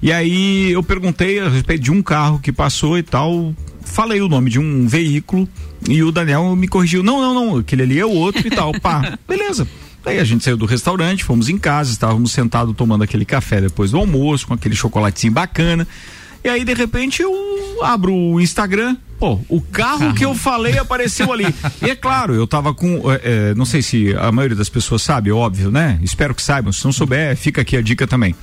E 0.03 0.13
aí 0.13 0.71
eu 0.73 0.83
perguntei 0.83 1.39
a 1.41 1.49
respeito 1.49 1.83
de 1.85 1.91
um 1.93 2.03
carro 2.03 2.39
que 2.39 2.53
passou 2.53 2.99
e 2.99 3.03
tal. 3.03 3.55
Falei 3.83 4.21
o 4.21 4.29
nome 4.29 4.51
de 4.51 4.59
um 4.59 4.87
veículo 4.87 5.49
e 5.89 6.03
o 6.03 6.11
Daniel 6.11 6.55
me 6.57 6.67
corrigiu. 6.67 7.03
Não, 7.03 7.21
não, 7.21 7.35
não, 7.35 7.57
aquele 7.59 7.83
ali 7.83 7.99
é 7.99 8.05
o 8.05 8.11
outro 8.11 8.47
e 8.47 8.51
tal. 8.51 8.73
Pá, 8.81 9.17
beleza. 9.29 9.67
Daí 10.05 10.19
a 10.19 10.25
gente 10.25 10.45
saiu 10.45 10.57
do 10.57 10.67
restaurante, 10.67 11.25
fomos 11.25 11.49
em 11.49 11.57
casa, 11.57 11.91
estávamos 11.91 12.31
sentados 12.33 12.77
tomando 12.77 13.03
aquele 13.03 13.25
café 13.25 13.61
depois 13.61 13.91
do 13.91 13.97
almoço, 13.97 14.47
com 14.47 14.55
aquele 14.55 14.77
chocolatinho 14.77 15.33
bacana. 15.33 15.89
E 16.45 16.49
aí, 16.49 16.63
de 16.63 16.75
repente, 16.75 17.23
eu 17.23 17.33
abro 17.83 18.13
o 18.15 18.39
Instagram, 18.39 18.99
pô, 19.19 19.41
o 19.49 19.63
carro 19.63 20.13
que 20.13 20.23
eu 20.23 20.35
falei 20.35 20.77
apareceu 20.77 21.33
ali. 21.33 21.47
E 21.81 21.89
é 21.89 21.97
claro, 21.97 22.35
eu 22.35 22.47
tava 22.47 22.75
com. 22.75 23.11
é, 23.11 23.21
é, 23.25 23.55
não 23.55 23.65
sei 23.65 23.81
se 23.81 24.15
a 24.15 24.31
maioria 24.31 24.55
das 24.55 24.69
pessoas 24.69 25.01
sabe, 25.01 25.33
óbvio, 25.33 25.71
né? 25.71 25.99
Espero 26.03 26.35
que 26.35 26.43
saibam. 26.43 26.71
Se 26.71 26.85
não 26.85 26.93
souber, 26.93 27.35
fica 27.35 27.63
aqui 27.63 27.79
a 27.79 27.81
dica 27.81 28.07
também. 28.07 28.35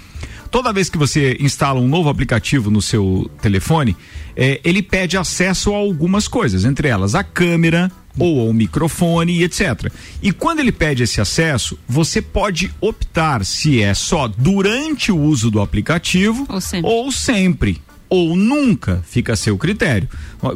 Toda 0.50 0.74
vez 0.74 0.90
que 0.90 0.98
você 0.98 1.38
instala 1.40 1.80
um 1.80 1.88
novo 1.88 2.10
aplicativo 2.10 2.72
no 2.72 2.82
seu 2.82 3.30
telefone, 3.40 3.96
é, 4.36 4.60
ele 4.64 4.82
pede 4.82 5.16
acesso 5.16 5.72
a 5.72 5.78
algumas 5.78 6.28
coisas, 6.28 6.66
entre 6.66 6.88
elas 6.88 7.14
a 7.14 7.24
câmera 7.24 7.92
ou 8.18 8.48
ao 8.48 8.54
microfone 8.54 9.34
e 9.40 9.44
etc. 9.44 9.92
E 10.22 10.32
quando 10.32 10.60
ele 10.60 10.72
pede 10.72 11.04
esse 11.04 11.22
acesso, 11.22 11.78
você 11.88 12.22
pode 12.22 12.74
optar 12.82 13.46
se 13.46 13.82
é 13.82 13.94
só 13.94 14.28
durante 14.28 15.12
o 15.12 15.18
uso 15.18 15.50
do 15.50 15.62
aplicativo 15.62 16.46
ou 16.84 17.12
sempre. 17.12 17.82
Ou 18.10 18.36
nunca, 18.36 19.02
fica 19.08 19.32
a 19.34 19.36
seu 19.38 19.58
critério. 19.58 20.10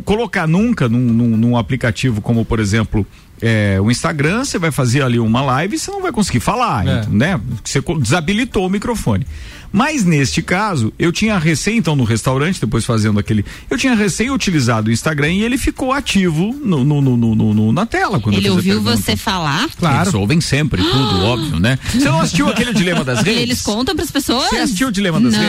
Colocar 0.04 0.46
nunca 0.46 0.90
num, 0.90 1.00
num- 1.00 1.38
num 1.38 1.58
aplicativo 1.58 2.20
como, 2.22 2.44
por 2.44 2.60
exemplo, 2.60 3.08
é, 3.42 3.80
o 3.82 3.90
Instagram, 3.90 4.44
você 4.44 4.60
vai 4.60 4.72
fazer 4.72 5.02
ali 5.04 5.20
uma 5.20 5.42
live 5.42 5.76
e 5.76 5.80
você 5.80 5.90
não 5.90 6.02
vai 6.02 6.12
conseguir 6.12 6.42
falar, 6.42 6.86
É. 6.86 7.00
então, 7.00 7.14
né? 7.14 7.40
Você 7.64 7.82
desabilitou 8.02 8.66
o 8.66 8.70
microfone. 8.70 9.26
Mas 9.76 10.06
neste 10.06 10.42
caso, 10.42 10.94
eu 10.98 11.12
tinha 11.12 11.38
recém, 11.38 11.78
então, 11.78 11.98
no 11.98 12.06
restaurante, 12.06 12.62
depois 12.62 12.86
fazendo 12.86 13.20
aquele. 13.20 13.44
Eu 13.70 13.78
tinha 13.78 13.94
recém 13.94 14.32
utilizado 14.32 14.90
o 14.90 14.92
Instagram 14.94 15.34
e 15.34 15.44
ele 15.44 15.58
ficou 15.58 15.92
ativo 15.92 16.56
no, 16.64 16.86
no- 16.86 17.02
no- 17.02 17.18
no- 17.18 17.54
no- 17.54 17.72
na 17.74 17.86
tela. 17.86 18.18
Quando 18.22 18.36
Ele 18.38 18.50
ouviu 18.50 18.82
você 18.82 19.18
falar? 19.18 19.68
Eles 20.02 20.14
ouvem 20.14 20.40
sempre, 20.40 20.82
tudo, 20.82 21.20
óbvio, 21.26 21.60
né? 21.60 21.78
Você 21.92 22.06
não 22.06 22.22
assistiu 22.22 22.48
aquele 22.48 22.74
Dilema 22.74 23.04
das 23.04 23.20
E 23.22 23.24
Redes? 23.26 23.42
eles 23.42 23.62
contam 23.62 23.94
pras 23.96 24.10
pessoas? 24.10 24.48
Você 24.50 24.58
assistiu 24.60 24.88
o 24.88 24.92
Dilema 24.94 25.20
das 25.20 25.34
não. 25.34 25.40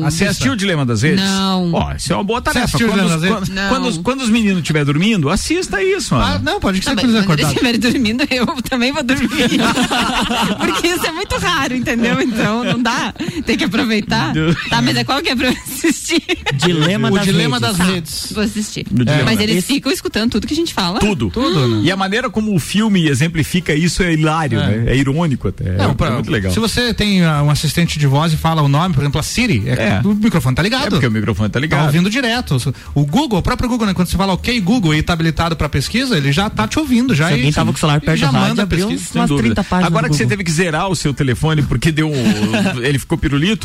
Redes? 0.00 0.14
Você 0.14 0.24
assistiu 0.24 0.52
o 0.52 0.56
Dilema 0.56 0.86
das 0.86 1.02
Redes? 1.02 1.22
Não. 1.22 1.72
Ó, 1.74 1.92
isso 1.92 2.10
é 2.10 2.16
uma 2.16 2.24
boa 2.24 2.38
Você 2.40 2.44
tarefa. 2.44 2.64
assistiu 2.64 2.86
o 2.86 2.90
Quando, 2.90 3.00
Dilema 3.00 3.16
os, 3.16 3.20
das 3.22 3.30
quando, 3.30 3.40
Redes? 3.44 3.54
Não. 3.54 3.68
quando 3.68 3.86
os, 3.88 3.98
quando 3.98 4.20
os 4.22 4.30
meninos 4.30 4.58
estiverem 4.60 4.86
dormindo, 4.86 5.28
assista 5.28 5.82
isso. 5.82 6.14
Ah, 6.14 6.40
não, 6.42 6.58
pode 6.58 6.80
que 6.80 6.86
Não, 6.86 6.94
você 6.94 7.00
precisa 7.02 7.22
quando 7.24 7.38
eles 7.40 7.50
acordar. 7.50 7.70
estiverem 7.74 7.80
dormindo, 8.14 8.24
eu 8.30 8.46
também 8.62 8.92
vou 8.92 9.02
dormir. 9.02 9.28
Porque 10.58 10.88
isso 10.88 11.06
é 11.06 11.12
muito 11.12 11.36
raro, 11.36 11.74
entendeu? 11.74 12.20
Então 12.20 12.64
não 12.64 12.82
dá. 12.82 13.12
Tem 13.44 13.56
que 13.58 13.64
aproveitar. 13.82 14.32
Tá, 14.70 14.80
mas 14.82 14.96
é 14.96 15.04
qual 15.04 15.20
que 15.22 15.28
é 15.30 15.36
pra 15.36 15.48
eu 15.48 15.52
assistir? 15.66 16.22
Dilema 16.54 17.08
O 17.10 17.14
das 17.14 17.24
dilema 17.24 17.58
redes. 17.58 17.68
das 17.78 17.86
Tá, 17.86 17.92
redes. 17.92 18.32
Vou 18.32 18.44
assistir. 18.44 18.86
Dilema. 18.90 19.24
Mas 19.24 19.40
eles 19.40 19.56
Esse- 19.58 19.74
ficam 19.74 19.92
escutando 19.92 20.30
tudo 20.32 20.46
que 20.46 20.54
a 20.54 20.56
gente 20.56 20.72
fala. 20.72 20.98
Tudo. 21.00 21.30
Tudo, 21.30 21.68
né? 21.68 21.80
E 21.84 21.90
a 21.90 21.96
maneira 21.96 22.30
como 22.30 22.54
o 22.54 22.58
filme 22.58 23.08
exemplifica 23.08 23.74
isso 23.74 24.02
é 24.02 24.12
hilário, 24.12 24.58
É. 24.60 24.66
né? 24.78 24.92
É 24.92 24.96
irônico 24.96 25.48
até. 25.48 25.72
Não, 25.76 25.90
é, 25.90 25.94
pra- 25.94 26.08
é 26.08 26.10
muito 26.12 26.30
legal. 26.30 26.52
Se 26.52 26.60
você 26.60 26.92
tem 26.94 27.24
ah, 27.24 27.42
um 27.42 27.50
assistente 27.50 27.98
de 27.98 28.06
voz 28.06 28.32
e 28.32 28.36
fala 28.36 28.62
o 28.62 28.68
nome, 28.68 28.94
por 28.94 29.02
exemplo, 29.02 29.18
a 29.20 29.22
Siri, 29.22 29.64
é, 29.66 29.72
É. 29.72 30.00
o 30.04 30.14
microfone 30.14 30.54
tá 30.54 30.62
É 30.62 30.64
ligado. 30.64 30.90
porque 30.90 31.06
o 31.06 31.10
microfone 31.10 31.48
tá 31.48 31.54
Tá 31.54 31.60
ligado. 31.60 31.86
ouvindo 31.86 32.10
direto. 32.10 32.56
O 32.94 33.04
Google, 33.04 33.38
o 33.38 33.42
próprio 33.42 33.68
Google, 33.68 33.86
né? 33.86 33.94
Quando 33.94 34.08
você 34.08 34.16
fala 34.16 34.32
ok 34.32 34.60
Google 34.60 34.94
e 34.94 35.02
tá 35.02 35.12
habilitado 35.12 35.56
pra 35.56 35.68
pesquisa, 35.68 36.16
ele 36.16 36.32
já 36.32 36.48
tá 36.50 36.66
te 36.66 36.78
ouvindo. 36.78 37.14
Já 37.14 37.28
Se 37.28 37.34
alguém 37.34 37.48
e- 37.48 37.52
tava 37.52 37.70
com 37.72 37.76
o 37.76 37.80
celular 37.80 38.00
perto 38.00 38.18
já 38.18 38.26
rádio, 38.30 38.48
manda 38.48 38.62
abriu 38.62 38.88
pesquisa. 38.88 39.10
Umas 39.18 39.28
dúvida. 39.28 39.48
30 39.54 39.64
páginas 39.64 39.86
Agora 39.86 40.08
que 40.08 40.16
você 40.16 40.26
teve 40.26 40.44
que 40.44 40.50
zerar 40.50 40.88
o 40.88 40.96
seu 40.96 41.12
telefone 41.14 41.62
porque 41.62 41.90
deu 41.92 42.10
um, 42.10 42.14
ele 42.82 42.98
ficou 42.98 43.16
pirulito, 43.18 43.63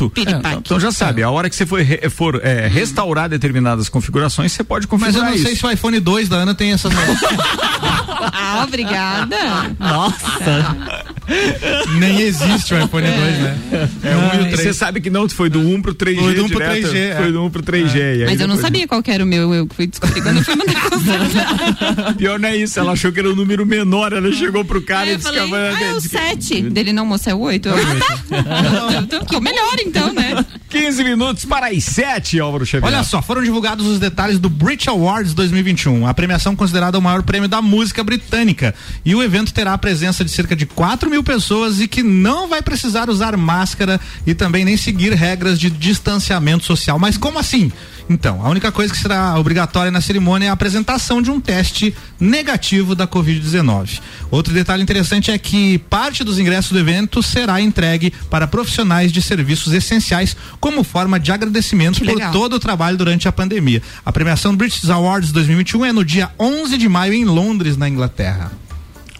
Então 0.58 0.80
já 0.80 0.92
sabe, 0.92 1.22
a 1.22 1.30
hora 1.30 1.48
que 1.50 1.56
você 1.56 1.66
for, 1.66 1.80
for 2.10 2.40
é, 2.44 2.66
restaurar 2.68 3.28
determinadas 3.28 3.88
configurações, 3.88 4.52
você 4.52 4.64
pode 4.64 4.86
Mas 4.90 4.92
eu 4.92 4.98
configurar 4.98 5.30
não 5.30 5.38
sei 5.38 5.52
isso. 5.52 5.60
se 5.60 5.66
o 5.66 5.70
iPhone 5.70 6.00
2 6.00 6.28
da 6.28 6.36
Ana 6.36 6.54
tem 6.54 6.72
essas. 6.72 6.92
Ah, 8.32 8.64
obrigada. 8.66 9.36
Nossa. 9.78 10.76
Nem 11.98 12.20
existe 12.22 12.74
o 12.74 12.84
iPhone 12.84 13.06
2, 13.06 13.38
né? 13.38 13.58
É 14.02 14.16
um 14.16 14.42
e 14.42 14.48
o 14.48 14.50
Você 14.50 14.62
3. 14.64 14.76
sabe 14.76 15.00
que 15.00 15.08
não, 15.10 15.28
foi 15.28 15.48
do 15.48 15.60
1 15.60 15.82
pro 15.82 15.94
3G. 15.94 16.20
Foi 16.20 16.34
do 16.34 16.44
1 16.44 16.48
pro 16.48 16.58
direto, 16.58 16.88
3G, 16.88 16.96
é. 16.96 17.16
Foi 17.16 17.32
do 17.32 17.44
1 17.44 17.50
pro 17.50 17.62
3G. 17.62 17.94
e 17.96 18.02
aí 18.02 18.24
Mas 18.26 18.40
eu 18.40 18.48
não 18.48 18.56
sabia 18.56 18.86
qual 18.86 19.02
que 19.02 19.10
era 19.10 19.24
o 19.24 19.26
meu. 19.26 19.54
Eu 19.54 19.66
fui 19.74 19.86
descobrir 19.86 20.22
quando 20.22 20.38
eu 20.38 20.44
fui 20.44 20.54
mandar. 20.56 22.14
Pior 22.18 22.38
não 22.38 22.48
é 22.48 22.56
isso, 22.56 22.78
ela 22.78 22.92
achou 22.92 23.12
que 23.12 23.20
era 23.20 23.30
um 23.30 23.34
número 23.34 23.64
menor, 23.64 24.12
ela 24.12 24.30
chegou 24.32 24.64
pro 24.64 24.82
cara 24.82 25.02
Aí 25.02 25.08
e 25.08 25.12
eu 25.12 25.16
disse 25.18 25.32
falei, 25.32 25.48
que 25.48 25.54
ah, 25.54 25.82
é 25.82 25.92
o 25.94 26.00
7. 26.00 26.62
Dele 26.62 26.92
não, 26.92 27.06
moça, 27.06 27.30
é 27.30 27.34
o 27.34 27.40
8. 27.40 27.68
Então, 29.02 29.20
ficou 29.20 29.40
melhor 29.40 29.78
então, 29.86 30.12
né? 30.12 30.44
15 30.68 31.02
minutos 31.02 31.44
para 31.44 31.68
as 31.68 31.84
7, 31.84 32.38
Álvaro 32.38 32.64
Xavier. 32.64 32.92
Olha 32.92 33.02
só, 33.02 33.20
foram 33.20 33.42
divulgados 33.42 33.86
os 33.86 33.98
detalhes 33.98 34.38
do 34.38 34.48
Brit 34.48 34.88
Awards 34.88 35.34
2021, 35.34 36.06
a 36.06 36.14
premiação 36.14 36.54
considerada 36.54 36.98
o 36.98 37.02
maior 37.02 37.22
prêmio 37.22 37.48
da 37.48 37.60
música 37.60 38.04
britânica. 38.04 38.74
E 39.04 39.14
o 39.14 39.22
evento 39.22 39.52
terá 39.52 39.72
a 39.72 39.78
presença 39.78 40.24
de 40.24 40.30
cerca 40.30 40.54
de 40.54 40.66
4 40.66 41.10
mil 41.10 41.24
pessoas 41.24 41.80
e 41.80 41.88
que 41.88 42.02
não 42.02 42.48
vai 42.48 42.62
precisar 42.62 43.10
usar 43.10 43.36
máscara 43.36 44.00
e 44.26 44.34
também 44.34 44.64
nem 44.64 44.76
seguir 44.76 45.12
regras 45.12 45.58
de 45.58 45.70
distanciamento 45.70 46.64
social. 46.64 46.98
Mas 46.98 47.16
como 47.16 47.38
assim? 47.38 47.72
Então, 48.10 48.44
a 48.44 48.48
única 48.48 48.72
coisa 48.72 48.92
que 48.92 48.98
será 48.98 49.38
obrigatória 49.38 49.92
na 49.92 50.00
cerimônia 50.00 50.46
é 50.46 50.48
a 50.50 50.52
apresentação 50.52 51.22
de 51.22 51.30
um 51.30 51.40
teste 51.40 51.94
negativo 52.18 52.92
da 52.96 53.06
Covid-19. 53.06 54.00
Outro 54.32 54.52
detalhe 54.52 54.82
interessante 54.82 55.30
é 55.30 55.38
que 55.38 55.78
parte 55.78 56.24
dos 56.24 56.36
ingressos 56.36 56.72
do 56.72 56.78
evento 56.80 57.22
será 57.22 57.60
entregue 57.60 58.12
para 58.28 58.48
profissionais 58.48 59.12
de 59.12 59.22
serviços 59.22 59.72
essenciais 59.72 60.36
como 60.58 60.82
forma 60.82 61.20
de 61.20 61.30
agradecimento 61.30 62.04
por 62.04 62.32
todo 62.32 62.54
o 62.54 62.58
trabalho 62.58 62.96
durante 62.96 63.28
a 63.28 63.32
pandemia. 63.32 63.80
A 64.04 64.10
premiação 64.10 64.56
British 64.56 64.90
Awards 64.90 65.30
2021 65.30 65.84
é 65.84 65.92
no 65.92 66.04
dia 66.04 66.30
11 66.36 66.76
de 66.76 66.88
maio 66.88 67.12
em 67.12 67.24
Londres, 67.24 67.76
na 67.76 67.88
Inglaterra. 67.88 68.50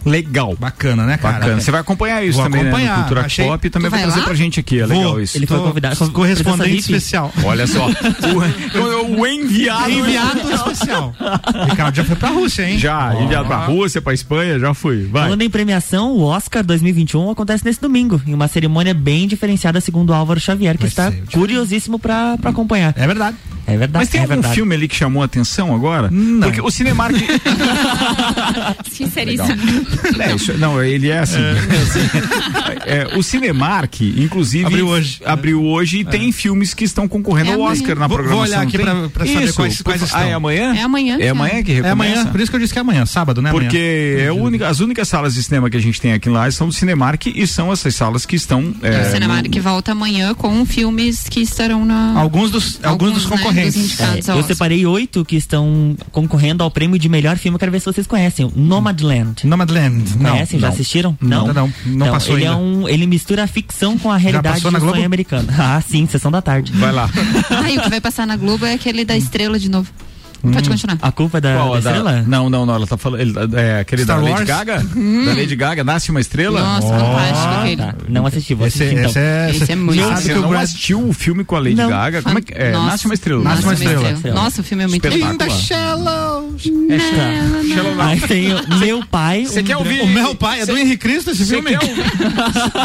Legal. 0.05 0.55
Bacana, 0.59 1.05
né, 1.05 1.17
cara? 1.17 1.39
Bacana. 1.39 1.61
Você 1.61 1.71
vai 1.71 1.81
acompanhar 1.81 2.23
isso 2.23 2.37
Vou 2.37 2.45
também, 2.45 2.63
né? 2.63 2.69
acompanhar. 2.69 2.91
No 2.97 3.03
Cultura 3.03 3.21
Achei- 3.25 3.45
Pop 3.45 3.67
e 3.67 3.69
também 3.69 3.89
Tu 3.89 3.91
vai 3.91 3.99
vai 3.99 4.07
trazer 4.07 4.19
lá? 4.21 4.25
pra 4.25 4.35
gente 4.35 4.59
aqui. 4.59 4.79
É 4.79 4.85
legal 4.85 5.11
Vou. 5.11 5.21
isso. 5.21 5.37
Ele 5.37 5.45
foi 5.47 5.57
Tô- 5.57 5.63
convidado. 5.63 6.11
correspondente 6.11 6.75
especial. 6.79 7.31
Olha 7.43 7.67
só. 7.67 7.87
o, 9.11 9.19
o 9.21 9.27
enviado. 9.27 9.91
Enviado 9.91 10.39
especial. 10.51 11.15
Ricardo 11.69 11.95
já 11.95 12.03
foi 12.03 12.15
pra 12.15 12.29
Rússia, 12.29 12.69
hein? 12.69 12.77
Já, 12.79 13.13
enviado 13.21 13.47
pra 13.47 13.65
Rússia, 13.65 14.01
pra 14.01 14.13
Espanha, 14.13 14.59
já 14.59 14.73
fui. 14.73 15.07
Vai. 15.11 15.23
Falando 15.23 15.41
em 15.41 15.49
premiação, 15.49 16.11
o 16.13 16.23
Oscar 16.23 16.63
2021 16.63 17.29
acontece 17.29 17.63
nesse 17.65 17.79
domingo, 17.81 18.21
em 18.25 18.33
uma 18.33 18.47
cerimônia 18.47 18.93
bem 18.93 19.27
diferenciada, 19.27 19.79
segundo 19.81 20.09
o 20.11 20.13
Álvaro 20.13 20.39
Xavier, 20.39 20.75
que 20.77 20.87
Vai 20.87 20.89
está 20.89 21.11
curiosíssimo 21.31 21.99
pra, 21.99 22.37
pra 22.37 22.49
acompanhar. 22.51 22.93
É 22.97 23.05
verdade. 23.07 23.37
É 23.67 23.77
verdade. 23.77 24.03
Mas 24.03 24.09
tem 24.09 24.19
é 24.19 24.23
algum 24.23 24.35
verdade. 24.35 24.55
filme 24.55 24.75
ali 24.75 24.87
que 24.87 24.95
chamou 24.95 25.21
a 25.21 25.25
atenção 25.25 25.73
agora? 25.73 26.09
Não. 26.11 26.41
Porque 26.47 26.61
o 26.61 26.69
Cinemark. 26.71 27.15
Sinceríssimo. 28.91 29.49
É, 30.19 30.35
isso- 30.35 30.53
não, 30.57 30.83
ele 30.83 31.09
é 31.09 31.19
assim. 31.19 31.37
É, 32.85 33.15
o 33.17 33.23
Cinemark, 33.23 34.01
inclusive. 34.01 34.65
Abriu 34.65 34.87
hoje. 34.87 35.21
Abriu 35.25 35.63
hoje 35.63 35.99
e 35.99 36.05
tem 36.05 36.31
filmes 36.31 36.73
que 36.73 36.83
estão 36.83 37.07
concorrendo 37.07 37.51
É 37.51 37.53
ao 37.53 37.61
amanhã. 37.61 37.71
Oscar 37.81 37.95
na 37.99 38.07
Vou- 38.07 38.17
vou 38.17 38.25
programação. 38.25 38.57
olhar 38.59 38.67
aqui 38.67 38.77
pra- 38.77 39.09
pra 39.09 39.25
saber 39.25 39.43
Isso, 39.45 39.55
quais- 39.55 39.81
quais 39.81 40.01
estão. 40.01 40.19
Ah, 40.19 40.25
é 40.25 40.33
amanhã? 40.33 40.75
É 40.75 40.81
amanhã, 40.81 41.17
É 41.19 41.29
amanhã 41.29 41.63
que 41.63 41.71
É 41.71 41.75
recomeça? 41.75 41.91
amanhã, 41.93 42.25
por 42.27 42.39
isso 42.41 42.49
que 42.51 42.55
eu 42.55 42.59
disse 42.59 42.73
que 42.73 42.79
é 42.79 42.81
amanhã, 42.81 43.05
sábado, 43.05 43.41
né? 43.41 43.51
Porque 43.51 44.17
é 44.19 44.31
única- 44.31 44.67
as 44.67 44.79
únicas 44.79 45.07
salas 45.07 45.33
de 45.33 45.43
cinema 45.43 45.69
que 45.69 45.77
a 45.77 45.81
gente 45.81 45.99
tem 45.99 46.13
aqui 46.13 46.29
lá 46.29 46.49
são 46.51 46.67
do 46.67 46.73
Cinemark 46.73 47.27
e 47.27 47.47
são 47.47 47.71
essas 47.71 47.95
salas 47.95 48.25
que 48.25 48.35
estão. 48.35 48.73
É, 48.81 49.01
o 49.07 49.11
Cinemark 49.11 49.47
no- 49.55 49.61
volta 49.61 49.91
amanhã 49.91 50.33
com 50.33 50.65
filmes 50.65 51.23
que 51.29 51.41
estarão 51.41 51.85
na. 51.85 52.13
Alguns 52.19 52.51
dos, 52.51 52.79
alguns, 52.83 53.13
dos 53.13 53.23
né, 53.25 53.29
concorrentes. 53.53 53.99
É, 54.29 54.31
eu 54.37 54.43
separei 54.43 54.85
oito 54.85 55.23
que 55.25 55.35
estão 55.35 55.95
concorrendo 56.11 56.63
ao 56.63 56.71
prêmio 56.71 56.97
de 56.99 57.07
melhor 57.09 57.37
filme. 57.37 57.55
Eu 57.55 57.59
quero 57.59 57.71
ver 57.71 57.79
se 57.79 57.85
vocês 57.85 58.07
conhecem. 58.07 58.51
Nomadland. 58.55 59.45
Nomadland. 59.45 60.17
Não. 60.19 60.31
Conhecem? 60.31 60.59
Já 60.59 60.67
não. 60.67 60.73
assistiram? 60.73 61.17
Não, 61.21 61.47
não, 61.47 61.53
não 61.85 62.05
Então, 62.07 62.11
passou 62.11 62.35
ele 62.37 62.47
ainda. 62.47 62.57
É 62.57 62.61
um, 62.61 62.87
ele 62.89 63.05
mistura 63.07 63.43
a 63.43 63.47
ficção 63.47 63.97
com 63.97 64.11
a 64.11 64.17
realidade 64.17 64.55
passou 64.55 64.71
do 64.71 64.73
na 64.73 64.79
sonho 64.79 64.91
Globo? 64.93 65.05
americano. 65.05 65.47
Ah, 65.57 65.81
sim, 65.87 66.07
sessão 66.07 66.31
da 66.31 66.41
tarde. 66.41 66.71
Vai 66.73 66.91
lá. 66.91 67.09
E 67.71 67.77
o 67.77 67.81
que 67.83 67.89
vai 67.89 68.01
passar 68.01 68.25
na 68.27 68.35
Globo 68.35 68.65
é 68.65 68.73
aquele 68.73 69.05
da 69.05 69.15
estrela 69.15 69.57
de 69.57 69.69
novo. 69.69 69.89
Pode 70.41 70.69
continuar. 70.69 70.97
A 71.01 71.11
culpa 71.11 71.37
é 71.37 71.41
da, 71.41 71.53
Qual, 71.55 71.71
da 71.73 71.77
estrela? 71.79 72.23
Não, 72.27 72.49
não, 72.49 72.65
não. 72.65 72.75
Ela 72.75 72.87
tá 72.87 72.97
falando. 72.97 73.19
ele- 73.21 73.33
é 73.55 73.79
aquele 73.81 74.03
Star 74.03 74.17
da 74.17 74.23
Lady 74.23 74.35
Wars? 74.35 74.47
Gaga? 74.47 74.85
Hum. 74.95 75.25
Da 75.25 75.33
Lady 75.33 75.55
Gaga, 75.55 75.83
Nasce 75.83 76.09
uma 76.11 76.19
Estrela? 76.21 76.59
Nossa, 76.61 76.87
fantástico 76.87 77.53
aquele. 77.59 77.75
Tá, 77.77 77.95
não 78.09 78.25
assisti, 78.25 78.53
vou 78.53 78.67
Esse, 78.67 78.83
assistir 78.83 78.97
então. 78.99 79.09
esse 79.11 79.19
é, 79.19 79.51
Esse 79.51 79.71
é 79.71 79.75
muito 79.75 80.01
sabe 80.03 80.21
você 80.21 80.33
não 80.35 80.49
Brad- 80.49 80.63
assistiu 80.63 81.07
o 81.07 81.13
filme 81.13 81.43
com 81.43 81.55
a 81.55 81.59
Lady 81.59 81.75
Não. 81.75 81.89
Gaga? 81.89 82.21
Como 82.21 82.37
é 82.37 82.41
que 82.41 82.53
é? 82.53 82.71
Nossa. 82.71 82.85
Nasce 82.91 83.05
uma 83.05 83.13
Estrela. 83.13 83.43
Nasce 83.43 83.63
uma 83.63 83.73
Estrela. 83.73 84.33
Nossa, 84.33 84.61
o 84.61 84.63
filme 84.63 84.83
é 84.83 84.87
muito. 84.87 85.07
In 85.07 85.37
the 85.37 85.49
shallows. 85.49 86.63
É. 86.89 86.99
Shallow 87.73 87.95
Now. 87.95 88.07
Aí 88.07 88.19
tem 88.21 88.53
o 88.53 88.77
meu 88.79 89.05
pai. 89.05 89.45
Você 89.45 89.61
um 89.61 89.63
quer 89.63 89.77
ouvir? 89.77 90.01
O 90.01 90.07
meu 90.07 90.33
pai 90.35 90.61
é 90.61 90.65
do 90.65 90.77
Henrique 90.77 90.97
Cristo 90.97 91.31
esse 91.31 91.45
Você 91.45 91.55
filme? 91.55 91.77
quer, 91.77 91.79
ouvir, 91.89 92.03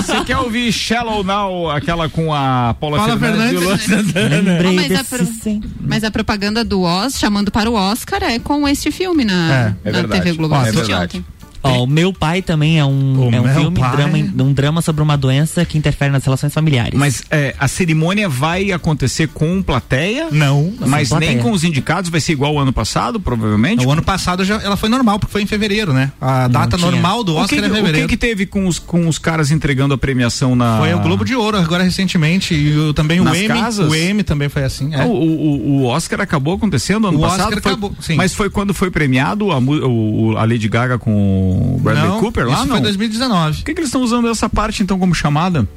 você 0.03 0.25
quer 0.25 0.37
ouvir 0.39 0.73
Shallow 0.73 1.25
Now, 1.25 1.71
aquela 1.71 2.09
com 2.09 2.33
a 2.35 2.75
Paula, 2.79 2.99
Paula 2.99 3.19
Fernandes, 3.19 3.63
Luan 3.63 3.79
Fernandes. 3.79 5.61
Mas 5.81 6.05
a 6.05 6.11
propaganda 6.11 6.65
do 6.65 6.83
Oz, 6.83 7.19
chamando 7.19 7.46
para 7.51 7.71
o 7.71 7.75
Oscar, 7.75 8.23
é 8.23 8.39
com 8.39 8.67
este 8.69 8.91
filme 8.91 9.25
na, 9.25 9.75
É, 9.85 9.89
é 9.89 9.93
na 9.93 9.99
verdade. 10.01 10.23
TV 10.23 10.37
Globo. 10.37 10.55
É 10.57 10.73
verdade. 10.73 11.19
ontem. 11.19 11.25
Ó, 11.67 11.85
o 11.85 11.87
meu 11.87 12.13
pai 12.13 12.43
também 12.43 12.79
é 12.79 12.85
um, 12.85 13.29
O 13.29 13.35
é 13.35 13.41
um 13.41 13.55
filme, 13.55 13.81
pai. 13.81 13.97
drama, 13.97 14.19
um 14.45 14.53
drama 14.53 14.83
sobre 14.83 15.03
uma 15.03 15.17
doença 15.17 15.65
que 15.65 15.77
interfere 15.79 16.11
nas 16.11 16.25
relações 16.25 16.53
familiares. 16.53 16.99
Mas 16.99 17.23
é, 17.31 17.55
a 17.59 17.69
cerimônia 17.69 18.29
vai 18.29 18.73
acontecer 18.73 19.29
com 19.29 19.63
plateia? 19.63 20.29
Não. 20.31 20.73
Mas 20.87 21.09
plateia. 21.09 21.33
nem 21.33 21.43
com 21.43 21.51
os 21.53 21.65
indicados, 21.65 22.11
vai 22.11 22.21
ser 22.21 22.33
igual 22.33 22.53
ao 22.57 22.63
ano 22.63 22.73
passado, 22.73 23.19
provavelmente? 23.21 23.85
O 23.87 23.91
ano 23.91 24.03
passado 24.03 24.45
já, 24.45 24.57
ela 24.63 24.77
foi 24.77 24.89
normal, 24.89 25.19
porque 25.19 25.33
foi 25.33 25.43
em 25.43 25.47
fevereiro, 25.47 25.93
né? 25.93 26.13
A 26.21 26.49
data 26.49 26.77
normal 26.77 27.23
do 27.25 27.33
O 27.33 27.37
que, 27.47 27.55
Oscar 27.57 27.59
é 27.59 27.63
que- 27.63 27.69
o 27.71 27.75
fevereiro. 27.75 28.09
que 28.09 28.17
que 28.17 28.21
teve 28.21 28.47
com 28.47 28.67
os, 28.67 28.79
com 28.79 29.09
os 29.09 29.19
caras 29.19 29.51
entregando 29.51 29.93
a 29.95 29.99
premiação 29.99 30.55
na... 30.57 30.79
Foi 30.79 30.95
o 30.95 31.01
Globo 31.01 31.25
de 31.25 31.35
Ouro 31.35 31.57
agora 31.59 31.83
recentemente 31.83 32.55
e 32.55 32.77
o- 32.77 32.95
também 32.95 33.21
o 33.21 33.25
Nas 33.25 33.37
Emmy. 33.37 33.49
casas? 33.49 33.89
O 33.91 33.95
Emmy 33.95 34.23
também 34.23 34.49
foi 34.49 34.63
assim. 34.65 34.95
é. 34.95 35.05
O, 35.05 35.09
o- 35.11 35.67
o 35.81 35.85
Oscar 35.87 36.21
acabou 36.21 36.55
acontecendo 36.55 37.09
ano 37.09 37.19
O 37.19 37.21
passado? 37.21 37.49
Oscar 37.49 37.63
Foi- 37.63 37.73
acabou, 37.73 37.93
sim. 38.01 38.15
Mas 38.17 38.33
foi 38.35 38.49
quando 38.49 38.73
foi 38.73 38.91
premiado 38.91 39.51
a, 39.53 39.59
o, 39.59 40.31
o- 40.33 40.37
a 40.39 40.45
Lady 40.45 40.69
Gaga 40.69 40.99
com 40.99 41.56
o 41.57 41.79
Bradley 41.79 42.09
Não, 42.09 42.21
Cooper 42.21 42.47
lá? 42.47 42.55
isso 42.55 42.67
não? 42.67 42.75
foi 42.77 42.81
2019. 42.83 43.57
Por 43.59 43.65
que, 43.65 43.75
que 43.75 43.81
eles 43.81 43.89
estão 43.89 44.03
usando 44.03 44.29
essa 44.29 44.49
parte 44.49 44.83
então 44.83 44.99
como 44.99 45.15
chamada? 45.15 45.69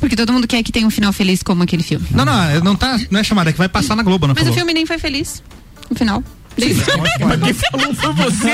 Porque 0.00 0.16
todo 0.16 0.32
mundo 0.32 0.46
quer 0.46 0.62
que 0.62 0.72
tenha 0.72 0.86
um 0.86 0.90
final 0.90 1.12
feliz 1.12 1.42
como 1.42 1.62
aquele 1.62 1.82
filme. 1.82 2.06
Não, 2.10 2.24
não, 2.24 2.60
não, 2.62 2.76
tá, 2.76 2.98
não 3.10 3.20
é 3.20 3.24
chamada, 3.24 3.50
é 3.50 3.52
que 3.52 3.58
vai 3.58 3.68
passar 3.68 3.94
na 3.94 4.02
Globo, 4.02 4.26
não 4.26 4.34
Mas 4.34 4.42
o 4.42 4.46
falou. 4.46 4.56
filme 4.56 4.74
nem 4.74 4.86
foi 4.86 4.98
feliz. 4.98 5.42
No 5.88 5.96
final. 5.96 6.22
Mas 6.56 7.40
quem 7.42 7.54
falou 7.54 7.94
foi 7.94 8.12
você. 8.12 8.52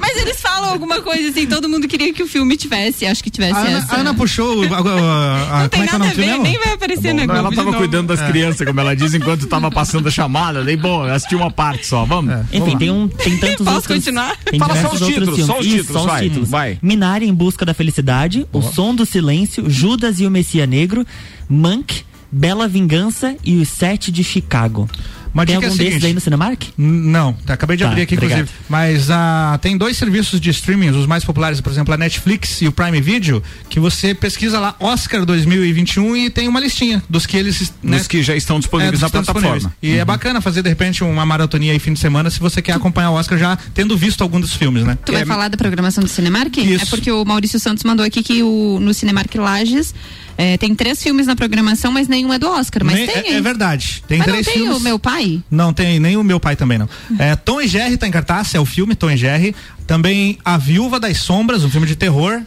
Mas 0.00 0.16
eles 0.16 0.40
falam 0.40 0.70
alguma 0.70 1.00
coisa 1.02 1.28
assim, 1.28 1.46
todo 1.46 1.68
mundo 1.68 1.86
queria 1.86 2.12
que 2.12 2.22
o 2.22 2.26
filme 2.26 2.56
tivesse, 2.56 3.04
acho 3.06 3.22
que 3.22 3.30
tivesse 3.30 3.52
A 3.54 3.60
Ana, 3.60 3.78
essa. 3.78 3.94
a 3.94 3.98
Ana 4.00 4.14
puxou. 4.14 4.62
A, 4.64 4.76
a, 4.78 5.58
a, 5.58 5.62
não 5.62 5.68
tem 5.68 5.82
é 5.82 5.86
que 5.86 5.94
é 5.94 5.98
nada 5.98 6.10
a 6.10 6.14
ver, 6.14 6.38
nem 6.38 6.58
vai 6.58 6.72
aparecer 6.72 7.12
Bom, 7.12 7.20
na 7.20 7.26
não, 7.26 7.36
ela 7.36 7.52
tava 7.54 7.72
cuidando 7.74 8.08
das 8.08 8.20
crianças, 8.22 8.66
como 8.66 8.80
ela 8.80 8.96
diz, 8.96 9.14
enquanto 9.14 9.46
tava 9.46 9.70
passando 9.70 10.08
a 10.08 10.10
chamada. 10.10 10.64
Daí, 10.64 10.76
bom, 10.76 11.02
assisti 11.04 11.34
uma 11.34 11.50
parte 11.50 11.86
só. 11.86 12.04
Vamos? 12.04 12.34
Enfim, 12.52 12.76
tem, 12.78 12.90
um, 12.90 13.06
tem 13.08 13.38
tantos 13.38 13.64
Posso 13.64 13.76
outros. 13.76 13.96
continuar? 13.96 14.36
Tem 14.44 14.58
Fala 14.58 14.74
só 14.80 14.88
os 14.92 15.02
outros 15.02 15.08
títulos, 15.08 15.34
filmes. 15.36 15.46
só 15.46 15.60
os 15.60 15.66
Isso, 15.66 15.76
títulos, 15.76 15.92
só 15.92 16.06
os 16.06 16.12
vai, 16.12 16.22
títulos. 16.22 16.48
vai. 16.48 16.78
Minari 16.82 17.26
em 17.28 17.34
busca 17.34 17.64
da 17.66 17.74
felicidade, 17.74 18.46
O 18.52 18.62
Som 18.62 18.94
do 18.94 19.04
Silêncio, 19.06 19.68
Judas 19.68 20.20
e 20.20 20.26
o 20.26 20.30
Messias 20.30 20.68
Negro, 20.68 21.06
Monk, 21.48 22.02
Bela 22.30 22.66
Vingança 22.66 23.36
e 23.44 23.56
Os 23.58 23.68
Sete 23.68 24.10
de 24.10 24.24
Chicago. 24.24 24.88
Uma 25.34 25.46
tem 25.46 25.54
dica 25.56 25.66
é 25.66 25.68
algum 25.68 25.76
desses 25.78 25.92
seguinte. 25.94 26.06
aí 26.06 26.12
no 26.14 26.20
Cinemark? 26.20 26.62
Não, 26.76 27.32
tá, 27.32 27.54
acabei 27.54 27.76
de 27.76 27.84
Tá, 27.84 27.90
abrir 27.90 28.02
aqui, 28.02 28.14
obrigado. 28.14 28.40
inclusive. 28.40 28.58
Mas 28.68 29.10
ah, 29.10 29.58
tem 29.62 29.76
dois 29.78 29.96
serviços 29.96 30.40
de 30.40 30.50
streaming, 30.50 30.90
os 30.90 31.06
mais 31.06 31.24
populares, 31.24 31.60
por 31.60 31.72
exemplo, 31.72 31.92
a 31.94 31.96
Netflix 31.96 32.60
e 32.62 32.68
o 32.68 32.72
Prime 32.72 33.00
Video, 33.00 33.42
que 33.68 33.80
você 33.80 34.14
pesquisa 34.14 34.58
lá 34.60 34.74
Oscar 34.78 35.24
2021 35.24 36.16
e 36.16 36.30
tem 36.30 36.48
uma 36.48 36.60
listinha 36.60 37.02
dos 37.08 37.24
que 37.26 37.36
eles. 37.36 37.72
né, 37.82 37.98
Dos 37.98 38.06
que 38.06 38.22
já 38.22 38.36
estão 38.36 38.58
disponíveis 38.58 38.92
dos 39.00 39.02
na 39.02 39.08
plataforma. 39.10 39.54
disponíveis. 39.56 39.78
E 39.82 39.98
é 39.98 40.04
bacana 40.04 40.40
fazer, 40.40 40.62
de 40.62 40.68
repente, 40.68 41.02
uma 41.02 41.24
maratonia 41.24 41.72
aí 41.72 41.78
fim 41.78 41.92
de 41.92 41.98
semana, 42.00 42.28
se 42.30 42.38
você 42.40 42.60
quer 42.60 42.72
acompanhar 42.72 43.10
o 43.10 43.14
Oscar 43.14 43.38
já 43.38 43.56
tendo 43.74 43.96
visto 43.96 44.22
algum 44.22 44.40
dos 44.40 44.54
filmes, 44.54 44.84
né? 44.84 44.98
Tu 45.04 45.12
vai 45.12 45.24
falar 45.24 45.48
da 45.48 45.56
programação 45.56 46.02
do 46.02 46.08
Cinemark? 46.10 46.56
Isso. 46.58 46.84
É 46.84 46.86
porque 46.86 47.10
o 47.10 47.24
Maurício 47.24 47.58
Santos 47.58 47.84
mandou 47.84 48.04
aqui 48.04 48.22
que 48.22 48.42
o, 48.42 48.78
no 48.80 48.92
Cinemark 48.92 49.34
Lages 49.34 49.94
é, 50.36 50.56
tem 50.56 50.74
três 50.74 51.02
filmes 51.02 51.26
na 51.26 51.36
programação, 51.36 51.92
mas 51.92 52.08
nenhum 52.08 52.32
é 52.32 52.38
do 52.38 52.48
Oscar. 52.48 52.84
Mas 52.84 52.94
Nem- 52.94 53.06
tem, 53.06 53.32
é, 53.32 53.36
é 53.36 53.40
verdade. 53.40 54.02
Tem 54.06 54.18
mas 54.18 54.26
três 54.26 54.46
não 54.46 54.52
tem 54.52 54.62
filmes. 54.62 54.76
o 54.78 54.80
meu 54.80 54.98
pai? 54.98 55.42
Não 55.50 55.72
tem 55.72 56.00
nem 56.00 56.16
o 56.16 56.24
meu 56.24 56.40
pai 56.40 56.56
também 56.56 56.78
não. 56.78 56.88
É, 57.18 57.36
Tom 57.36 57.60
e 57.60 57.68
Jerry 57.68 57.96
tá 57.96 58.06
em 58.06 58.10
cartaz, 58.10 58.54
é 58.54 58.60
o 58.60 58.64
filme 58.64 58.94
Tom 58.94 59.10
e 59.10 59.16
Jerry. 59.16 59.54
Também 59.86 60.38
A 60.44 60.56
Viúva 60.56 60.98
das 60.98 61.18
Sombras, 61.18 61.64
um 61.64 61.70
filme 61.70 61.86
de 61.86 61.96
terror. 61.96 62.40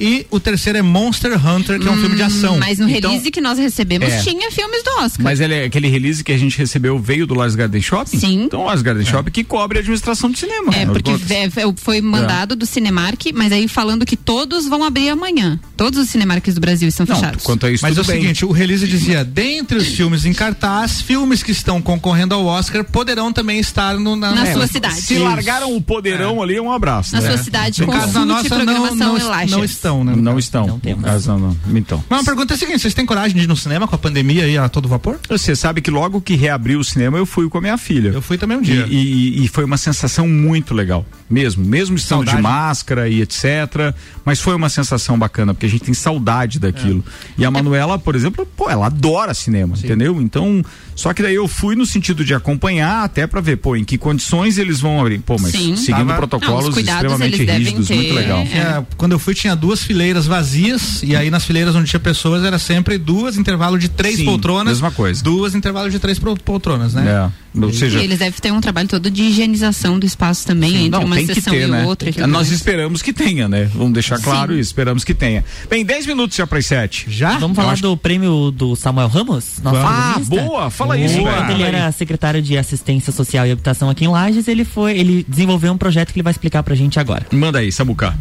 E 0.00 0.26
o 0.30 0.40
terceiro 0.40 0.78
é 0.78 0.82
Monster 0.82 1.32
Hunter, 1.46 1.78
que 1.80 1.86
é 1.86 1.90
um 1.90 1.96
filme 1.96 2.16
de 2.16 2.22
ação. 2.22 2.56
Hum, 2.56 2.58
Mas 2.58 2.78
no 2.78 2.88
Então- 2.88 3.10
release 3.10 3.30
que 3.30 3.40
nós 3.40 3.58
recebemos 3.58 4.08
É. 4.08 4.20
tinha 4.22 4.50
filmes 4.50 4.82
do 4.82 4.90
Oscar. 5.00 5.22
Mas 5.22 5.40
ele, 5.40 5.54
é- 5.54 5.64
aquele 5.64 5.88
release 5.88 6.22
que 6.24 6.32
a 6.32 6.38
gente 6.38 6.56
recebeu 6.58 6.98
veio 6.98 7.26
do 7.26 7.34
Lars 7.34 7.54
Garden 7.54 7.80
Shopping? 7.80 8.18
Sim. 8.18 8.44
Então, 8.44 8.62
o 8.62 8.66
Lars 8.66 8.82
Garden 8.82 9.04
Shopping 9.06 9.30
que 9.30 9.44
cobre 9.44 9.78
a 9.78 9.80
administração 9.80 10.30
do 10.30 10.36
cinema. 10.38 10.72
É, 10.74 10.84
de 10.84 10.92
porque 10.92 11.10
é, 11.32 11.44
é, 11.44 11.50
foi 11.76 12.00
mandado 12.00 12.56
do 12.56 12.66
Cinemark, 12.66 13.20
mas 13.34 13.52
aí 13.52 13.68
falando 13.68 14.04
que 14.04 14.16
todos 14.16 14.66
vão 14.66 14.82
abrir 14.84 15.08
amanhã. 15.10 15.58
Todos 15.76 15.98
os 15.98 16.08
Cinemarks 16.10 16.54
do 16.54 16.60
Brasil 16.60 16.88
estão 16.88 17.06
Não, 17.06 17.14
fechados. 17.16 17.42
quanto 17.44 17.66
a 17.66 17.70
isso, 17.70 17.82
Mas 17.84 17.96
é 17.96 18.00
o 18.00 18.04
bem. 18.04 18.20
seguinte, 18.20 18.44
o 18.44 18.50
release 18.52 18.86
dizia, 18.86 19.24
dentre 19.24 19.78
os 19.78 19.86
filmes 19.88 20.24
em 20.24 20.32
cartaz, 20.32 21.00
filmes 21.00 21.42
que 21.42 21.50
estão 21.52 21.80
concorrendo 21.80 22.34
ao 22.34 22.44
Oscar 22.44 22.84
poderão 22.84 23.32
também 23.32 23.58
estar 23.58 23.96
no, 23.98 24.16
na, 24.16 24.32
Na 24.32 24.46
É, 24.48 24.52
sua 24.52 24.66
cidade. 24.66 25.00
Se 25.00 25.18
largaram 25.18 25.74
o 25.76 25.80
poderão 25.80 26.42
ali, 26.42 26.58
um 26.58 26.70
abraço. 26.72 27.12
Na 27.14 27.20
né? 27.20 27.28
sua 27.28 27.38
cidade, 27.42 27.80
No 27.80 27.86
caso 27.88 28.06
consulte 28.06 28.26
nossa, 28.28 28.42
não, 28.48 28.56
programação 28.64 28.96
não, 28.96 29.48
não 29.48 29.64
estão, 29.64 29.91
né? 30.04 30.14
Não 30.16 30.38
estão. 30.38 30.66
Não 30.66 30.78
temos. 30.78 31.26
Não, 31.26 31.38
não. 31.38 31.56
Então. 31.74 32.02
Mas 32.08 32.22
a 32.22 32.24
pergunta 32.24 32.54
é 32.54 32.56
a 32.56 32.58
seguinte, 32.58 32.80
vocês 32.80 32.94
têm 32.94 33.04
coragem 33.06 33.36
de 33.36 33.44
ir 33.44 33.46
no 33.48 33.56
cinema 33.56 33.86
com 33.88 33.94
a 33.94 33.98
pandemia 33.98 34.44
aí 34.44 34.56
a 34.56 34.68
todo 34.68 34.88
vapor? 34.88 35.18
Você 35.28 35.54
sabe 35.56 35.80
que 35.80 35.90
logo 35.90 36.20
que 36.20 36.34
reabriu 36.34 36.78
o 36.80 36.84
cinema, 36.84 37.18
eu 37.18 37.26
fui 37.26 37.48
com 37.48 37.58
a 37.58 37.60
minha 37.60 37.76
filha. 37.78 38.10
Eu 38.10 38.22
fui 38.22 38.38
também 38.38 38.56
um 38.58 38.62
dia. 38.62 38.86
E, 38.88 38.94
e- 38.96 39.44
e 39.44 39.48
foi 39.48 39.64
uma 39.64 39.76
sensação 39.76 40.26
muito 40.28 40.72
legal. 40.74 41.04
Mesmo, 41.28 41.64
mesmo 41.64 41.96
estando 41.96 42.18
Saudade. 42.26 42.36
de 42.36 42.42
máscara 42.42 43.08
e 43.08 43.22
etc. 43.22 43.94
Mas 44.24 44.40
foi 44.40 44.54
uma 44.54 44.68
sensação 44.68 45.18
bacana, 45.18 45.54
porque 45.54 45.66
a 45.66 45.68
gente 45.68 45.82
tem 45.84 45.94
saudade 45.94 46.58
daquilo. 46.58 47.04
E 47.38 47.44
a 47.44 47.50
Manuela, 47.50 47.98
por 47.98 48.14
exemplo, 48.14 48.46
pô, 48.56 48.68
ela 48.70 48.86
adora 48.86 49.32
cinema, 49.34 49.74
entendeu? 49.76 50.20
Então, 50.20 50.62
só 50.94 51.12
que 51.14 51.22
daí 51.22 51.34
eu 51.34 51.48
fui 51.48 51.74
no 51.74 51.86
sentido 51.86 52.24
de 52.24 52.34
acompanhar 52.34 53.02
até 53.04 53.26
pra 53.26 53.40
ver, 53.40 53.56
pô, 53.56 53.74
em 53.76 53.84
que 53.84 53.96
condições 53.96 54.58
eles 54.58 54.80
vão 54.80 55.00
abrir. 55.00 55.20
Pô, 55.20 55.36
mas 55.40 55.52
Sim. 55.52 55.74
seguindo 55.76 56.08
Tava- 56.08 56.16
protocolos 56.26 56.74
Não, 56.76 56.82
extremamente 56.82 57.44
rígidos, 57.44 57.88
ter, 57.88 57.94
muito 57.94 58.14
legal. 58.14 58.38
é. 58.40 58.44
Tinha- 58.44 58.86
quando 58.96 59.12
eu 59.12 59.18
fui 59.18 59.34
tinha 59.34 59.56
duas 59.56 59.71
fileiras 59.82 60.26
vazias 60.26 61.02
e 61.02 61.14
aí 61.16 61.30
nas 61.30 61.44
fileiras 61.44 61.74
onde 61.74 61.88
tinha 61.88 62.00
pessoas 62.00 62.44
era 62.44 62.58
sempre 62.58 62.98
duas 62.98 63.36
intervalo 63.36 63.78
de 63.78 63.88
três 63.88 64.16
Sim, 64.16 64.24
poltronas. 64.24 64.74
mesma 64.74 64.90
coisa. 64.90 65.22
Duas 65.22 65.54
intervalo 65.54 65.88
de 65.90 65.98
três 65.98 66.18
poltronas, 66.18 66.94
né? 66.94 67.28
É. 67.28 67.42
Ou 67.60 67.70
seja, 67.72 68.00
E 68.00 68.04
eles 68.04 68.18
devem 68.18 68.32
ter 68.40 68.50
um 68.50 68.60
trabalho 68.62 68.88
todo 68.88 69.10
de 69.10 69.22
higienização 69.24 69.98
do 69.98 70.06
espaço 70.06 70.46
também, 70.46 70.86
entre 70.86 70.90
Não, 70.90 71.04
uma 71.04 71.16
tem 71.16 71.26
que 71.26 71.34
sessão 71.34 71.52
ter, 71.52 71.68
e 71.68 71.70
né? 71.70 71.84
outra. 71.84 72.08
e 72.08 72.12
tudo 72.12 72.26
Nós 72.26 72.48
mais. 72.48 72.50
esperamos 72.52 73.02
que 73.02 73.12
tenha, 73.12 73.46
né? 73.46 73.64
Vamos 73.74 73.92
deixar 73.92 74.18
claro 74.20 74.54
Sim. 74.54 74.60
isso, 74.60 74.70
esperamos 74.70 75.04
que 75.04 75.12
tenha. 75.12 75.44
Bem, 75.68 75.84
10 75.84 76.06
minutos 76.06 76.34
já 76.36 76.46
para 76.46 76.58
as 76.58 76.64
7. 76.66 77.06
Já? 77.10 77.36
Vamos 77.38 77.54
falar 77.54 77.72
acho 77.72 77.82
do 77.82 77.94
prêmio 77.96 78.50
do 78.50 78.74
Samuel 78.74 79.08
Ramos? 79.08 79.58
Nosso 79.62 79.76
Ah, 79.76 80.18
boa! 80.26 80.70
Fala 80.70 80.96
isso, 80.98 81.18
Enquanto 81.18 81.34
velho. 81.34 81.50
ele 81.50 81.52
Fala 81.64 81.66
aí. 81.66 81.74
era 81.82 81.92
secretário 81.92 82.40
de 82.40 82.56
assistência 82.56 83.12
social 83.12 83.46
e 83.46 83.50
habitação 83.52 83.90
aqui 83.90 84.06
em 84.06 84.08
Lages, 84.08 84.48
ele 84.48 84.64
foi, 84.64 84.96
ele 84.98 85.24
desenvolveu 85.28 85.72
um 85.74 85.78
projeto 85.78 86.10
que 86.10 86.18
ele 86.18 86.24
vai 86.24 86.30
explicar 86.30 86.62
pra 86.62 86.74
gente 86.74 86.98
agora. 86.98 87.26
Manda 87.30 87.58
aí, 87.58 87.70
Sabuca. 87.70 88.14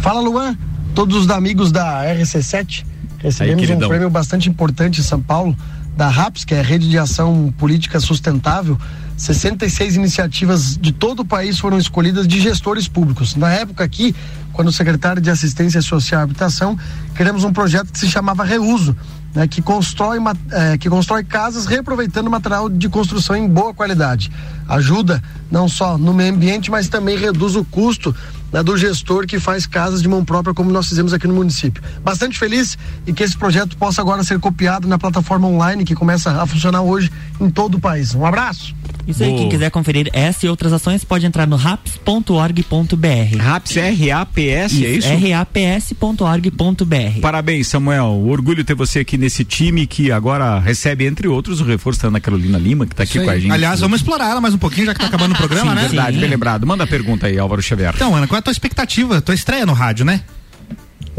Fala 0.00 0.20
Luan, 0.20 0.56
todos 0.94 1.14
os 1.14 1.30
amigos 1.30 1.70
da 1.70 2.02
RC7. 2.04 2.86
Recebemos 3.18 3.62
um 3.62 3.66
queridão. 3.66 3.88
prêmio 3.88 4.08
bastante 4.08 4.48
importante 4.48 5.00
em 5.00 5.04
São 5.04 5.20
Paulo, 5.20 5.54
da 5.94 6.08
RAPS, 6.08 6.44
que 6.46 6.54
é 6.54 6.60
a 6.60 6.62
Rede 6.62 6.88
de 6.88 6.96
Ação 6.96 7.52
Política 7.58 8.00
Sustentável. 8.00 8.78
66 9.18 9.96
iniciativas 9.96 10.78
de 10.78 10.90
todo 10.92 11.20
o 11.20 11.24
país 11.24 11.58
foram 11.58 11.76
escolhidas 11.76 12.26
de 12.26 12.40
gestores 12.40 12.88
públicos. 12.88 13.36
Na 13.36 13.52
época 13.52 13.84
aqui, 13.84 14.16
quando 14.54 14.68
o 14.68 14.72
secretário 14.72 15.20
de 15.20 15.28
Assistência 15.28 15.82
Social 15.82 16.22
e 16.22 16.24
Habitação, 16.24 16.78
criamos 17.14 17.44
um 17.44 17.52
projeto 17.52 17.92
que 17.92 17.98
se 17.98 18.08
chamava 18.08 18.42
Reuso, 18.42 18.96
né, 19.34 19.46
que, 19.46 19.60
constrói, 19.60 20.18
eh, 20.50 20.78
que 20.78 20.88
constrói 20.88 21.22
casas 21.22 21.66
reaproveitando 21.66 22.30
material 22.30 22.70
de 22.70 22.88
construção 22.88 23.36
em 23.36 23.46
boa 23.46 23.74
qualidade. 23.74 24.32
Ajuda 24.66 25.22
não 25.50 25.68
só 25.68 25.98
no 25.98 26.14
meio 26.14 26.32
ambiente, 26.32 26.70
mas 26.70 26.88
também 26.88 27.18
reduz 27.18 27.54
o 27.54 27.64
custo 27.64 28.16
né, 28.52 28.62
do 28.62 28.76
gestor 28.76 29.26
que 29.26 29.38
faz 29.38 29.66
casas 29.66 30.02
de 30.02 30.08
mão 30.08 30.24
própria, 30.24 30.54
como 30.54 30.70
nós 30.70 30.88
fizemos 30.88 31.12
aqui 31.12 31.26
no 31.26 31.34
município. 31.34 31.82
Bastante 32.02 32.38
feliz 32.38 32.76
e 33.06 33.12
que 33.12 33.22
esse 33.22 33.36
projeto 33.36 33.76
possa 33.76 34.00
agora 34.00 34.22
ser 34.22 34.38
copiado 34.38 34.88
na 34.88 34.98
plataforma 34.98 35.48
online 35.48 35.84
que 35.84 35.94
começa 35.94 36.42
a 36.42 36.46
funcionar 36.46 36.82
hoje 36.82 37.10
em 37.40 37.50
todo 37.50 37.76
o 37.76 37.80
país. 37.80 38.14
Um 38.14 38.24
abraço! 38.24 38.74
Isso 39.10 39.22
aí, 39.22 39.30
Boa. 39.30 39.40
quem 39.40 39.48
quiser 39.48 39.70
conferir 39.70 40.08
essa 40.12 40.46
e 40.46 40.48
outras 40.48 40.72
ações 40.72 41.04
pode 41.04 41.26
entrar 41.26 41.46
no 41.46 41.56
raps.org.br. 41.56 43.36
RAPS, 43.38 43.76
R-A-P-S, 43.76 44.84
é 44.86 44.90
isso? 44.90 45.08
raps.org.br. 45.32 47.20
Parabéns, 47.20 47.68
Samuel. 47.68 48.22
Orgulho 48.26 48.64
ter 48.64 48.74
você 48.74 49.00
aqui 49.00 49.16
nesse 49.18 49.44
time 49.44 49.86
que 49.86 50.10
agora 50.10 50.58
recebe, 50.58 51.06
entre 51.06 51.28
outros, 51.28 51.60
o 51.60 51.64
reforço 51.64 52.02
da 52.02 52.08
Ana 52.08 52.20
Carolina 52.20 52.58
Lima, 52.58 52.86
que 52.86 52.92
está 52.92 53.02
aqui 53.04 53.20
com 53.20 53.28
a 53.28 53.32
aí. 53.32 53.40
gente. 53.40 53.52
Aliás, 53.52 53.80
vamos 53.80 54.00
explorar 54.00 54.30
ela 54.30 54.40
mais 54.40 54.54
um 54.54 54.58
pouquinho, 54.58 54.86
já 54.86 54.94
que 54.94 55.00
tá 55.00 55.06
acabando 55.06 55.34
o 55.34 55.36
programa, 55.36 55.70
Sim, 55.70 55.76
né? 55.76 55.82
verdade, 55.88 56.18
bem 56.18 56.28
lembrado. 56.30 56.66
Manda 56.66 56.84
a 56.84 56.86
pergunta 56.86 57.26
aí, 57.26 57.38
Álvaro 57.38 57.62
Xavier. 57.62 57.92
Então, 57.94 58.14
Ana, 58.14 58.26
qual 58.26 58.36
é 58.36 58.40
a 58.40 58.42
tua 58.42 58.52
expectativa? 58.52 59.20
Tua 59.20 59.34
estreia 59.34 59.66
no 59.66 59.72
rádio, 59.72 60.04
né? 60.04 60.20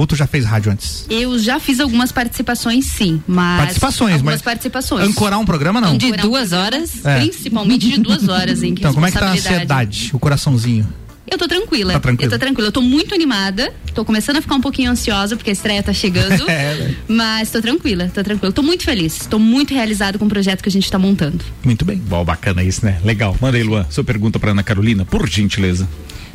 Ou 0.02 0.08
tu 0.08 0.16
já 0.16 0.26
fez 0.26 0.46
rádio 0.46 0.72
antes? 0.72 1.06
Eu 1.12 1.38
já 1.38 1.60
fiz 1.60 1.80
algumas 1.80 2.12
participações, 2.12 2.88
sim, 2.88 3.22
mas. 3.28 3.60
Participações, 3.60 4.14
algumas 4.14 4.34
mas. 4.34 4.42
participações. 4.42 5.08
Ancorar 5.08 5.38
um 5.38 5.46
programa, 5.46 5.80
não? 5.80 5.96
De 5.96 6.12
duas 6.14 6.54
horas? 6.54 7.06
É. 7.06 7.20
Principalmente 7.20 7.88
de 7.88 8.00
duas 8.00 8.28
horas, 8.28 8.64
em 8.64 8.74
que 8.74 8.82
Então, 8.82 8.96
como 8.96 9.06
é 9.06 9.12
que 9.12 9.20
tá 9.20 9.28
a 9.28 9.34
ansiedade? 9.34 10.10
O 10.12 10.18
coraçãozinho? 10.18 10.92
Eu 11.30 11.38
tô 11.38 11.48
tranquila. 11.48 11.94
Tá 11.94 12.00
tranquila. 12.00 12.26
Eu 12.26 12.32
tô 12.32 12.40
tranquila. 12.40 12.68
Eu 12.70 12.72
tô 12.72 12.82
muito 12.82 13.14
animada. 13.14 13.72
Tô 13.94 14.04
começando 14.04 14.38
a 14.38 14.42
ficar 14.42 14.56
um 14.56 14.62
pouquinho 14.62 14.90
ansiosa 14.90 15.36
porque 15.36 15.52
a 15.52 15.54
estreia 15.54 15.84
tá 15.84 15.94
chegando. 15.94 16.46
É, 16.50 16.74
né? 16.74 16.96
mas 17.08 17.52
tô 17.52 17.62
tranquila, 17.62 18.12
tô 18.12 18.24
tranquila. 18.24 18.52
Tô 18.52 18.64
muito 18.64 18.84
feliz. 18.84 19.28
Tô 19.28 19.38
muito 19.38 19.72
realizado 19.72 20.18
com 20.18 20.26
o 20.26 20.30
projeto 20.30 20.64
que 20.64 20.70
a 20.70 20.72
gente 20.72 20.90
tá 20.90 20.98
montando. 20.98 21.46
Muito 21.64 21.86
bem. 21.86 21.98
Bom, 21.98 22.26
bacana 22.26 22.64
isso, 22.64 22.84
né? 22.84 23.00
Legal. 23.06 23.38
Manda 23.40 23.56
aí, 23.56 23.62
Luan, 23.62 23.86
sua 23.92 24.04
pergunta 24.04 24.40
pra 24.40 24.50
Ana 24.50 24.64
Carolina, 24.64 25.06
por 25.06 25.30
gentileza. 25.30 25.88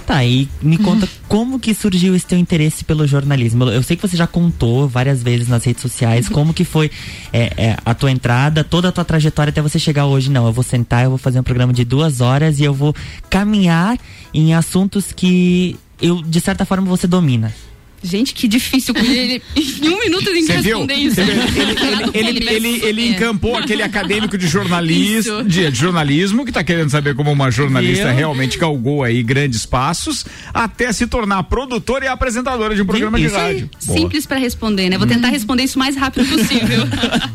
Tá, 0.06 0.24
e 0.24 0.48
me 0.62 0.78
conta 0.78 1.08
como 1.26 1.58
que 1.58 1.74
surgiu 1.74 2.14
esse 2.14 2.24
teu 2.24 2.38
interesse 2.38 2.84
pelo 2.84 3.04
jornalismo. 3.08 3.64
Eu 3.64 3.82
sei 3.82 3.96
que 3.96 4.06
você 4.06 4.16
já 4.16 4.26
contou 4.26 4.86
várias 4.86 5.20
vezes 5.20 5.48
nas 5.48 5.64
redes 5.64 5.82
sociais 5.82 6.28
como 6.28 6.54
que 6.54 6.64
foi 6.64 6.92
é, 7.32 7.52
é, 7.56 7.76
a 7.84 7.92
tua 7.92 8.12
entrada, 8.12 8.62
toda 8.62 8.88
a 8.88 8.92
tua 8.92 9.04
trajetória 9.04 9.50
até 9.50 9.60
você 9.60 9.80
chegar 9.80 10.06
hoje. 10.06 10.30
Não, 10.30 10.46
eu 10.46 10.52
vou 10.52 10.62
sentar, 10.62 11.02
eu 11.02 11.10
vou 11.10 11.18
fazer 11.18 11.40
um 11.40 11.42
programa 11.42 11.72
de 11.72 11.84
duas 11.84 12.20
horas 12.20 12.60
e 12.60 12.64
eu 12.64 12.72
vou 12.72 12.94
caminhar 13.28 13.98
em 14.32 14.54
assuntos 14.54 15.10
que 15.10 15.76
eu, 16.00 16.22
de 16.22 16.40
certa 16.40 16.64
forma, 16.64 16.86
você 16.86 17.08
domina. 17.08 17.52
Gente, 18.02 18.34
que 18.34 18.46
difícil 18.46 18.94
com 18.94 19.00
ele. 19.00 19.42
Em 19.56 19.88
um 19.88 19.98
minuto 20.00 20.24
tem 20.24 20.44
que 20.44 20.52
Você 20.52 20.62
viu? 20.62 20.78
responder 20.78 20.94
isso. 20.94 21.20
Ele, 21.20 21.30
ele, 21.32 21.40
ele, 22.14 22.28
ele, 22.28 22.48
ele, 22.48 22.84
ele 22.84 23.08
encampou 23.08 23.56
aquele 23.56 23.82
acadêmico 23.82 24.36
de 24.38 24.46
jornalismo, 24.46 25.44
de, 25.44 25.70
de 25.70 25.78
jornalismo, 25.78 26.44
que 26.44 26.52
tá 26.52 26.62
querendo 26.62 26.90
saber 26.90 27.14
como 27.14 27.30
uma 27.32 27.50
jornalista 27.50 28.10
realmente 28.10 28.58
galgou 28.58 29.02
aí 29.02 29.22
grandes 29.22 29.66
passos, 29.66 30.24
até 30.52 30.92
se 30.92 31.06
tornar 31.06 31.42
produtora 31.44 32.04
e 32.04 32.08
apresentadora 32.08 32.74
de 32.74 32.82
um 32.82 32.86
programa 32.86 33.18
de 33.18 33.26
rádio. 33.26 33.70
Simples 33.78 34.26
pra 34.26 34.38
responder, 34.38 34.88
né? 34.88 34.98
Vou 34.98 35.06
tentar 35.06 35.28
responder 35.28 35.64
isso 35.64 35.76
o 35.76 35.78
mais 35.78 35.96
rápido 35.96 36.26
possível. 36.26 36.84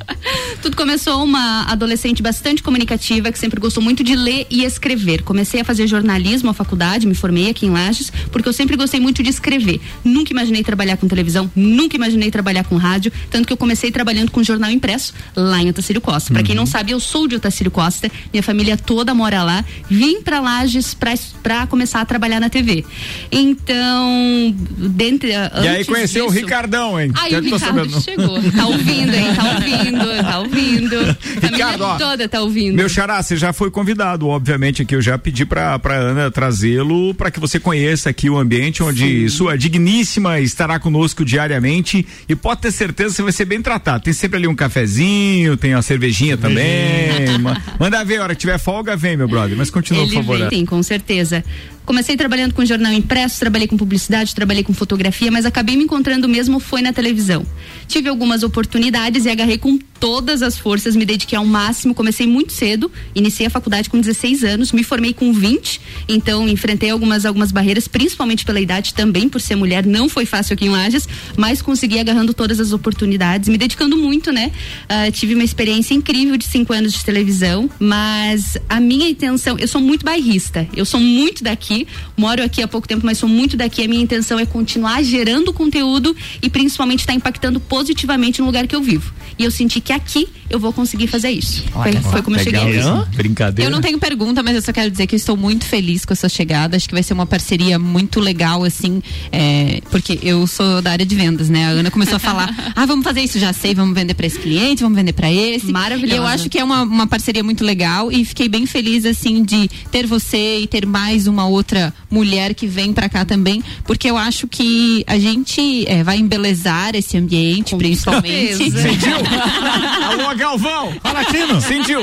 Tudo 0.61 0.77
começou 0.77 1.23
uma 1.23 1.65
adolescente 1.71 2.21
bastante 2.21 2.61
comunicativa 2.61 3.31
que 3.31 3.39
sempre 3.39 3.59
gostou 3.59 3.81
muito 3.81 4.03
de 4.03 4.15
ler 4.15 4.45
e 4.49 4.63
escrever. 4.63 5.23
Comecei 5.23 5.61
a 5.61 5.65
fazer 5.65 5.87
jornalismo 5.87 6.49
à 6.49 6.53
faculdade, 6.53 7.07
me 7.07 7.15
formei 7.15 7.49
aqui 7.49 7.65
em 7.65 7.71
Lages, 7.71 8.11
porque 8.31 8.47
eu 8.47 8.53
sempre 8.53 8.75
gostei 8.75 8.99
muito 8.99 9.23
de 9.23 9.29
escrever. 9.29 9.81
Nunca 10.03 10.31
imaginei 10.31 10.50
trabalhar 10.61 10.97
com 10.97 11.07
televisão, 11.07 11.49
nunca 11.55 11.95
imaginei 11.95 12.29
trabalhar 12.29 12.65
com 12.65 12.75
rádio, 12.75 13.11
tanto 13.29 13.47
que 13.47 13.53
eu 13.53 13.57
comecei 13.57 13.91
trabalhando 13.91 14.29
com 14.31 14.43
jornal 14.43 14.69
impresso 14.69 15.13
lá 15.35 15.61
em 15.61 15.69
Otacílio 15.69 16.01
Costa. 16.01 16.33
Pra 16.33 16.43
quem 16.43 16.53
não 16.53 16.65
sabe, 16.65 16.91
eu 16.91 16.99
sou 16.99 17.27
de 17.27 17.35
Otacílio 17.35 17.71
Costa, 17.71 18.11
minha 18.33 18.43
família 18.43 18.75
toda 18.75 19.13
mora 19.13 19.43
lá. 19.43 19.63
Vim 19.89 20.21
pra 20.21 20.39
Lages 20.39 20.95
pra 21.41 21.65
começar 21.67 22.01
a 22.01 22.05
trabalhar 22.05 22.39
na 22.39 22.49
TV. 22.49 22.83
Então, 23.31 24.55
dentro 24.77 25.29
E 25.29 25.67
aí 25.67 25.85
conheceu 25.85 26.25
o 26.25 26.29
Ricardão, 26.29 26.99
hein? 26.99 27.11
Aí 27.15 27.35
o 27.35 27.41
Ricardo 27.41 28.01
chegou. 28.01 28.41
Tá 28.51 28.67
ouvindo, 28.67 29.13
hein? 29.13 29.35
Tá 29.35 29.53
ouvindo, 29.53 30.23
tá 30.23 30.39
ouvindo. 30.39 30.95
A 31.41 31.47
Ricardo, 31.47 31.83
ó, 31.83 31.97
toda 31.97 32.27
tá 32.27 32.41
ouvindo. 32.41 32.75
Meu 32.75 32.89
xará, 32.89 33.21
você 33.21 33.35
já 33.35 33.53
foi 33.53 33.71
convidado, 33.71 34.27
obviamente, 34.27 34.81
aqui 34.81 34.95
eu 34.95 35.01
já 35.01 35.17
pedi 35.17 35.45
pra, 35.45 35.77
pra 35.79 35.95
Ana 35.95 36.31
trazê-lo 36.31 37.13
para 37.13 37.29
que 37.31 37.39
você 37.39 37.59
conheça 37.59 38.09
aqui 38.09 38.29
o 38.29 38.37
ambiente 38.37 38.81
onde 38.83 39.29
sua 39.29 39.57
digníssima 39.57 40.39
estará 40.43 40.79
conosco 40.79 41.23
diariamente 41.25 42.05
e 42.27 42.35
pode 42.35 42.61
ter 42.61 42.71
certeza 42.71 43.09
que 43.09 43.15
você 43.17 43.23
vai 43.23 43.31
ser 43.31 43.45
bem 43.45 43.61
tratado. 43.61 44.03
Tem 44.03 44.13
sempre 44.13 44.37
ali 44.37 44.47
um 44.47 44.55
cafezinho, 44.55 45.55
tem 45.57 45.73
uma 45.75 45.81
cervejinha 45.81 46.37
também. 46.37 47.37
Ma- 47.39 47.61
Manda 47.79 48.03
ver, 48.03 48.17
a 48.19 48.23
hora 48.23 48.35
que 48.35 48.41
tiver 48.41 48.57
folga, 48.59 48.95
vem, 48.95 49.15
meu 49.17 49.27
brother. 49.27 49.57
Mas 49.57 49.69
continua, 49.69 50.03
Ele 50.03 50.11
por 50.13 50.21
favor. 50.23 50.37
vem, 50.37 50.49
sim, 50.59 50.65
com 50.65 50.81
certeza. 50.83 51.43
Comecei 51.85 52.15
trabalhando 52.15 52.53
com 52.53 52.63
jornal 52.65 52.93
impresso, 52.93 53.39
trabalhei 53.39 53.67
com 53.67 53.75
publicidade, 53.75 54.35
trabalhei 54.35 54.63
com 54.63 54.73
fotografia, 54.73 55.31
mas 55.31 55.45
acabei 55.45 55.75
me 55.75 55.83
encontrando 55.83 56.27
mesmo 56.29 56.59
foi 56.59 56.81
na 56.81 56.93
televisão. 56.93 57.45
Tive 57.87 58.07
algumas 58.09 58.43
oportunidades 58.43 59.25
e 59.25 59.29
agarrei 59.29 59.57
com 59.57 59.77
todas 60.01 60.41
as 60.41 60.57
forças, 60.57 60.95
me 60.95 61.05
dediquei 61.05 61.37
ao 61.37 61.45
máximo, 61.45 61.93
comecei 61.93 62.25
muito 62.25 62.51
cedo, 62.51 62.91
iniciei 63.13 63.45
a 63.45 63.49
faculdade 63.51 63.87
com 63.87 63.99
16 64.01 64.43
anos, 64.43 64.71
me 64.71 64.83
formei 64.83 65.13
com 65.13 65.31
20, 65.31 65.79
então 66.09 66.49
enfrentei 66.49 66.89
algumas 66.89 67.23
algumas 67.23 67.51
barreiras, 67.51 67.87
principalmente 67.87 68.43
pela 68.43 68.59
idade 68.59 68.95
também, 68.95 69.29
por 69.29 69.39
ser 69.39 69.55
mulher, 69.55 69.85
não 69.85 70.09
foi 70.09 70.25
fácil 70.25 70.55
aqui 70.55 70.65
em 70.65 70.69
Lages, 70.69 71.07
mas 71.37 71.61
consegui 71.61 71.99
agarrando 71.99 72.33
todas 72.33 72.59
as 72.59 72.73
oportunidades, 72.73 73.47
me 73.47 73.59
dedicando 73.59 73.95
muito, 73.95 74.31
né? 74.31 74.51
Ah, 74.89 75.11
tive 75.11 75.35
uma 75.35 75.43
experiência 75.43 75.93
incrível 75.93 76.35
de 76.35 76.45
cinco 76.45 76.73
anos 76.73 76.93
de 76.93 77.05
televisão, 77.05 77.69
mas 77.79 78.57
a 78.67 78.79
minha 78.79 79.07
intenção, 79.07 79.55
eu 79.59 79.67
sou 79.67 79.79
muito 79.79 80.03
bairrista, 80.03 80.67
eu 80.75 80.83
sou 80.83 80.99
muito 80.99 81.43
daqui, 81.43 81.70
moro 82.17 82.43
aqui 82.43 82.61
há 82.61 82.67
pouco 82.67 82.87
tempo, 82.87 83.05
mas 83.05 83.17
sou 83.17 83.29
muito 83.29 83.57
daqui. 83.57 83.83
A 83.83 83.87
minha 83.87 84.01
intenção 84.01 84.39
é 84.39 84.45
continuar 84.45 85.03
gerando 85.03 85.53
conteúdo 85.53 86.15
e 86.41 86.49
principalmente 86.49 86.99
estar 86.99 87.13
impactando 87.13 87.59
positivamente 87.59 88.39
no 88.41 88.47
lugar 88.47 88.67
que 88.67 88.75
eu 88.75 88.81
vivo. 88.81 89.13
E 89.37 89.43
eu 89.43 89.51
senti 89.51 89.81
que 89.81 89.93
aqui 89.93 90.27
eu 90.49 90.59
vou 90.59 90.73
conseguir 90.73 91.07
fazer 91.07 91.29
isso. 91.29 91.63
Foi, 91.71 91.93
foi 91.93 92.21
como 92.21 92.35
eu 92.35 92.43
Legal 92.43 92.65
cheguei. 92.65 92.79
isso. 92.79 93.07
Brincadeira. 93.15 93.69
Eu 93.69 93.73
não 93.73 93.81
tenho 93.81 93.97
pergunta, 93.97 94.43
mas 94.43 94.55
eu 94.55 94.61
só 94.61 94.73
quero 94.73 94.91
dizer 94.91 95.07
que 95.07 95.15
eu 95.15 95.17
estou 95.17 95.37
muito 95.37 95.65
feliz 95.65 96.03
com 96.03 96.13
a 96.13 96.15
sua 96.15 96.29
chegada. 96.29 96.75
Acho 96.75 96.87
que 96.87 96.93
vai 96.93 97.01
ser 97.03 97.13
uma 97.13 97.25
parceria 97.25 97.79
muito 97.79 98.19
legal, 98.19 98.63
assim, 98.63 99.01
é, 99.31 99.81
porque 99.89 100.19
eu 100.21 100.45
sou 100.45 100.81
da 100.81 100.91
área 100.91 101.05
de 101.05 101.15
vendas, 101.15 101.49
né? 101.49 101.65
A 101.65 101.69
Ana 101.69 101.89
começou 101.89 102.17
a 102.17 102.19
falar, 102.19 102.53
ah, 102.75 102.85
vamos 102.85 103.03
fazer 103.03 103.21
isso, 103.21 103.39
já 103.39 103.53
sei, 103.53 103.73
vamos 103.73 103.95
vender 103.95 104.13
para 104.13 104.27
esse 104.27 104.37
cliente, 104.37 104.83
vamos 104.83 104.97
vender 104.97 105.13
para 105.13 105.31
esse. 105.31 105.71
Maravilhosa. 105.71 106.13
E 106.13 106.17
eu 106.17 106.25
acho 106.25 106.49
que 106.49 106.59
é 106.59 106.63
uma, 106.63 106.83
uma 106.83 107.07
parceria 107.07 107.43
muito 107.43 107.63
legal 107.63 108.11
e 108.11 108.25
fiquei 108.25 108.49
bem 108.49 108.65
feliz, 108.65 109.05
assim, 109.05 109.43
de 109.43 109.69
ter 109.89 110.05
você 110.05 110.59
e 110.59 110.67
ter 110.67 110.85
mais 110.85 111.27
uma 111.27 111.47
outra 111.47 111.60
mulher 112.09 112.53
que 112.53 112.67
vem 112.67 112.93
para 112.93 113.09
cá 113.09 113.25
também, 113.25 113.61
porque 113.83 114.09
eu 114.09 114.17
acho 114.17 114.47
que 114.47 115.03
a 115.07 115.17
gente 115.19 115.85
é, 115.87 116.03
vai 116.03 116.17
embelezar 116.17 116.95
esse 116.95 117.17
ambiente, 117.17 117.75
principalmente. 117.75 118.55
certeza. 118.57 118.81
Sentiu? 118.81 119.17
Alô, 120.21 120.35
Galvão! 120.35 120.93
Fala, 121.01 121.25
Tino! 121.25 121.59
Sentiu? 121.61 122.01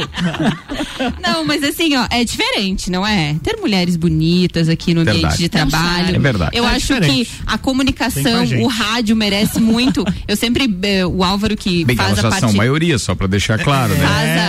Não, 1.22 1.44
mas 1.44 1.62
assim, 1.62 1.96
ó, 1.96 2.06
é 2.10 2.24
diferente, 2.24 2.90
não 2.90 3.06
é? 3.06 3.34
Ter 3.42 3.56
mulheres 3.56 3.96
bonitas 3.96 4.68
aqui 4.68 4.92
no 4.94 5.00
ambiente 5.02 5.20
Verdade. 5.20 5.38
de 5.38 5.48
trabalho. 5.48 6.16
É 6.16 6.18
verdade. 6.18 6.50
Eu 6.56 6.64
É 6.64 6.68
acho 6.68 6.94
diferente. 6.94 7.24
que 7.24 7.30
a 7.46 7.56
com 7.58 7.78
comunicação, 7.78 8.44
o 8.60 8.66
rádio 8.66 9.14
merece 9.14 9.60
muito. 9.60 10.04
Eu 10.26 10.36
sempre, 10.36 10.68
eh, 10.82 11.06
o 11.06 11.22
Álvaro 11.22 11.56
que 11.56 11.84
Bem, 11.84 11.94
faz 11.94 12.08
elas 12.08 12.18
a 12.18 12.22
já 12.22 12.28
parte. 12.30 12.40
são 12.40 12.52
maioria, 12.54 12.98
só 12.98 13.14
pra 13.14 13.26
deixar 13.26 13.58
claro, 13.62 13.94
né? 13.94 14.04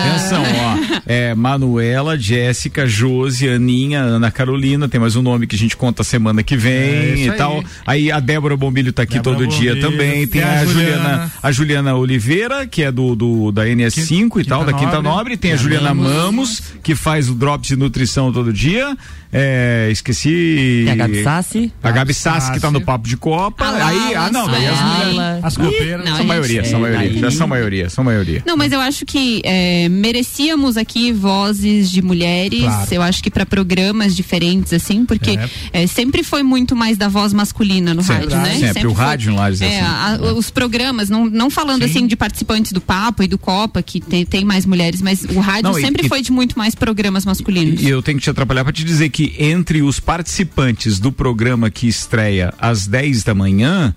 Atenção, 0.10 0.42
ó. 0.44 1.02
É 1.06 1.36
Manuela, 1.36 2.18
Jéssica, 2.18 2.88
Josi, 2.88 3.48
Aninha, 3.48 4.00
Ana 4.02 4.32
Carolina, 4.32 4.88
tem 4.88 4.99
mais 5.00 5.16
um 5.16 5.22
nome 5.22 5.48
que 5.48 5.56
a 5.56 5.60
gente 5.60 5.76
conta 5.78 6.04
semana 6.04 6.44
que 6.44 6.56
vem 6.58 6.72
É, 6.74 7.16
e 7.18 7.30
aí. 7.32 7.38
tal. 7.38 7.64
Aí 7.86 8.12
a 8.12 8.20
Débora 8.20 8.56
Bombilho 8.58 8.92
tá 8.94 9.04
aqui 9.04 9.16
Débora 9.16 9.38
todo 9.38 9.48
dia 9.48 9.74
Bombilho, 9.76 9.92
também. 9.92 10.28
Tem 10.28 10.42
tem 10.42 10.44
a, 10.44 10.60
a 10.62 10.66
Juliana. 10.66 10.92
Juliana. 10.92 11.32
a 11.42 11.52
Juliana 11.52 11.96
Oliveira, 11.96 12.68
que 12.68 12.84
é 12.84 12.92
do, 12.92 13.16
do 13.16 13.52
da 13.52 13.66
NS5 13.66 14.42
e 14.42 14.46
tal, 14.46 14.66
da 14.66 14.74
Quinta 14.74 14.86
Quinta 14.86 15.02
Nobre. 15.02 15.10
Nobre. 15.18 15.38
Tem 15.38 15.52
a 15.52 15.56
Tem 15.56 15.60
a 15.60 15.64
Juliana 15.64 15.94
Mamos. 15.94 16.14
Mamos, 16.14 16.64
que 16.84 16.96
faz 16.96 17.30
o 17.30 17.34
Drops 17.36 17.68
de 17.70 17.76
Nutrição 17.76 18.32
todo 18.32 18.52
dia. 18.54 18.96
É, 19.32 19.90
esqueci. 19.92 20.82
Tem 20.86 20.94
a 20.94 20.96
Gabi 20.96 21.24
Sassi. 21.24 21.72
A 21.84 21.92
Gabi 21.92 22.14
Sassi, 22.16 22.52
que 22.52 22.60
tá 22.60 22.72
no 22.72 22.82
Papo 22.82 23.08
de 23.08 23.16
Copa. 23.16 23.64
A 23.64 23.88
aí, 23.88 24.16
ah, 24.16 24.30
não, 24.32 24.48
daí 24.48 24.66
as 24.66 24.82
mulheres. 24.82 25.44
As 25.44 25.58
copeiras. 25.58 26.06
Não, 26.10 26.18
São 26.18 26.26
maioria, 26.26 26.64
são 26.66 26.80
é, 26.80 26.82
maioria. 26.82 27.10
daí- 27.12 27.20
Já 27.20 27.32
são 27.32 27.48
maioria, 27.48 27.90
são 27.90 28.04
maioria. 28.04 28.44
Não, 28.46 28.58
mas 28.58 28.72
eu 28.72 28.80
acho 28.80 29.06
que 29.06 29.42
eh, 29.46 29.88
merecíamos 29.90 30.78
aqui 30.78 31.12
vozes 31.12 31.92
de 31.92 32.02
mulheres. 32.02 32.62
Claro. 32.62 32.88
Eu 32.92 33.02
acho 33.04 33.22
que 33.22 33.30
para 33.30 33.46
programas 33.46 34.16
diferentes, 34.16 34.74
assim, 34.74 34.89
porque 35.06 35.32
É. 35.32 35.50
eh, 35.84 35.88
sempre 35.88 36.24
foi 36.24 36.44
muito 36.44 36.76
mais 36.76 36.98
da 36.98 37.08
voz 37.08 37.34
masculina 37.34 37.94
no 37.94 38.04
Sempre, 38.04 38.34
rádio, 38.34 38.38
né? 38.60 38.68
sempre. 38.68 38.88
O 38.88 38.96
foi- 38.96 39.04
rádio 39.06 39.32
em 39.32 39.36
Lages 39.36 39.62
é 39.62 39.66
é, 39.76 39.80
assim. 39.82 40.26
a- 40.26 40.34
os 40.34 40.50
programas, 40.50 41.10
não, 41.10 41.26
não 41.26 41.50
falando 41.50 41.84
Sim. 41.84 41.90
assim 41.90 42.08
de 42.08 42.16
participantes 42.16 42.72
do 42.72 42.82
Papo 42.82 43.24
e 43.24 43.28
do 43.28 43.38
Copa, 43.38 43.82
que 43.82 44.00
tem, 44.00 44.26
tem 44.26 44.44
mais 44.46 44.66
mulheres, 44.66 45.02
mas 45.02 45.24
o 45.24 45.40
rádio 45.40 45.64
Não, 45.72 45.78
e- 45.78 45.82
sempre 45.82 46.06
e- 46.06 46.10
foi 46.10 46.22
de 46.22 46.32
muito 46.32 46.58
mais 46.58 46.74
programas 46.76 47.26
masculinos. 47.26 47.82
E 47.82 47.88
eu 47.90 48.02
tenho 48.02 48.18
que 48.18 48.24
te 48.24 48.30
atrapalhar 48.30 48.64
para 48.64 48.74
te 48.74 48.84
dizer 48.84 49.10
que 49.10 49.36
entre 49.40 49.82
os 49.82 50.00
participantes 50.00 51.00
do 51.00 51.12
programa 51.12 51.70
que 51.70 51.88
estreia 51.88 52.54
às 52.60 52.88
10 52.88 53.24
da 53.24 53.34
manhã, 53.34 53.94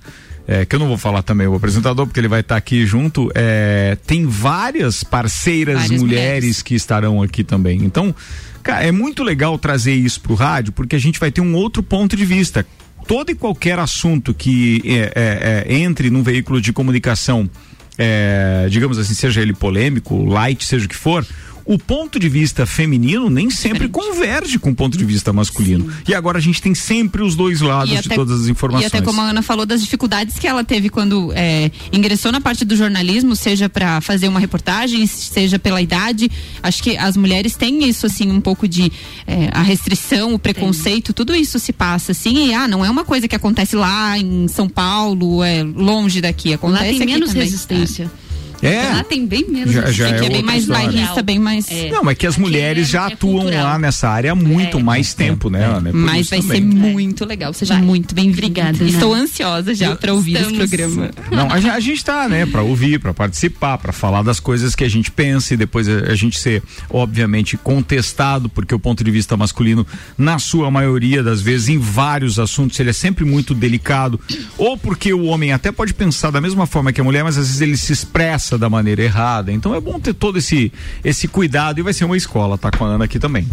é, 0.47 0.65
que 0.65 0.75
eu 0.75 0.81
não 0.81 0.89
vou 0.89 0.99
falar 0.99 1.23
também 1.23 1.47
o 1.47 1.55
apresentador, 1.55 2.05
porque 2.07 2.19
ele 2.19 2.27
vai 2.29 2.41
estar 2.41 2.57
aqui 2.57 2.85
junto, 2.85 3.31
é, 3.35 3.97
tem 4.07 4.27
várias 4.27 5.05
parceiras 5.05 5.83
Várias 5.83 6.01
mulheres, 6.01 6.35
mulheres. 6.41 6.63
que 6.63 6.75
estarão 6.75 7.23
aqui 7.23 7.45
também. 7.45 7.85
Então, 7.85 8.15
cara, 8.63 8.85
é 8.85 8.93
muito 8.93 9.23
legal 9.23 9.59
trazer 9.59 9.95
isso 9.95 10.21
pro 10.21 10.35
rádio, 10.35 10.73
porque 10.73 10.97
a 10.97 10.99
gente 10.99 11.19
vai 11.19 11.31
ter 11.31 11.41
um 11.41 11.55
outro 11.55 11.83
ponto 11.83 12.17
de 12.17 12.25
vista. 12.25 12.67
Todo 13.07 13.31
e 13.31 13.35
qualquer 13.35 13.79
assunto 13.79 14.33
que 14.33 14.81
é, 14.85 15.65
é, 15.67 15.75
é, 15.75 15.75
entre 15.75 16.09
num 16.09 16.23
veículo 16.23 16.61
de 16.61 16.73
comunicação, 16.73 17.51
é, 17.99 18.67
digamos 18.71 18.97
assim, 18.99 19.15
seja 19.15 19.41
ele 19.43 19.53
polêmico, 19.53 20.25
light, 20.25 20.65
seja 20.65 20.87
o 20.87 20.89
que 20.89 20.97
for, 20.97 21.27
o 21.65 21.79
ponto 21.79 22.19
de 22.19 22.29
vista 22.29 22.67
feminino 22.67 23.31
nem 23.31 23.51
sempre 23.51 23.89
converge 23.89 24.59
com 24.59 24.71
o 24.71 24.75
ponto 24.75 24.97
de 24.97 25.05
vista 25.05 25.33
masculino. 25.33 25.91
E 26.07 26.15
agora 26.15 26.39
a 26.39 26.41
gente 26.41 26.61
tem 26.61 26.75
sempre 26.75 27.23
os 27.23 27.37
dois 27.37 27.61
lados 27.61 28.03
de 28.03 28.09
todas 28.09 28.43
as 28.43 28.49
informações. 28.49 28.93
E 28.93 28.97
até 28.97 29.05
como 29.05 29.21
a 29.21 29.31
Ana 29.31 29.43
falou 29.43 29.65
das 29.65 29.81
dificuldades 29.81 30.39
que 30.39 30.47
ela 30.47 30.65
teve 30.65 30.89
quando 30.89 31.33
é, 31.35 31.71
ingressou 31.93 32.33
na 32.33 32.41
parte 32.41 32.65
do 32.65 32.77
jornalismo, 32.77 33.37
seja 33.37 33.69
para 33.69 34.01
fazer 34.01 34.29
uma 34.29 34.41
reportagem, 34.41 35.07
seja 35.07 35.59
pela 35.59 35.81
idade. 35.81 36.31
Acho 36.63 36.83
que 36.83 36.97
as 36.97 37.17
mulheres 37.17 37.57
têm 37.57 37.89
isso 37.89 38.07
assim 38.07 38.31
um 38.31 38.41
pouco 38.41 38.67
de 38.67 38.91
é, 39.27 39.49
a 39.53 39.63
restrição, 39.63 40.35
o 40.35 40.39
preconceito, 40.39 41.13
tudo 41.13 41.35
isso 41.35 41.59
se 41.59 41.73
passa 41.73 42.13
assim. 42.13 42.49
E 42.49 42.55
ah, 42.55 42.67
não 42.67 42.85
é 42.85 42.91
uma 42.91 43.05
coisa 43.05 43.29
que 43.29 43.37
acontece 43.37 43.77
lá 43.77 44.19
em 44.19 44.49
São 44.49 44.69
Paulo, 44.69 45.43
é 45.43 45.63
longe 45.63 46.21
daqui. 46.21 46.53
Acontece 46.53 46.83
Lá 46.83 46.89
tem 46.89 47.03
aqui 47.03 47.13
menos 47.13 47.29
também. 47.29 47.45
resistência. 47.45 48.11
É. 48.29 48.32
Lá 48.63 49.03
tem 49.05 49.27
bem 49.27 49.45
menos 49.49 49.73
Já- 49.73 49.91
já 49.91 50.09
é 50.09 50.19
Que 50.21 50.27
é 50.27 50.29
bem 50.29 50.43
mais 50.43 50.67
bairrista, 50.67 51.23
bem 51.23 51.39
mais. 51.39 51.67
Não, 51.91 52.05
mas 52.05 52.17
que 52.17 52.27
as 52.27 52.37
mulheres 52.37 52.89
já 52.89 53.07
atuam 53.07 53.45
lá 53.51 53.79
nessa 53.79 54.09
área 54.09 54.33
há 54.33 54.35
muito 54.35 54.79
mais 54.81 55.15
tempo, 55.15 55.51
né, 55.51 55.65
Ana? 55.65 55.89
É 55.89 55.93
Mas 55.93 56.31
vai 56.31 56.41
também. 56.41 56.61
ser 56.61 56.65
muito 56.67 57.25
legal. 57.25 57.53
Seja 57.53 57.75
muito 57.79 58.15
bem-vinda. 58.15 58.43
Estou 58.85 59.15
ansiosa 59.15 59.75
já 59.75 59.97
para 59.97 60.13
ouvir 60.15 60.37
esse 60.37 60.53
programa. 60.55 61.11
Não, 61.31 61.49
a, 61.51 61.75
a 61.75 61.81
gente 61.81 62.05
tá, 62.05 62.29
né, 62.29 62.47
pra 62.47 62.63
ouvir, 62.63 62.99
pra 63.01 63.13
participar, 63.13 63.79
pra 63.79 63.93
falar 63.93 64.23
das 64.23 64.39
coisas 64.39 64.75
que 64.75 64.85
a 64.85 64.89
gente 64.89 65.11
pensa 65.11 65.55
e 65.55 65.57
depois 65.57 65.89
a, 65.89 66.11
a 66.13 66.15
gente 66.15 66.39
ser, 66.39 66.63
obviamente, 66.89 67.57
contestado, 67.57 68.49
porque 68.49 68.75
o 68.75 68.79
ponto 68.79 69.03
de 69.03 69.11
vista 69.11 69.37
masculino, 69.37 69.87
na 70.17 70.39
sua 70.39 70.71
maioria 70.71 71.23
das 71.23 71.41
vezes, 71.41 71.69
em 71.69 71.79
vários 71.79 72.39
assuntos, 72.39 72.79
ele 72.79 72.91
é 72.91 72.93
sempre 72.93 73.25
muito 73.25 73.55
delicado. 73.55 74.21
Ou 74.57 74.77
porque 74.77 75.13
o 75.13 75.25
homem 75.25 75.53
até 75.53 75.73
pode 75.73 75.93
pensar 75.95 76.31
da 76.31 76.41
mesma 76.41 76.67
forma 76.67 76.93
que 76.93 77.01
a 77.01 77.05
mulher, 77.05 77.25
mas 77.25 77.37
às 77.37 77.47
vezes 77.47 77.61
ele 77.61 77.77
se 77.77 77.93
expressa 77.93 78.52
da 78.59 78.69
maneira 78.69 79.03
errada. 79.03 79.53
Então 79.53 79.75
é 79.75 79.81
bom 79.81 79.99
ter 79.99 80.15
todo 80.15 80.39
esse, 80.39 80.73
esse 81.05 81.29
cuidado 81.29 81.79
e 81.79 81.83
vai 81.83 81.93
ser 81.93 82.05
uma 82.05 82.17
escola, 82.17 82.57
tá 82.59 82.71
com 82.71 82.85
a 82.85 82.89
Ana 82.89 83.05
aqui 83.05 83.19
também. 83.19 83.49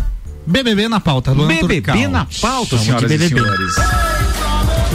BBB 0.46 0.88
na 0.88 1.00
pauta, 1.00 1.32
Luan 1.32 1.48
BBB 1.48 1.82
Turcal. 1.82 2.10
na 2.10 2.26
pauta, 2.42 2.78
senhoras 2.78 3.12
e 3.12 3.30
senhores. 3.30 3.76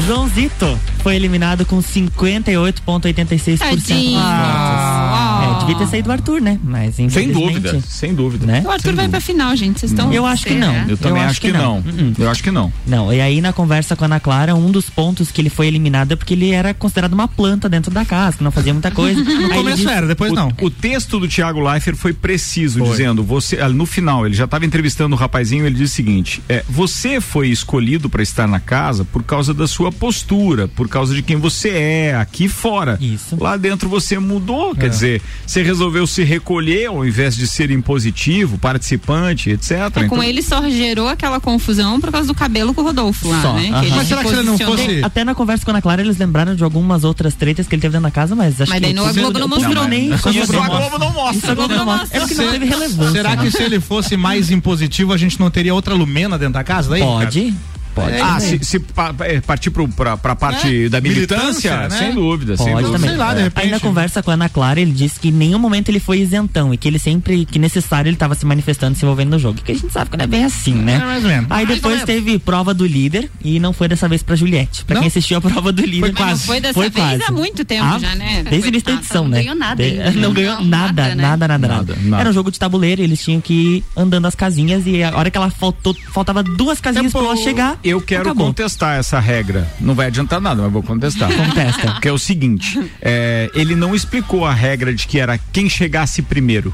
Joãozito 0.06 0.78
foi 1.02 1.14
eliminado 1.16 1.64
com 1.66 1.78
58,86% 1.80 3.50
dos 3.74 3.84
Tadinho. 3.84 4.20
votos. 4.20 5.44
É, 5.44 5.58
devia 5.60 5.76
ter 5.76 5.86
saído 5.88 6.08
o 6.08 6.12
Arthur, 6.12 6.40
né? 6.40 6.58
Mas 6.64 6.94
Sem 6.96 7.30
dúvida, 7.30 7.80
sem 7.86 8.14
dúvida. 8.14 8.46
Né? 8.46 8.62
O 8.66 8.70
Arthur 8.70 8.94
vai 8.94 9.08
pra 9.08 9.20
final, 9.20 9.54
gente. 9.54 9.78
Vocês 9.80 9.92
estão. 9.92 10.12
Eu 10.12 10.26
acho 10.26 10.46
que 10.46 10.54
não. 10.54 10.74
Eu 10.88 10.96
também 10.96 11.22
acho, 11.22 11.40
que, 11.40 11.52
não. 11.52 11.76
Uh-uh. 11.78 12.14
Eu 12.18 12.30
acho 12.30 12.42
que 12.42 12.50
não. 12.50 12.72
Não, 12.86 13.12
e 13.12 13.20
aí 13.20 13.40
na 13.40 13.52
conversa 13.52 13.94
com 13.94 14.04
a 14.04 14.06
Ana 14.06 14.18
Clara, 14.20 14.54
um 14.54 14.70
dos 14.70 14.90
pontos 14.90 15.30
que 15.30 15.40
ele 15.40 15.50
foi 15.50 15.66
eliminado 15.68 16.12
é 16.12 16.16
porque 16.16 16.34
ele 16.34 16.50
era 16.50 16.74
considerado 16.74 17.12
uma 17.12 17.28
planta 17.28 17.68
dentro 17.68 17.90
da 17.92 18.04
casa, 18.04 18.38
que 18.38 18.44
não 18.44 18.50
fazia 18.50 18.72
muita 18.72 18.90
coisa. 18.90 19.22
No 19.44 19.48
começo 19.50 19.76
disse- 19.78 19.90
era, 19.90 20.06
depois 20.06 20.32
o, 20.32 20.34
não. 20.34 20.52
O 20.60 20.70
texto 20.70 21.20
do 21.20 21.28
Thiago 21.28 21.60
Leifert 21.60 21.96
foi 21.96 22.12
preciso, 22.12 22.78
Foi. 22.78 22.88
dizendo, 22.90 23.22
você, 23.22 23.58
ah, 23.60 23.68
no 23.68 23.84
final, 23.84 24.24
ele 24.26 24.34
já 24.34 24.44
estava 24.44 24.64
entrevistando 24.64 25.14
o 25.14 25.18
rapazinho, 25.18 25.66
ele 25.66 25.74
diz 25.76 25.90
o 25.90 25.94
seguinte: 25.94 26.42
é, 26.48 26.64
você 26.68 27.20
foi 27.20 27.48
escolhido 27.48 28.08
para 28.08 28.22
estar 28.22 28.46
na 28.48 28.58
casa 28.60 29.04
por 29.04 29.22
causa 29.22 29.52
da 29.52 29.66
sua 29.66 29.83
postura, 29.92 30.68
por 30.68 30.88
causa 30.88 31.14
de 31.14 31.22
quem 31.22 31.36
você 31.36 31.70
é, 31.70 32.14
aqui 32.16 32.48
fora. 32.48 32.96
Isso. 33.00 33.36
Lá 33.40 33.56
dentro 33.56 33.88
você 33.88 34.18
mudou, 34.18 34.74
quer 34.74 34.86
É. 34.86 34.88
dizer, 34.88 35.22
você 35.46 35.62
resolveu 35.62 36.06
se 36.06 36.22
recolher 36.24 36.86
ao 36.86 37.04
invés 37.06 37.36
de 37.36 37.46
ser 37.46 37.70
impositivo, 37.70 38.58
participante, 38.58 39.50
etc. 39.50 39.70
É, 39.72 39.90
com 39.90 40.00
Então, 40.16 40.22
ele 40.22 40.42
só 40.42 40.68
gerou 40.68 41.08
aquela 41.08 41.40
confusão 41.40 42.00
por 42.00 42.10
causa 42.12 42.26
do 42.28 42.34
cabelo 42.34 42.72
com 42.74 42.80
o 42.80 42.84
Rodolfo 42.84 43.28
lá, 43.28 43.42
Só, 43.42 43.52
né? 43.54 43.62
Que 43.82 43.90
Mas 43.90 44.08
será 44.08 44.22
que 44.22 44.28
se 44.28 44.34
ele 44.34 44.42
não 44.42 44.58
fosse- 44.58 45.04
Até 45.04 45.24
na 45.24 45.34
conversa 45.34 45.64
com 45.64 45.70
a 45.70 45.74
Ana 45.74 45.82
Clara, 45.82 46.02
eles 46.02 46.16
lembraram 46.18 46.54
de 46.54 46.62
algumas 46.64 47.04
outras 47.04 47.34
tretas 47.34 47.66
que 47.66 47.74
ele 47.74 47.82
teve 47.82 47.92
dentro 47.92 48.04
da 48.04 48.10
casa, 48.10 48.34
mas 48.34 48.60
acho 48.60 48.70
Mas 48.70 48.78
que. 48.80 48.86
daí 48.86 48.92
no- 48.94 49.04
a 49.04 49.12
Globo 49.12 49.38
não 49.38 49.48
mostrou. 49.48 49.88
nem- 49.88 50.12
Isso 50.14 50.22
Globo 50.22 50.52
a 50.52 50.68
não 50.68 50.78
Globo 50.78 50.98
não 50.98 51.12
mostra. 51.12 51.36
Isso 51.38 51.50
a 51.50 51.54
Globo 51.54 51.74
não 51.74 51.84
mostra. 51.84 52.16
É 52.16 52.20
porque 52.20 52.34
não 52.34 52.44
Se- 52.44 52.50
teve 52.52 52.64
relevância. 52.66 53.12
Será 53.12 53.36
que 53.36 53.44
né? 53.44 53.50
se 53.50 53.62
ele 53.62 53.80
fosse 53.80 54.16
mais 54.16 54.50
impositivo, 54.50 55.12
a 55.12 55.16
gente 55.16 55.38
não 55.40 55.50
teria 55.50 55.74
outra 55.74 55.94
Lumena 55.94 56.38
dentro 56.38 56.54
da 56.54 56.64
casa 56.64 56.90
daí? 56.90 57.00
Pode. 57.02 57.54
Pode. 57.94 58.16
Ah, 58.20 58.40
se, 58.40 58.58
se 58.62 58.82
é, 59.20 59.40
partir 59.40 59.70
pro, 59.70 59.86
pra, 59.88 60.16
pra 60.16 60.34
parte 60.34 60.86
É, 60.86 60.88
da 60.88 61.00
militância, 61.00 61.70
militância, 61.72 61.88
né? 61.88 61.90
sem 62.06 62.14
dúvida, 62.14 62.56
sem 62.56 62.66
Pode 62.72 62.86
dúvida. 62.86 62.92
também. 62.98 63.10
Sei 63.10 63.18
lá, 63.18 63.34
de 63.34 63.40
É. 63.40 63.42
repente. 63.44 63.64
Aí 63.64 63.70
na 63.70 63.80
conversa 63.80 64.22
com 64.22 64.30
a 64.30 64.34
Ana 64.34 64.48
Clara, 64.48 64.80
ele 64.80 64.92
disse 64.92 65.18
que 65.20 65.28
em 65.28 65.32
nenhum 65.32 65.58
momento 65.58 65.88
ele 65.88 66.00
foi 66.00 66.18
isentão 66.20 66.72
e 66.74 66.76
que 66.76 66.88
ele 66.88 66.98
sempre, 66.98 67.44
que 67.44 67.58
necessário, 67.58 68.08
ele 68.08 68.16
estava 68.16 68.34
se 68.34 68.44
manifestando, 68.44 68.96
se 68.98 69.04
envolvendo 69.04 69.30
no 69.30 69.38
jogo. 69.38 69.60
Que 69.62 69.72
a 69.72 69.74
gente 69.74 69.92
sabe 69.92 70.10
que 70.10 70.16
não 70.16 70.24
é 70.24 70.26
bem 70.26 70.44
assim, 70.44 70.74
né? 70.74 70.94
É, 70.94 70.98
mais 70.98 71.22
ou 71.24 71.30
menos. 71.30 71.46
Aí 71.50 71.66
depois 71.66 72.02
teve 72.04 72.38
prova 72.38 72.74
do 72.74 72.86
líder 72.86 73.30
e 73.42 73.58
não 73.60 73.72
foi 73.72 73.88
dessa 73.88 74.08
vez 74.08 74.22
pra 74.22 74.34
Juliette. 74.36 74.84
Pra 74.84 74.94
Não? 74.94 75.02
quem 75.02 75.08
assistiu 75.08 75.38
a 75.38 75.40
prova 75.40 75.70
do 75.72 75.82
líder, 75.84 76.12
Mas 76.18 76.30
não 76.30 76.38
foi 76.38 76.60
dessa 76.60 76.80
vez 76.88 77.20
há 77.28 77.32
muito 77.32 77.64
tempo 77.64 77.84
Ah, 77.84 77.98
já, 77.98 78.14
né? 78.14 78.44
Desde 78.48 78.70
da 78.80 78.92
edição, 78.92 79.24
não 79.24 79.30
né? 79.30 79.38
ganhou 79.42 79.54
nada 79.54 79.82
ainda. 79.82 80.10
Não 80.24 80.32
ganhou 80.32 80.56
Não, 80.56 80.64
nada, 80.64 81.02
nada, 81.02 81.14
né? 81.14 81.22
nada, 81.22 81.48
nada, 81.48 81.68
Nada, 81.68 81.92
nada. 81.94 81.96
nada. 82.02 82.20
Era 82.22 82.30
um 82.30 82.32
jogo 82.32 82.50
de 82.50 82.58
tabuleiro, 82.58 83.02
eles 83.02 83.22
tinham 83.22 83.40
que 83.40 83.52
ir 83.54 83.84
andando 83.96 84.26
as 84.26 84.34
casinhas 84.34 84.86
e 84.86 85.02
a 85.02 85.16
hora 85.16 85.30
que 85.30 85.36
ela 85.36 85.50
faltou, 85.50 85.94
faltava 86.12 86.42
duas 86.42 86.80
casinhas 86.80 87.12
pra 87.12 87.20
ela 87.20 87.36
chegar. 87.36 87.78
Eu 87.84 88.00
quero 88.00 88.22
acabou. 88.30 88.46
contestar 88.46 88.98
essa 88.98 89.20
regra. 89.20 89.68
Não 89.78 89.94
vai 89.94 90.06
adiantar 90.06 90.40
nada, 90.40 90.62
mas 90.62 90.72
vou 90.72 90.82
contestar. 90.82 91.30
Contesta. 91.30 91.92
Porque 91.92 92.08
é 92.08 92.12
o 92.12 92.18
seguinte: 92.18 92.80
é, 93.00 93.50
ele 93.54 93.76
não 93.76 93.94
explicou 93.94 94.46
a 94.46 94.52
regra 94.54 94.94
de 94.94 95.06
que 95.06 95.18
era 95.18 95.38
quem 95.52 95.68
chegasse 95.68 96.22
primeiro. 96.22 96.72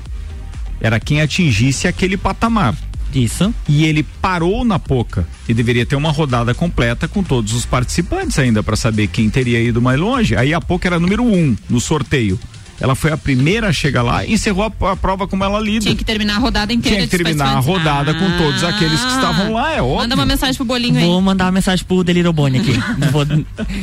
Era 0.80 1.00
quem 1.00 1.20
atingisse 1.20 1.88
aquele 1.88 2.16
patamar. 2.16 2.74
Isso. 3.14 3.52
E 3.68 3.84
ele 3.84 4.02
parou 4.02 4.64
na 4.64 4.78
poca. 4.78 5.26
E 5.48 5.52
deveria 5.52 5.84
ter 5.84 5.96
uma 5.96 6.12
rodada 6.12 6.54
completa 6.54 7.08
com 7.08 7.22
todos 7.22 7.52
os 7.52 7.66
participantes 7.66 8.38
ainda 8.38 8.62
para 8.62 8.76
saber 8.76 9.08
quem 9.08 9.28
teria 9.28 9.60
ido 9.60 9.82
mais 9.82 9.98
longe. 9.98 10.36
Aí 10.36 10.54
a 10.54 10.60
poca 10.60 10.88
era 10.88 11.00
número 11.00 11.24
um 11.24 11.56
no 11.68 11.80
sorteio. 11.80 12.38
Ela 12.80 12.94
foi 12.94 13.12
a 13.12 13.16
primeira 13.16 13.68
a 13.68 13.72
chegar 13.72 14.02
lá 14.02 14.24
e 14.24 14.32
encerrou 14.32 14.64
a, 14.64 14.90
a 14.92 14.96
prova 14.96 15.28
como 15.28 15.44
ela 15.44 15.60
líder. 15.60 15.80
Tinha 15.80 15.94
que 15.96 16.04
terminar 16.04 16.36
a 16.36 16.38
rodada 16.38 16.72
inteira. 16.72 16.96
Tinha 16.98 17.08
que 17.08 17.16
terminar 17.16 17.56
a 17.56 17.60
rodada 17.60 18.14
com 18.14 18.38
todos 18.38 18.64
aqueles 18.64 19.00
que 19.00 19.12
estavam 19.12 19.52
lá, 19.52 19.72
é 19.74 19.82
óbvio. 19.82 19.98
Manda 19.98 20.14
uma 20.14 20.26
mensagem 20.26 20.56
pro 20.56 20.64
bolinho 20.64 20.96
aí. 20.98 21.04
Vou 21.04 21.20
mandar 21.20 21.44
uma 21.44 21.52
mensagem 21.52 21.84
pro 21.84 22.02
Deliro 22.02 22.32
Boni 22.32 22.58
aqui. 22.58 22.72
Vou- 23.12 23.26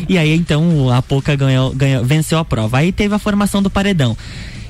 E 0.09 0.17
aí, 0.17 0.33
então, 0.35 0.89
a 0.91 1.01
Poca 1.01 1.35
ganhou, 1.35 1.71
ganhou, 1.75 2.03
venceu 2.03 2.39
a 2.39 2.45
prova. 2.45 2.79
Aí 2.79 2.91
teve 2.91 3.13
a 3.13 3.19
formação 3.19 3.61
do 3.61 3.69
paredão. 3.69 4.17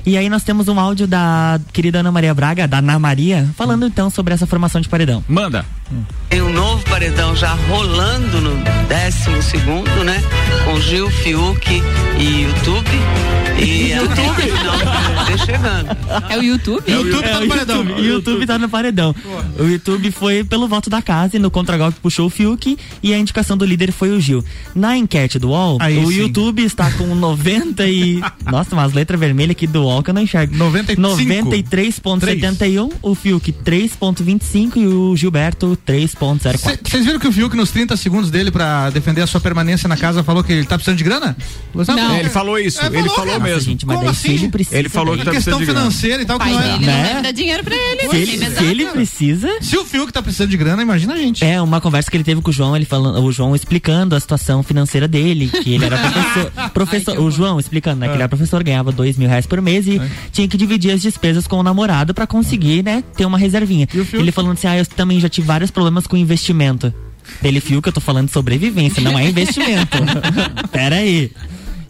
E 0.08 0.16
aí 0.16 0.30
nós 0.30 0.42
temos 0.42 0.68
um 0.68 0.80
áudio 0.80 1.06
da 1.06 1.60
querida 1.70 2.00
Ana 2.00 2.10
Maria 2.10 2.32
Braga, 2.32 2.66
da 2.66 2.78
Ana 2.78 2.98
Maria, 2.98 3.46
falando 3.54 3.86
então 3.86 4.08
sobre 4.08 4.32
essa 4.32 4.46
formação 4.46 4.80
de 4.80 4.88
paredão. 4.88 5.22
Manda. 5.28 5.66
Tem 6.30 6.40
um 6.40 6.50
novo 6.50 6.82
paredão 6.84 7.36
já 7.36 7.52
rolando 7.52 8.40
no 8.40 8.56
décimo 8.88 9.42
segundo, 9.42 10.04
né? 10.04 10.22
Com 10.64 10.80
Gil, 10.80 11.10
Fiuk 11.10 11.82
e 12.18 12.42
YouTube. 12.42 12.90
E 13.58 13.92
YouTube? 13.92 14.52
Não, 14.64 15.24
tá 15.24 15.36
chegando. 15.44 15.96
É 16.30 16.38
o 16.38 16.42
YouTube? 16.42 16.82
É, 16.86 16.96
o 16.96 17.06
YouTube, 17.06 17.92
o 17.92 18.04
YouTube 18.04 18.46
tá 18.46 18.58
no 18.58 18.68
paredão. 18.68 19.14
O 19.58 19.64
YouTube 19.64 20.10
foi 20.12 20.44
pelo 20.44 20.68
voto 20.68 20.88
da 20.88 21.02
casa 21.02 21.36
e 21.36 21.38
no 21.38 21.50
contragolpe 21.50 21.98
puxou 22.00 22.26
o 22.26 22.30
Fiuk 22.30 22.78
e 23.02 23.12
a 23.12 23.18
indicação 23.18 23.56
do 23.56 23.64
líder 23.64 23.90
foi 23.90 24.10
o 24.10 24.20
Gil. 24.20 24.44
Na 24.74 24.96
enquete 24.96 25.38
do 25.38 25.48
UOL, 25.48 25.78
Aí 25.80 25.98
o 25.98 26.08
sim. 26.08 26.20
YouTube 26.20 26.62
está 26.62 26.90
com 26.92 27.14
90 27.14 27.86
e... 27.86 28.22
Nossa, 28.46 28.74
umas 28.74 28.92
letras 28.92 29.18
vermelhas 29.18 29.52
aqui 29.52 29.66
do 29.66 29.82
UOL 29.82 29.97
que 30.02 30.10
eu 30.10 30.14
não 30.14 30.22
enxergo. 30.22 30.56
95. 30.56 31.00
93.71, 31.48 32.92
o 33.02 33.14
Fiuk 33.14 33.52
3.25 33.52 34.76
e 34.76 34.86
o 34.86 35.16
Gilberto 35.16 35.76
3.04. 35.86 36.78
Vocês 36.84 37.04
viram 37.04 37.18
que 37.18 37.26
o 37.28 37.32
Fiuk, 37.32 37.56
nos 37.56 37.70
30 37.70 37.96
segundos 37.96 38.30
dele 38.30 38.50
pra 38.50 38.90
defender 38.90 39.22
a 39.22 39.26
sua 39.26 39.40
permanência 39.40 39.88
na 39.88 39.96
casa, 39.96 40.22
falou 40.22 40.42
que 40.42 40.52
ele 40.52 40.64
tá 40.66 40.76
precisando 40.76 40.98
de 40.98 41.04
grana? 41.04 41.36
Não. 41.74 42.16
Ele 42.18 42.28
falou 42.30 42.58
isso, 42.58 42.84
ele 42.84 43.08
falou 43.08 43.32
cara. 43.32 43.40
mesmo. 43.40 43.60
gente, 43.60 43.86
mas 43.86 43.96
Como 43.98 44.10
assim? 44.10 44.32
ele 44.34 44.48
precisa 44.48 44.78
Ele 44.78 44.88
falou 44.88 45.16
que 45.16 45.24
tá 45.24 45.30
questão 45.30 45.58
precisando 45.58 45.60
de 45.60 45.64
grana. 45.66 45.80
financeira 45.80 46.22
e 46.22 46.26
tal, 46.26 46.38
que 46.38 46.44
pai 46.44 46.54
não 46.54 46.60
é. 46.62 46.78
Né? 46.78 46.96
não 46.96 47.02
deve 47.08 47.22
dar 47.22 47.30
dinheiro 47.32 47.64
pra 47.64 47.74
ele. 47.76 48.00
Se 48.08 48.16
ele, 48.16 48.50
se 48.56 48.64
ele 48.64 48.86
precisa, 48.86 49.48
Se 49.60 49.76
o 49.76 49.84
Fiuk 49.84 50.12
tá 50.12 50.22
precisando 50.22 50.50
de 50.50 50.56
grana, 50.56 50.82
imagina 50.82 51.14
a 51.14 51.16
gente. 51.16 51.44
É, 51.44 51.60
uma 51.60 51.80
conversa 51.80 52.10
que 52.10 52.16
ele 52.16 52.24
teve 52.24 52.40
com 52.40 52.50
o 52.50 52.52
João, 52.52 52.76
ele 52.76 52.84
falando, 52.84 53.22
o 53.22 53.32
João 53.32 53.54
explicando 53.54 54.14
a 54.14 54.20
situação 54.20 54.62
financeira 54.62 55.06
dele, 55.08 55.48
que 55.48 55.74
ele 55.74 55.84
era 55.84 55.98
professor. 56.10 56.70
professor 56.70 57.18
o 57.20 57.30
João 57.30 57.58
explicando, 57.58 58.00
né? 58.00 58.06
Que 58.08 58.14
ele 58.14 58.22
era 58.22 58.28
professor, 58.28 58.62
ganhava 58.62 58.92
dois 58.92 59.16
mil 59.16 59.28
reais 59.28 59.46
por 59.46 59.60
mês 59.60 59.86
e 59.88 60.00
tinha 60.32 60.46
que 60.48 60.56
dividir 60.56 60.92
as 60.92 61.02
despesas 61.02 61.46
com 61.46 61.56
o 61.56 61.62
namorado 61.62 62.14
pra 62.14 62.26
conseguir, 62.26 62.82
né, 62.82 63.02
ter 63.16 63.24
uma 63.24 63.38
reservinha. 63.38 63.86
Ele 64.20 64.32
falando 64.32 64.52
assim, 64.52 64.66
ah, 64.66 64.78
eu 64.78 64.86
também 64.86 65.20
já 65.20 65.28
tive 65.28 65.46
vários 65.46 65.70
problemas 65.70 66.06
com 66.06 66.16
investimento. 66.16 66.92
Ele 67.42 67.60
viu 67.60 67.82
que 67.82 67.88
eu 67.88 67.92
tô 67.92 68.00
falando 68.00 68.28
sobrevivência, 68.30 69.02
não 69.02 69.18
é 69.18 69.28
investimento. 69.28 69.98
Pera 70.72 70.96
aí. 70.96 71.30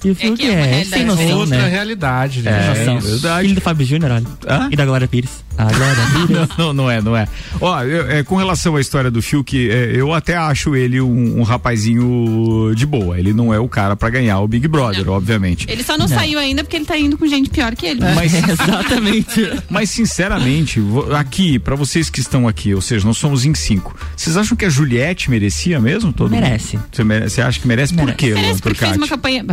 E 0.05 0.11
o 0.11 0.15
Fiuk 0.15 0.37
que 0.37 0.47
é 0.47 0.51
uma 0.51 0.59
é, 0.61 0.65
realidade. 0.65 0.89
sem 0.91 1.05
noção, 1.05 1.39
Outra 1.41 1.57
né? 1.59 1.69
realidade, 1.69 2.43
né? 2.43 2.69
noção. 2.69 3.01
verdade. 3.01 3.43
Filho 3.43 3.55
do 3.57 3.61
Fábio 3.61 3.87
Júnior, 3.87 4.13
olha. 4.13 4.25
Hã? 4.47 4.69
E 4.71 4.77
da 4.77 4.85
Glória 4.87 5.09
Pires. 5.09 5.45
A 5.57 5.65
Glória 5.65 6.05
Pires. 6.27 6.49
Não, 6.57 6.73
não 6.73 6.91
é, 6.91 7.03
não 7.03 7.17
é. 7.17 7.27
Ó, 7.61 7.83
eu- 7.83 8.09
é, 8.11 8.23
com 8.23 8.37
relação 8.37 8.77
à 8.77 8.81
história 8.81 9.11
do 9.11 9.21
Fiuk, 9.21 9.69
é, 9.71 9.91
eu 9.95 10.13
até 10.15 10.37
acho 10.37 10.77
ele 10.77 11.01
um, 11.01 11.41
um 11.41 11.43
rapazinho 11.43 12.73
de 12.77 12.87
boa. 12.87 13.19
Ele 13.19 13.33
não 13.33 13.53
é 13.53 13.59
o 13.59 13.69
cara 13.69 13.97
pra 13.97 14.09
ganhar 14.09 14.39
o 14.41 14.47
Big 14.47 14.69
Brother, 14.69 15.09
obviamente. 15.09 15.67
Ele 15.69 15.83
só 15.83 15.99
não, 15.99 16.07
saiu 16.07 16.39
ainda 16.39 16.63
porque 16.63 16.77
ele 16.77 16.85
tá 16.85 16.97
indo 16.97 17.19
com 17.19 17.27
gente 17.27 17.51
pior 17.51 17.75
que 17.75 17.87
ele. 17.87 18.01
Mas, 18.15 18.33
Exatamente. 18.49 19.51
mas 19.69 19.91
sinceramente, 19.91 20.81
aqui, 21.19 21.59
pra 21.59 21.75
vocês 21.75 22.09
que 22.09 22.21
estão 22.21 22.47
aqui, 22.47 22.73
ou 22.75 22.81
seja, 22.81 23.05
nós 23.07 23.19
somos 23.19 23.45
em 23.45 23.55
cinco, 23.55 23.97
vocês 24.17 24.37
acham 24.37 24.57
que 24.57 24.65
a 24.65 24.71
Juliette 24.71 25.29
merecia 25.31 25.81
mesmo? 25.81 26.13
Todo 26.13 26.31
mundo? 26.31 26.41
Merece. 26.41 26.79
Você, 27.29 27.43
acha 27.43 27.59
que 27.61 27.67
merece? 27.67 27.93
Por 27.95 28.05
Merece. 28.05 28.17
quê, 28.19 28.33
Luan 28.33 28.43
Parece 28.43 28.63
porque 28.63 28.79
fez 28.79 28.97
uma 28.97 29.09
campanha. 29.09 29.45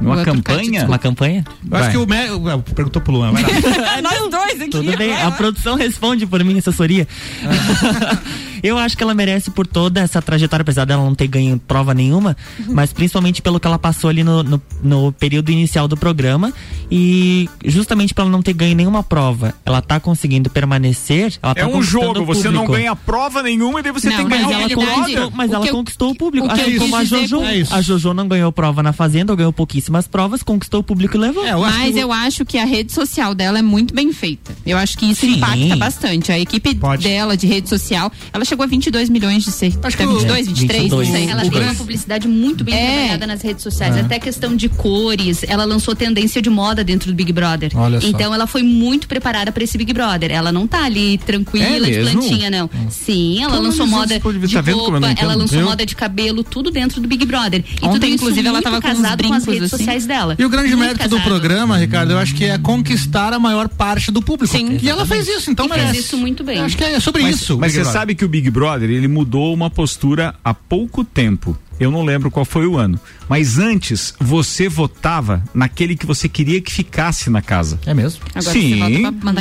Uma 0.00 0.16
outro 0.16 0.34
campanha? 0.34 0.72
cara, 0.72 0.88
Uma 0.88 0.98
campanha? 0.98 1.44
Eu 1.70 1.76
acho 1.76 1.90
que 1.90 1.96
o 1.96 2.06
Mé... 2.06 2.26
Perguntou 2.74 3.02
pro 3.02 3.12
Luan, 3.12 3.32
vai 3.32 3.42
lá. 3.42 4.02
Nós 4.02 4.30
dois 4.30 4.60
aqui. 4.60 4.70
Tudo 4.70 4.96
bem, 4.96 5.12
a 5.14 5.30
produção 5.30 5.76
responde 5.76 6.26
por 6.26 6.42
mim, 6.44 6.58
assessoria. 6.58 7.06
Eu 8.62 8.78
acho 8.78 8.96
que 8.96 9.02
ela 9.02 9.14
merece 9.14 9.50
por 9.50 9.66
toda 9.66 10.00
essa 10.00 10.20
trajetória, 10.22 10.62
apesar 10.62 10.84
dela 10.84 11.02
não 11.04 11.14
ter 11.14 11.26
ganho 11.26 11.58
prova 11.58 11.92
nenhuma, 11.94 12.36
mas 12.68 12.92
principalmente 12.92 13.42
pelo 13.42 13.58
que 13.58 13.66
ela 13.66 13.78
passou 13.78 14.08
ali 14.10 14.22
no, 14.22 14.42
no, 14.42 14.62
no 14.82 15.12
período 15.12 15.50
inicial 15.50 15.88
do 15.88 15.96
programa 15.96 16.52
e 16.90 17.48
justamente 17.64 18.14
pela 18.14 18.28
não 18.28 18.42
ter 18.42 18.52
ganho 18.52 18.74
nenhuma 18.76 19.02
prova, 19.02 19.54
ela 19.64 19.80
tá 19.82 19.98
conseguindo 19.98 20.50
permanecer. 20.50 21.34
Ela 21.42 21.52
É 21.56 21.60
tá 21.62 21.66
um 21.66 21.72
conquistando 21.72 22.04
jogo, 22.20 22.24
você 22.24 22.50
não 22.50 22.66
ganha 22.66 22.94
prova 22.94 23.42
nenhuma 23.42 23.80
e 23.80 23.82
daí 23.82 23.92
você 23.92 24.08
Não, 24.08 24.16
tem 24.16 24.26
que 24.26 24.30
ganhar 24.30 24.48
um 24.48 24.52
conquistou- 24.62 24.84
Brother. 24.94 25.30
Mas 25.34 25.50
O 25.50 25.54
ela 25.54 25.66
eu- 25.66 25.72
conquistou 25.72 26.10
o 26.10 26.14
público. 26.14 26.46
o 26.46 26.50
Assim 26.50 26.78
como 26.78 26.96
a 26.96 27.04
Jojo. 27.04 27.42
É. 27.42 27.62
A 27.70 27.80
Jojo 27.80 28.14
não 28.14 28.28
ganhou 28.28 28.52
prova 28.52 28.82
na 28.82 28.92
Fazenda, 28.92 29.34
ganhou 29.34 29.52
pouquíssimas 29.52 30.06
provas, 30.06 30.42
conquistou 30.42 30.80
o 30.80 30.82
público 30.82 31.16
e 31.16 31.20
levou. 31.20 31.44
É, 31.44 31.52
eu 31.52 31.60
Mas 31.60 31.94
que 31.94 32.00
eu 32.00 32.12
acho 32.12 32.44
que 32.44 32.58
a 32.58 32.64
rede 32.64 32.92
social 32.92 33.34
dela 33.34 33.58
é 33.58 33.62
muito 33.62 33.94
bem 33.94 34.12
feita. 34.12 34.54
Eu 34.64 34.76
acho 34.78 34.96
que 34.98 35.06
isso 35.10 35.22
Sim. 35.22 35.36
impacta 35.36 35.76
bastante. 35.76 36.30
A 36.32 36.38
equipe 36.38 36.74
Pode. 36.74 37.02
dela 37.04 37.36
de 37.36 37.46
rede 37.46 37.68
social, 37.68 38.10
ela 38.32 38.44
chegou 38.52 38.64
a 38.64 38.66
22 38.66 39.08
milhões 39.08 39.42
de 39.44 39.50
ser. 39.50 39.72
Acho 39.82 39.96
que 39.96 40.02
Até 40.02 40.06
o- 40.12 40.18
22, 40.18 40.46
23, 40.48 40.82
22. 40.82 41.08
não 41.08 41.14
sei. 41.16 41.28
Ela 41.28 41.40
tem 41.48 41.62
uma 41.62 41.74
publicidade 41.74 42.28
muito 42.28 42.62
bem 42.64 42.74
É. 42.74 42.94
trabalhada 42.96 43.26
nas 43.26 43.40
redes 43.42 43.62
sociais, 43.62 43.96
até 43.96 44.18
questão 44.18 44.54
de 44.54 44.68
cores. 44.68 45.42
Ela 45.48 45.64
lançou 45.64 45.94
tendência 45.94 46.42
de 46.42 46.50
moda 46.50 46.84
dentro 46.84 47.10
do 47.10 47.14
Big 47.14 47.32
Brother. 47.32 47.70
Olha 47.74 48.00
só. 48.00 48.06
Então 48.06 48.34
ela 48.34 48.46
foi 48.46 48.62
muito 48.62 49.08
preparada 49.08 49.50
para 49.50 49.64
esse 49.64 49.78
Big 49.78 49.92
Brother. 49.92 50.30
Ela 50.30 50.52
não 50.52 50.66
tá 50.66 50.84
ali 50.84 51.16
tranquila 51.18 51.88
É 51.88 51.90
de 51.90 52.10
plantinha, 52.10 52.50
não. 52.50 52.68
Sim, 52.90 53.42
ela 53.42 53.56
Pô, 53.56 53.62
lançou 53.62 53.86
mas 53.86 53.94
moda 53.94 54.06
de 54.18 54.20
tá 54.54 54.62
como 54.62 54.78
roupa, 54.78 55.14
ela 55.18 55.34
lançou 55.34 55.58
Viu? 55.58 55.66
moda 55.68 55.86
de 55.86 55.96
cabelo, 55.96 56.44
tudo 56.44 56.70
dentro 56.70 57.00
do 57.00 57.08
Big 57.08 57.24
Brother. 57.24 57.64
E 57.64 57.84
Ontem, 57.86 57.92
tudo 57.94 58.04
isso 58.06 58.14
inclusive, 58.16 58.46
ela 58.48 58.60
tava 58.62 58.80
com 58.82 58.88
uns 58.88 58.96
casado 58.96 59.24
com 59.24 59.32
as 59.32 59.44
redes 59.46 59.62
assim. 59.62 59.76
sociais 59.78 60.04
dela. 60.06 60.36
E 60.38 60.44
o 60.44 60.48
grande 60.50 60.68
Muito 60.68 60.80
mérito 60.80 61.08
do 61.08 61.16
casado. 61.16 61.24
programa, 61.24 61.78
Ricardo, 61.78 62.10
eu 62.12 62.18
acho 62.18 62.34
que 62.34 62.44
é 62.44 62.58
conquistar 62.58 63.32
a 63.32 63.38
maior 63.38 63.68
parte 63.68 64.10
do 64.10 64.20
público. 64.20 64.54
Sim. 64.54 64.78
E 64.82 64.88
ela 64.90 65.06
fez 65.06 65.26
isso, 65.26 65.50
então 65.50 65.66
E 65.66 65.68
fez 65.70 65.80
merece. 65.80 66.00
isso 66.00 66.16
muito 66.18 66.44
bem. 66.44 66.58
Eu 66.58 66.64
acho 66.64 66.76
que 66.76 66.84
é 66.84 67.00
sobre 67.00 67.22
Mas, 67.22 67.36
isso. 67.36 67.58
mas 67.58 67.72
você 67.72 67.84
sabe 67.84 68.14
que 68.14 68.24
o 68.24 68.28
Big 68.28 68.41
Brother, 68.50 68.90
ele 68.90 69.08
mudou 69.08 69.52
uma 69.52 69.70
postura 69.70 70.34
há 70.44 70.52
pouco 70.52 71.04
tempo. 71.04 71.56
Eu 71.78 71.90
não 71.90 72.04
lembro 72.04 72.30
qual 72.30 72.44
foi 72.44 72.66
o 72.66 72.76
ano. 72.76 73.00
Mas 73.32 73.56
antes, 73.58 74.12
você 74.20 74.68
votava 74.68 75.42
naquele 75.54 75.96
que 75.96 76.04
você 76.04 76.28
queria 76.28 76.60
que 76.60 76.70
ficasse 76.70 77.30
na 77.30 77.40
casa. 77.40 77.80
É 77.86 77.94
mesmo? 77.94 78.20
Agora 78.34 78.52
Sim, 78.52 78.78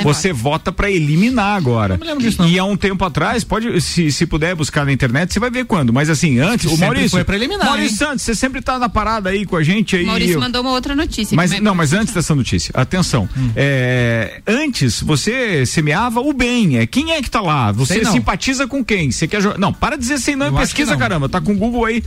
você 0.02 0.32
vota 0.32 0.72
pra 0.72 0.90
eliminar 0.90 1.58
agora. 1.58 1.96
Não 1.96 2.00
me 2.00 2.06
lembro 2.06 2.24
disso, 2.24 2.42
não. 2.42 2.48
E 2.48 2.58
há 2.58 2.64
um 2.64 2.78
tempo 2.78 3.04
atrás, 3.04 3.44
pode, 3.44 3.82
se, 3.82 4.10
se 4.10 4.26
puder 4.26 4.56
buscar 4.56 4.86
na 4.86 4.94
internet, 4.94 5.34
você 5.34 5.42
vai 5.42 5.52
ver 5.52 5.66
quando. 5.66 5.92
Mas 5.92 6.10
assim, 6.10 6.40
antes, 6.40 6.72
o 6.72 6.78
Maurício. 6.78 7.10
foi 7.10 7.26
pra 7.26 7.36
eliminar, 7.36 7.66
Maurício 7.66 7.92
hein? 7.92 7.98
Santos, 7.98 8.22
você 8.22 8.34
sempre 8.34 8.62
tá 8.62 8.80
na 8.80 8.88
parada 8.88 9.30
aí 9.30 9.46
com 9.46 9.58
a 9.58 9.64
gente 9.64 9.98
aí. 9.98 10.06
Maurício 10.06 10.36
eu- 10.36 10.40
mandou 10.40 10.62
uma 10.62 10.72
outra 10.72 10.96
notícia. 10.96 11.36
mas 11.36 11.60
não, 11.60 11.76
mas 11.76 11.92
antes 11.92 12.14
dessa 12.14 12.34
notícia, 12.34 12.72
atenção. 12.74 13.28
Hum. 13.36 13.50
É, 13.58 14.40
antes 14.48 15.02
você 15.02 15.66
semeava 15.66 16.22
o 16.22 16.32
bem. 16.32 16.78
É 16.78 16.88
quem 16.88 17.12
é 17.12 17.22
que 17.22 17.30
tá 17.30 17.42
lá? 17.42 17.74
Você 17.74 18.06
simpatiza 18.06 18.66
com 18.70 18.86
quem? 18.86 19.12
Você 19.12 19.28
quer 19.28 19.42
Não, 19.58 19.74
para 19.74 19.98
de 19.98 20.04
dizer 20.04 20.18
sem 20.20 20.38
não 20.38 20.46
Eu 20.46 20.54
e 20.54 20.56
acho 20.56 20.62
pesquisa, 20.68 20.96
caramba. 20.96 21.28
Tá 21.28 21.42
com 21.42 21.52
o 21.52 21.58
Google 21.58 21.84
aí. 21.84 22.02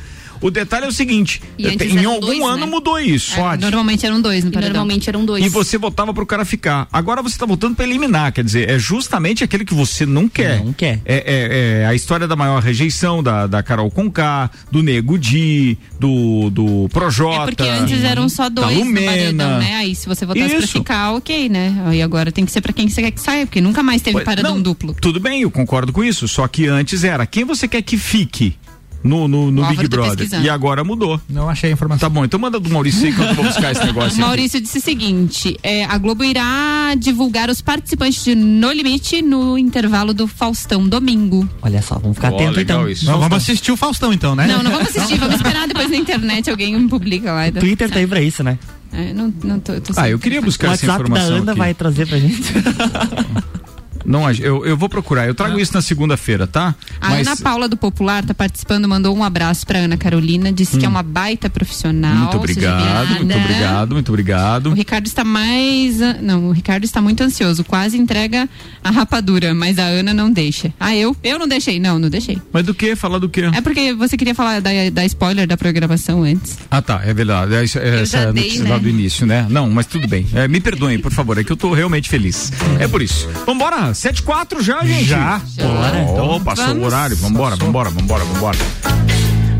O 0.44 0.50
detalhe 0.50 0.84
é 0.84 0.88
o 0.88 0.92
seguinte: 0.92 1.40
antes 1.58 1.90
em 1.90 1.98
eram 2.00 2.12
algum 2.12 2.26
dois, 2.26 2.42
ano 2.42 2.56
né? 2.58 2.66
mudou 2.66 3.00
isso. 3.00 3.40
É, 3.40 3.56
Normalmente 3.56 4.04
eram 4.04 4.20
dois 4.20 4.44
no 4.44 4.50
E 4.50 4.54
normalmente 4.60 5.08
eram 5.08 5.24
dois. 5.24 5.42
E 5.42 5.48
você 5.48 5.78
votava 5.78 6.12
pro 6.12 6.26
cara 6.26 6.44
ficar. 6.44 6.86
Agora 6.92 7.22
você 7.22 7.38
tá 7.38 7.46
votando 7.46 7.74
pra 7.74 7.86
eliminar, 7.86 8.30
quer 8.30 8.44
dizer, 8.44 8.68
é 8.68 8.78
justamente 8.78 9.42
aquele 9.42 9.64
que 9.64 9.72
você 9.72 10.04
não 10.04 10.28
quer. 10.28 10.62
Não 10.62 10.74
quer. 10.74 11.00
É, 11.06 11.14
é- 11.16 11.80
é 11.82 11.86
a 11.86 11.94
história 11.94 12.28
da 12.28 12.36
maior 12.36 12.62
rejeição 12.62 13.22
da, 13.22 13.46
da 13.46 13.62
Carol 13.62 13.90
Conká, 13.90 14.50
do 14.70 14.82
Nego 14.82 15.18
Di, 15.18 15.78
do, 15.98 16.50
do 16.50 16.88
Projota. 16.90 17.44
É 17.44 17.44
porque 17.46 17.62
antes 17.62 18.04
eram 18.04 18.28
só 18.28 18.50
dois 18.50 18.76
no 18.84 18.94
paredão, 19.02 19.58
né? 19.58 19.76
Aí 19.76 19.94
se 19.94 20.06
você 20.06 20.26
votasse 20.26 20.48
pra 20.50 20.58
Isso. 20.58 20.72
ficar, 20.78 21.12
ok, 21.12 21.48
né? 21.48 21.82
Aí 21.86 22.02
agora 22.02 22.30
tem 22.30 22.44
que 22.44 22.52
ser 22.52 22.60
pra 22.60 22.72
quem 22.74 22.86
você 22.90 23.00
quer 23.00 23.12
que 23.12 23.20
saia, 23.20 23.46
porque 23.46 23.62
nunca 23.62 23.82
mais 23.82 24.02
teve 24.02 24.12
Pois- 24.12 24.24
paredão 24.26 24.56
não, 24.56 24.62
duplo. 24.62 24.94
Tudo 25.00 25.18
bem, 25.18 25.40
eu 25.40 25.50
concordo 25.50 25.90
com 25.90 26.04
isso. 26.04 26.28
Só 26.28 26.46
que 26.46 26.66
antes 26.66 27.02
era 27.02 27.24
quem 27.24 27.44
você 27.44 27.66
quer 27.66 27.80
que 27.80 27.96
fique 27.96 28.56
no, 29.04 29.28
no, 29.28 29.50
no 29.50 29.62
O 29.62 29.66
Big 29.68 29.82
tá 29.82 29.88
Brother. 29.88 30.42
E 30.42 30.48
agora 30.48 30.82
mudou. 30.82 31.20
Não 31.28 31.48
achei 31.48 31.70
a 31.70 31.72
informação. 31.72 32.08
Tá 32.08 32.12
bom, 32.12 32.24
então 32.24 32.40
manda 32.40 32.58
do 32.58 32.70
Maurício 32.70 33.06
aí 33.06 33.12
que 33.14 33.20
eu 33.20 33.34
vou 33.34 33.44
buscar 33.44 33.70
esse 33.72 33.84
negócio. 33.86 34.10
aqui. 34.12 34.20
Maurício 34.20 34.60
disse 34.60 34.78
o 34.78 34.80
seguinte: 34.80 35.56
é, 35.62 35.84
a 35.84 35.96
Globo 35.98 36.24
irá 36.24 36.94
divulgar 36.98 37.50
os 37.50 37.60
participantes 37.60 38.24
de 38.24 38.34
No 38.34 38.72
Limite 38.72 39.20
no 39.22 39.58
intervalo 39.58 40.14
do 40.14 40.26
Faustão 40.26 40.88
domingo. 40.88 41.48
Olha 41.62 41.82
só, 41.82 41.98
vamos 41.98 42.16
ficar 42.16 42.32
Ó, 42.32 42.36
atento 42.36 42.56
legal 42.56 42.80
então. 42.80 42.90
isso. 42.90 43.04
Não, 43.06 43.20
vamos 43.20 43.36
assistir 43.36 43.70
o 43.72 43.76
Faustão 43.76 44.12
então, 44.12 44.34
né? 44.34 44.46
Não, 44.46 44.62
não 44.62 44.70
vamos 44.70 44.88
assistir, 44.88 45.18
vamos 45.18 45.34
esperar 45.36 45.68
depois 45.68 45.90
na 45.90 45.96
internet 45.96 46.48
alguém 46.50 46.74
publica 46.88 47.32
lá. 47.32 47.50
Twitter 47.52 47.90
tá 47.90 47.98
aí 47.98 48.06
pra 48.06 48.22
isso, 48.22 48.42
né? 48.42 48.58
É, 48.92 49.12
não, 49.12 49.32
não 49.42 49.58
tô, 49.58 49.72
tô 49.80 49.92
Ah, 49.96 50.08
eu 50.08 50.18
queria 50.20 50.38
O 50.40 50.44
buscar 50.44 50.72
essa 50.72 50.86
WhatsApp 50.86 51.10
da 51.10 51.18
informação. 51.18 51.36
Ana 51.42 51.50
aqui. 51.52 51.58
vai 51.58 51.74
trazer 51.74 52.06
pra 52.06 52.18
gente. 52.18 52.40
Não, 54.04 54.30
eu, 54.32 54.64
eu 54.66 54.76
vou 54.76 54.88
procurar. 54.88 55.26
Eu 55.26 55.34
trago 55.34 55.58
isso 55.58 55.72
na 55.74 55.82
segunda-feira, 55.82 56.46
tá? 56.46 56.74
A 57.00 57.14
Ana 57.14 57.36
Paula 57.36 57.68
do 57.68 57.76
Popular 57.76 58.24
tá 58.24 58.34
participando, 58.34 58.88
mandou 58.88 59.16
um 59.16 59.24
abraço 59.24 59.66
pra 59.66 59.78
Ana 59.78 59.96
Carolina, 59.96 60.52
disse 60.52 60.78
que 60.78 60.84
é 60.84 60.88
uma 60.88 61.02
baita 61.02 61.48
profissional. 61.48 62.14
Hum. 62.14 62.18
Muito 62.24 62.36
obrigado, 62.36 63.08
muito 63.08 63.26
bem-vinda. 63.26 63.44
obrigado, 63.44 63.92
muito 63.94 64.08
O 64.08 64.12
obrigado. 64.12 64.70
Ricardo 64.74 65.06
está 65.06 65.24
mais. 65.24 65.98
Não, 66.22 66.48
o 66.48 66.52
Ricardo 66.52 66.84
está 66.84 67.00
muito 67.00 67.22
ansioso, 67.22 67.64
quase 67.64 67.96
entrega 67.96 68.48
a 68.82 68.90
rapadura, 68.90 69.54
mas 69.54 69.78
a 69.78 69.84
Ana 69.84 70.12
não 70.12 70.30
deixa. 70.30 70.72
Ah, 70.78 70.94
eu? 70.94 71.16
Eu 71.22 71.38
não 71.38 71.48
deixei. 71.48 71.78
Não, 71.80 71.98
não 71.98 72.08
deixei. 72.10 72.40
Mas 72.52 72.64
do 72.64 72.74
que? 72.74 72.94
Falar 72.96 73.18
do 73.18 73.28
que? 73.28 73.40
É 73.42 73.60
porque 73.60 73.92
você 73.94 74.16
queria 74.16 74.34
falar 74.34 74.60
da, 74.60 74.70
da 74.92 75.04
spoiler 75.06 75.46
da 75.46 75.56
programação 75.56 76.22
antes. 76.22 76.58
Ah, 76.70 76.82
tá, 76.82 77.00
é 77.04 77.12
verdade. 77.14 77.54
É, 77.54 77.58
é 77.58 78.02
essa 78.02 78.18
já 78.24 78.32
dei, 78.32 78.42
notícia 78.44 78.64
né? 78.64 78.70
lá 78.70 78.78
do 78.78 78.88
início, 78.88 79.26
né? 79.26 79.46
Não, 79.48 79.68
mas 79.70 79.86
tudo 79.86 80.06
bem. 80.06 80.26
É, 80.34 80.46
me 80.48 80.60
perdoem, 80.60 80.98
por 80.98 81.12
favor, 81.12 81.38
é 81.38 81.44
que 81.44 81.52
eu 81.52 81.56
tô 81.56 81.72
realmente 81.72 82.08
feliz. 82.08 82.52
É 82.78 82.86
por 82.88 83.00
isso. 83.02 83.28
Vambora, 83.46 83.93
7 83.94 84.22
4 84.22 84.62
já, 84.62 84.84
gente. 84.84 85.04
Já? 85.04 85.40
Bora. 85.56 86.00
Então, 86.02 86.44
passou 86.44 86.64
o 86.64 86.68
vamos. 86.68 86.84
horário. 86.84 87.16
Vambora, 87.16 87.56
vambora, 87.56 87.90
vambora, 87.90 88.24
vambora. 88.24 88.58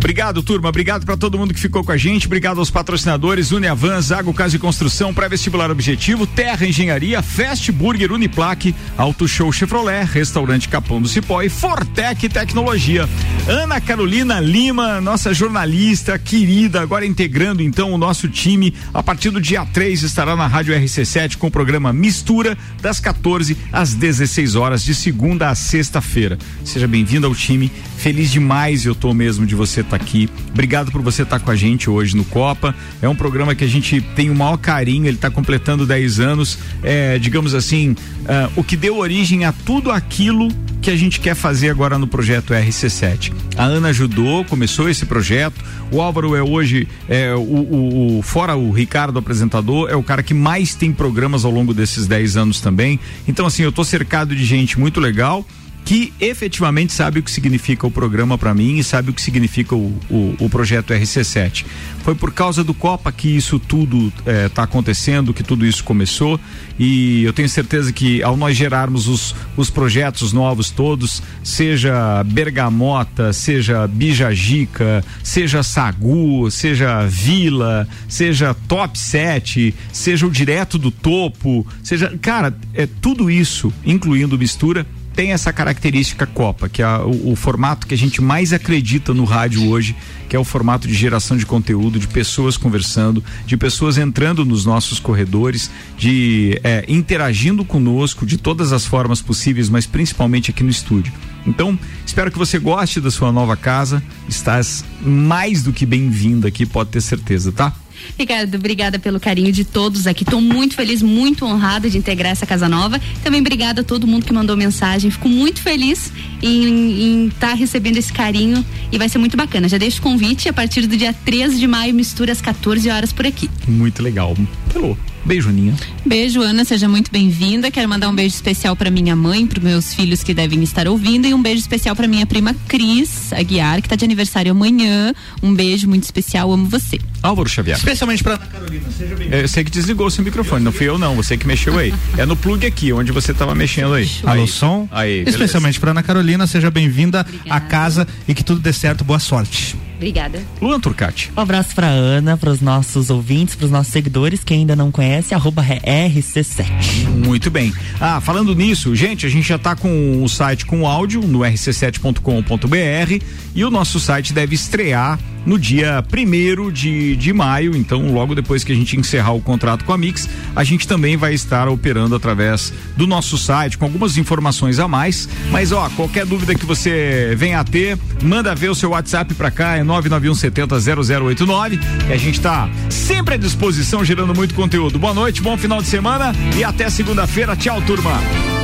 Obrigado, 0.05 0.43
turma. 0.43 0.69
Obrigado 0.69 1.07
para 1.07 1.17
todo 1.17 1.39
mundo 1.39 1.55
que 1.55 1.61
ficou 1.61 1.83
com 1.83 1.91
a 1.91 1.97
gente. 1.97 2.27
Obrigado 2.27 2.59
aos 2.59 2.71
patrocinadores 2.71 3.53
Uniavan, 3.53 3.99
Zago 4.03 4.35
Casa 4.35 4.51
de 4.51 4.59
Construção, 4.59 5.15
Pré-Vestibular 5.15 5.71
Objetivo, 5.71 6.27
Terra 6.27 6.67
Engenharia, 6.67 7.23
Fast 7.23 7.73
Burger, 7.73 8.13
Uniplaque, 8.13 8.75
Auto 8.99 9.27
Show 9.27 9.51
Chevrolet, 9.51 10.05
Restaurante 10.05 10.69
Capão 10.69 11.01
do 11.01 11.09
Cipó 11.09 11.41
e 11.41 11.49
Fortec 11.49 12.29
Tecnologia. 12.29 13.09
Ana 13.49 13.81
Carolina 13.81 14.41
Lima, 14.41 15.01
nossa 15.01 15.33
jornalista 15.33 16.19
querida, 16.19 16.83
agora 16.83 17.07
integrando 17.07 17.63
então 17.63 17.91
o 17.91 17.97
nosso 17.97 18.29
time. 18.29 18.75
A 18.93 19.03
partir 19.03 19.31
do 19.31 19.41
dia 19.41 19.65
3 19.65 20.03
estará 20.03 20.37
na 20.37 20.47
Rádio 20.47 20.75
RC7 20.75 21.39
com 21.39 21.47
o 21.47 21.51
programa 21.51 21.95
Mistura, 21.95 22.59
das 22.83 23.01
14 23.01 23.57
às 23.73 23.95
16 23.95 24.55
horas, 24.55 24.85
de 24.85 24.95
segunda 24.95 25.49
a 25.49 25.55
sexta-feira. 25.55 26.39
Seja 26.63 26.87
bem-vindo 26.87 27.27
ao 27.27 27.35
time. 27.35 27.73
Feliz 27.97 28.31
demais 28.31 28.85
eu 28.85 28.95
tô 28.95 29.15
mesmo 29.15 29.47
de 29.47 29.55
você 29.55 29.81
estar 29.81 29.94
aqui. 29.95 30.29
Obrigado 30.51 30.91
por 30.93 31.01
você 31.03 31.23
estar 31.23 31.39
com 31.41 31.51
a 31.51 31.57
gente 31.57 31.89
hoje 31.89 32.17
no 32.17 32.25
Copa. 32.25 32.75
É 33.01 33.09
um 33.09 33.15
programa 33.15 33.55
que 33.55 33.65
a 33.65 33.69
gente 33.69 34.01
tem 34.15 34.31
o 34.31 34.35
maior 34.35 34.57
carinho, 34.57 35.07
ele 35.07 35.17
está 35.17 35.31
completando 35.31 35.87
10 35.87 36.21
anos. 36.21 36.59
É, 36.83 37.19
digamos 37.19 37.55
assim, 37.55 37.95
ah, 38.29 38.49
o 38.57 38.63
que 38.65 38.77
deu 38.77 38.99
origem 38.99 39.45
a 39.45 39.53
tudo 39.53 39.91
aquilo 39.91 40.49
que 40.83 40.91
a 40.91 40.97
gente 40.97 41.19
quer 41.19 41.35
fazer 41.35 41.71
agora 41.71 41.97
no 41.97 42.07
projeto 42.07 42.53
RC7. 42.53 43.33
A 43.57 43.65
Ana 43.65 43.89
ajudou, 43.89 44.45
começou 44.45 44.87
esse 44.91 45.07
projeto. 45.07 45.55
O 45.91 45.99
Álvaro 46.03 46.35
é 46.37 46.43
hoje, 46.43 46.87
é, 47.09 47.35
o, 47.35 47.39
o- 47.41 48.19
o- 48.19 48.23
fora 48.23 48.55
o 48.55 48.71
Ricardo 48.71 49.19
apresentador, 49.19 49.89
é 49.89 49.97
o 49.97 50.03
cara 50.03 50.23
que 50.23 50.35
mais 50.35 50.75
tem 50.75 50.93
programas 50.93 51.43
ao 51.47 51.51
longo 51.51 51.73
desses 51.73 52.07
10 52.07 52.37
anos 52.37 52.61
também. 52.61 53.01
Então, 53.27 53.47
assim, 53.47 53.63
eu 53.63 53.73
tô 53.73 53.83
cercado 53.83 54.37
de 54.37 54.45
gente 54.45 54.79
muito 54.79 55.01
legal 55.01 55.47
que 55.85 56.13
efetivamente 56.19 56.93
sabe 56.93 57.21
o 57.21 57.23
que 57.23 57.31
significa 57.31 57.87
o 57.87 57.91
programa 57.91 58.39
para 58.39 58.55
mim 58.55 58.79
e 58.79 58.85
sabe 58.85 59.11
o 59.11 59.13
que 59.13 59.21
significa 59.21 59.75
o, 59.75 59.93
o, 60.11 60.35
o 60.41 60.49
projeto 60.49 60.95
RC7. 60.95 61.67
Foi 62.03 62.15
por 62.15 62.33
causa 62.33 62.65
do 62.65 62.73
Copa 62.73 63.13
que 63.13 63.29
isso 63.29 63.59
tudo 63.59 64.13
está 64.47 64.63
acontecendo, 64.63 65.35
que 65.35 65.43
tudo 65.43 65.67
isso 65.67 65.85
começou 65.85 66.41
e 66.79 67.23
eu 67.25 67.33
tenho 67.33 67.49
certeza 67.49 67.93
que 67.93 68.23
ao 68.23 68.37
nós 68.37 68.57
gerarmos 68.57 69.09
os, 69.09 69.35
os 69.57 69.71
projetos 69.71 70.33
novos 70.33 70.71
todos, 70.71 71.23
seja 71.43 72.25
Bergamota, 72.25 73.33
seja 73.33 73.87
Bijagica, 73.87 75.05
seja 75.23 75.63
Sagu, 75.63 76.51
seja 76.51 77.07
Vila, 77.07 77.87
seja 78.09 78.55
Top 78.67 78.99
7, 78.99 79.75
seja 79.93 80.27
o 80.27 80.31
Direto 80.31 80.79
do 80.79 80.91
Topo, 80.91 81.67
seja, 81.83 82.17
cara, 82.21 82.57
é 82.73 82.87
tudo 82.87 83.31
isso, 83.31 83.73
incluindo 83.85 84.39
mistura, 84.39 84.87
tem 85.15 85.33
essa 85.33 85.53
característica 85.53 86.27
Copa, 86.27 86.69
que 86.69 86.83
é 86.83 86.99
o, 86.99 87.33
o 87.33 87.37
formato 87.37 87.87
que 87.87 87.95
a 87.95 87.99
gente 87.99 88.21
mais 88.21 88.53
acredita 88.53 89.15
no 89.15 89.25
rádio 89.25 89.69
hoje, 89.69 89.97
que 90.29 90.35
é 90.35 90.39
o 90.39 90.45
formato 90.45 90.89
de 90.89 90.95
geração 90.95 91.37
de 91.37 91.47
conteúdo, 91.47 91.99
de 91.99 92.09
pessoas 92.09 92.57
conversando, 92.57 93.23
de 93.47 93.57
pessoas 93.57 93.97
entrando 93.97 94.45
nos 94.45 94.65
nossos 94.65 94.99
corredores, 94.99 95.71
de 95.97 96.61
é, 96.65 96.85
interagindo 96.89 97.65
conosco 97.65 98.27
de 98.27 98.37
todas 98.37 98.73
as 98.73 98.85
formas 98.85 99.23
possíveis, 99.23 99.69
mas 99.69 99.87
principalmente 99.87 100.51
aqui 100.51 100.63
no 100.63 100.71
estúdio. 100.71 101.13
Então, 101.47 101.79
espero 102.05 102.31
que 102.31 102.39
você 102.39 102.59
goste 102.59 103.01
da 103.01 103.11
sua 103.11 103.31
nova 103.31 103.57
casa. 103.57 104.03
Estás 104.29 104.85
mais 105.01 105.63
do 105.63 105.73
que 105.73 105.85
bem-vinda 105.85 106.49
aqui, 106.49 106.65
pode 106.65 106.91
ter 106.91 107.01
certeza, 107.01 107.53
tá? 107.53 107.73
Ricardo, 108.19 108.55
obrigada 108.57 108.99
pelo 108.99 109.19
carinho 109.21 109.53
de 109.53 109.65
todos 109.65 110.07
aqui. 110.07 110.25
Estou 110.25 110.41
muito 110.41 110.75
feliz, 110.75 111.03
muito 111.03 111.45
honrada 111.45 111.89
de 111.89 111.99
integrar 111.99 112.33
essa 112.33 112.47
casa 112.47 112.69
nova. 112.69 113.01
Também 113.23 113.41
obrigada 113.41 113.81
a 113.81 113.85
todo 113.85 114.07
mundo 114.07 114.25
que 114.25 114.33
mandou 114.33 114.57
mensagem. 114.57 115.11
Fico 115.11 115.29
muito 115.29 115.61
feliz 115.61 116.13
em 116.43 117.29
estar 117.29 117.49
tá 117.49 117.55
recebendo 117.55 117.97
esse 117.97 118.13
carinho 118.13 118.65
e 118.91 118.99
vai 118.99 119.09
ser 119.09 119.19
muito 119.19 119.37
bacana. 119.37 119.69
Já 119.69 119.79
deixo 119.79 120.01
o 120.01 120.03
convite 120.03 120.49
a 120.49 120.53
partir 120.53 120.87
do 120.87 120.97
dia 120.97 121.13
13 121.13 121.59
de 121.59 121.67
maio, 121.67 121.95
mistura 121.95 122.33
às 122.33 122.41
14 122.41 122.89
horas 122.91 123.13
por 123.13 123.27
aqui. 123.27 123.51
Muito 123.67 124.03
legal. 124.03 124.37
Pelô. 124.73 124.97
Beijo, 125.25 125.49
Aninha. 125.49 125.75
Beijo, 126.05 126.43
Ana. 126.43 126.65
Seja 126.65 126.89
muito 126.89 127.11
bem-vinda. 127.11 127.71
Quero 127.71 127.89
mandar 127.89 128.09
um 128.09 128.15
beijo 128.15 128.35
especial 128.35 128.77
para 128.77 128.91
minha 128.91 129.17
mãe, 129.17 129.47
para 129.47 129.61
meus 129.61 129.95
filhos 129.95 130.23
que 130.23 130.35
devem 130.35 130.63
estar 130.63 130.87
ouvindo 130.87 131.27
e 131.27 131.33
um 131.33 131.41
beijo 131.41 131.61
especial 131.61 131.97
para 131.97 132.07
minha 132.07 132.27
prima 132.27 132.55
Cris 132.69 133.33
Aguiar, 133.33 133.81
que 133.81 133.87
está 133.87 133.97
de 133.97 134.05
aniversário 134.05 134.53
amanhã. 134.53 135.15
Um 135.43 135.55
beijo 135.55 135.89
muito 135.89 136.05
especial. 136.05 136.53
Amo 136.53 136.67
você. 136.67 137.01
Álvaro 137.23 137.49
Xavier. 137.49 137.77
Especialmente 137.77 138.23
para 138.23 138.35
Ana 138.35 138.47
Carolina. 138.47 138.85
Seja 138.97 139.15
bem-vinda. 139.15 139.37
Eu 139.37 139.49
sei 139.49 139.65
que 139.65 139.71
desligou 139.71 140.07
o 140.07 140.11
seu 140.11 140.23
microfone. 140.23 140.63
Não 140.63 140.73
fui 140.73 140.89
eu, 140.89 140.99
não. 140.99 141.17
Você 141.17 141.37
que 141.39 141.47
mexeu 141.47 141.79
aí. 141.79 141.95
É 142.19 142.27
no 142.27 142.37
plug 142.37 142.67
aqui, 142.67 142.93
onde 142.93 143.11
você 143.11 143.33
estava 143.33 143.55
mexendo 143.55 143.95
aí. 143.95 144.11
Alô, 144.25 144.43
aí. 144.43 144.49
som. 144.49 144.87
Aí, 144.91 145.25
Especialmente 145.27 145.81
para 145.81 145.93
Ana 145.93 146.03
Carolina. 146.03 146.47
Seja 146.47 146.71
bem-vinda 146.71 147.27
à 147.49 147.61
casa 147.61 148.07
e 148.29 148.35
que 148.35 148.45
tudo 148.45 148.61
dê 148.61 148.73
certo. 148.73 149.03
Boa 149.05 149.19
sorte. 149.19 149.77
Obrigada. 150.05 150.43
Luan 150.61 150.79
Turcati. 150.79 151.33
Um 151.35 151.41
abraço 151.41 151.75
pra 151.75 151.87
Ana, 151.87 152.37
pros 152.37 152.61
nossos 152.61 153.09
ouvintes, 153.09 153.55
pros 153.55 153.71
nossos 153.71 153.91
seguidores, 153.91 154.45
quem 154.45 154.59
ainda 154.59 154.77
não 154.77 154.93
conhece, 154.93 155.35
arroba 155.35 155.65
RC7. 155.65 157.09
Muito 157.25 157.51
bem. 157.51 157.73
Ah, 157.99 158.21
falando 158.21 158.55
nisso, 158.55 158.95
gente, 158.95 159.25
a 159.25 159.31
gente 159.31 159.49
já 159.49 159.59
tá 159.59 159.75
com 159.75 160.23
o 160.23 160.29
site 160.29 160.67
com 160.67 160.87
áudio 160.87 161.23
no 161.23 161.39
rc7.com.br 161.39 163.25
e 163.55 163.65
o 163.65 163.71
nosso 163.71 163.99
site 163.99 164.35
deve 164.35 164.55
estrear 164.55 165.19
no 165.47 165.59
dia 165.59 166.03
primeiro 166.09 166.71
de, 166.73 167.17
de 167.17 167.33
maio, 167.33 167.77
então 167.77 168.13
logo 168.13 168.35
depois 168.35 168.65
que 168.65 168.73
a 168.73 168.75
gente 168.75 168.97
encerrar 168.97 169.33
o 169.33 169.41
contrato 169.41 169.85
com 169.85 169.93
a 169.93 169.99
Mix, 169.99 170.29
a 170.55 170.65
gente 170.65 170.87
também 170.87 171.17
vai 171.17 171.35
estar 171.35 171.69
operando 171.69 172.15
através 172.15 172.73
do 172.97 173.07
nosso 173.07 173.37
site 173.37 173.79
com 173.79 173.85
algumas 173.85 174.17
informações 174.17 174.79
a 174.79 174.89
mais, 174.89 175.29
mas 175.51 175.73
ó, 175.73 175.89
qualquer 175.91 176.27
dúvida 176.27 176.55
que 176.55 176.65
você 176.65 177.35
venha 177.37 177.61
a 177.61 177.65
ter, 177.65 177.99
manda 178.23 178.55
ver 178.55 178.71
o 178.71 178.75
seu 178.75 178.91
WhatsApp 178.91 179.35
para 179.35 179.51
cá, 179.51 179.77
é 179.77 179.85
991700089, 179.85 181.81
e 182.09 182.13
a 182.13 182.17
gente 182.17 182.41
tá 182.41 182.69
sempre 182.89 183.35
à 183.35 183.37
disposição 183.37 184.05
gerando 184.05 184.35
muito 184.35 184.55
conteúdo. 184.55 184.99
Boa 184.99 185.15
noite, 185.15 185.43
bom 185.43 185.57
final 185.57 185.81
de 185.81 185.89
semana 185.89 186.33
e 186.57 186.65
até 186.65 186.89
segunda-feira. 186.89 187.57
Tchau, 187.57 187.81
turma. 187.83 188.64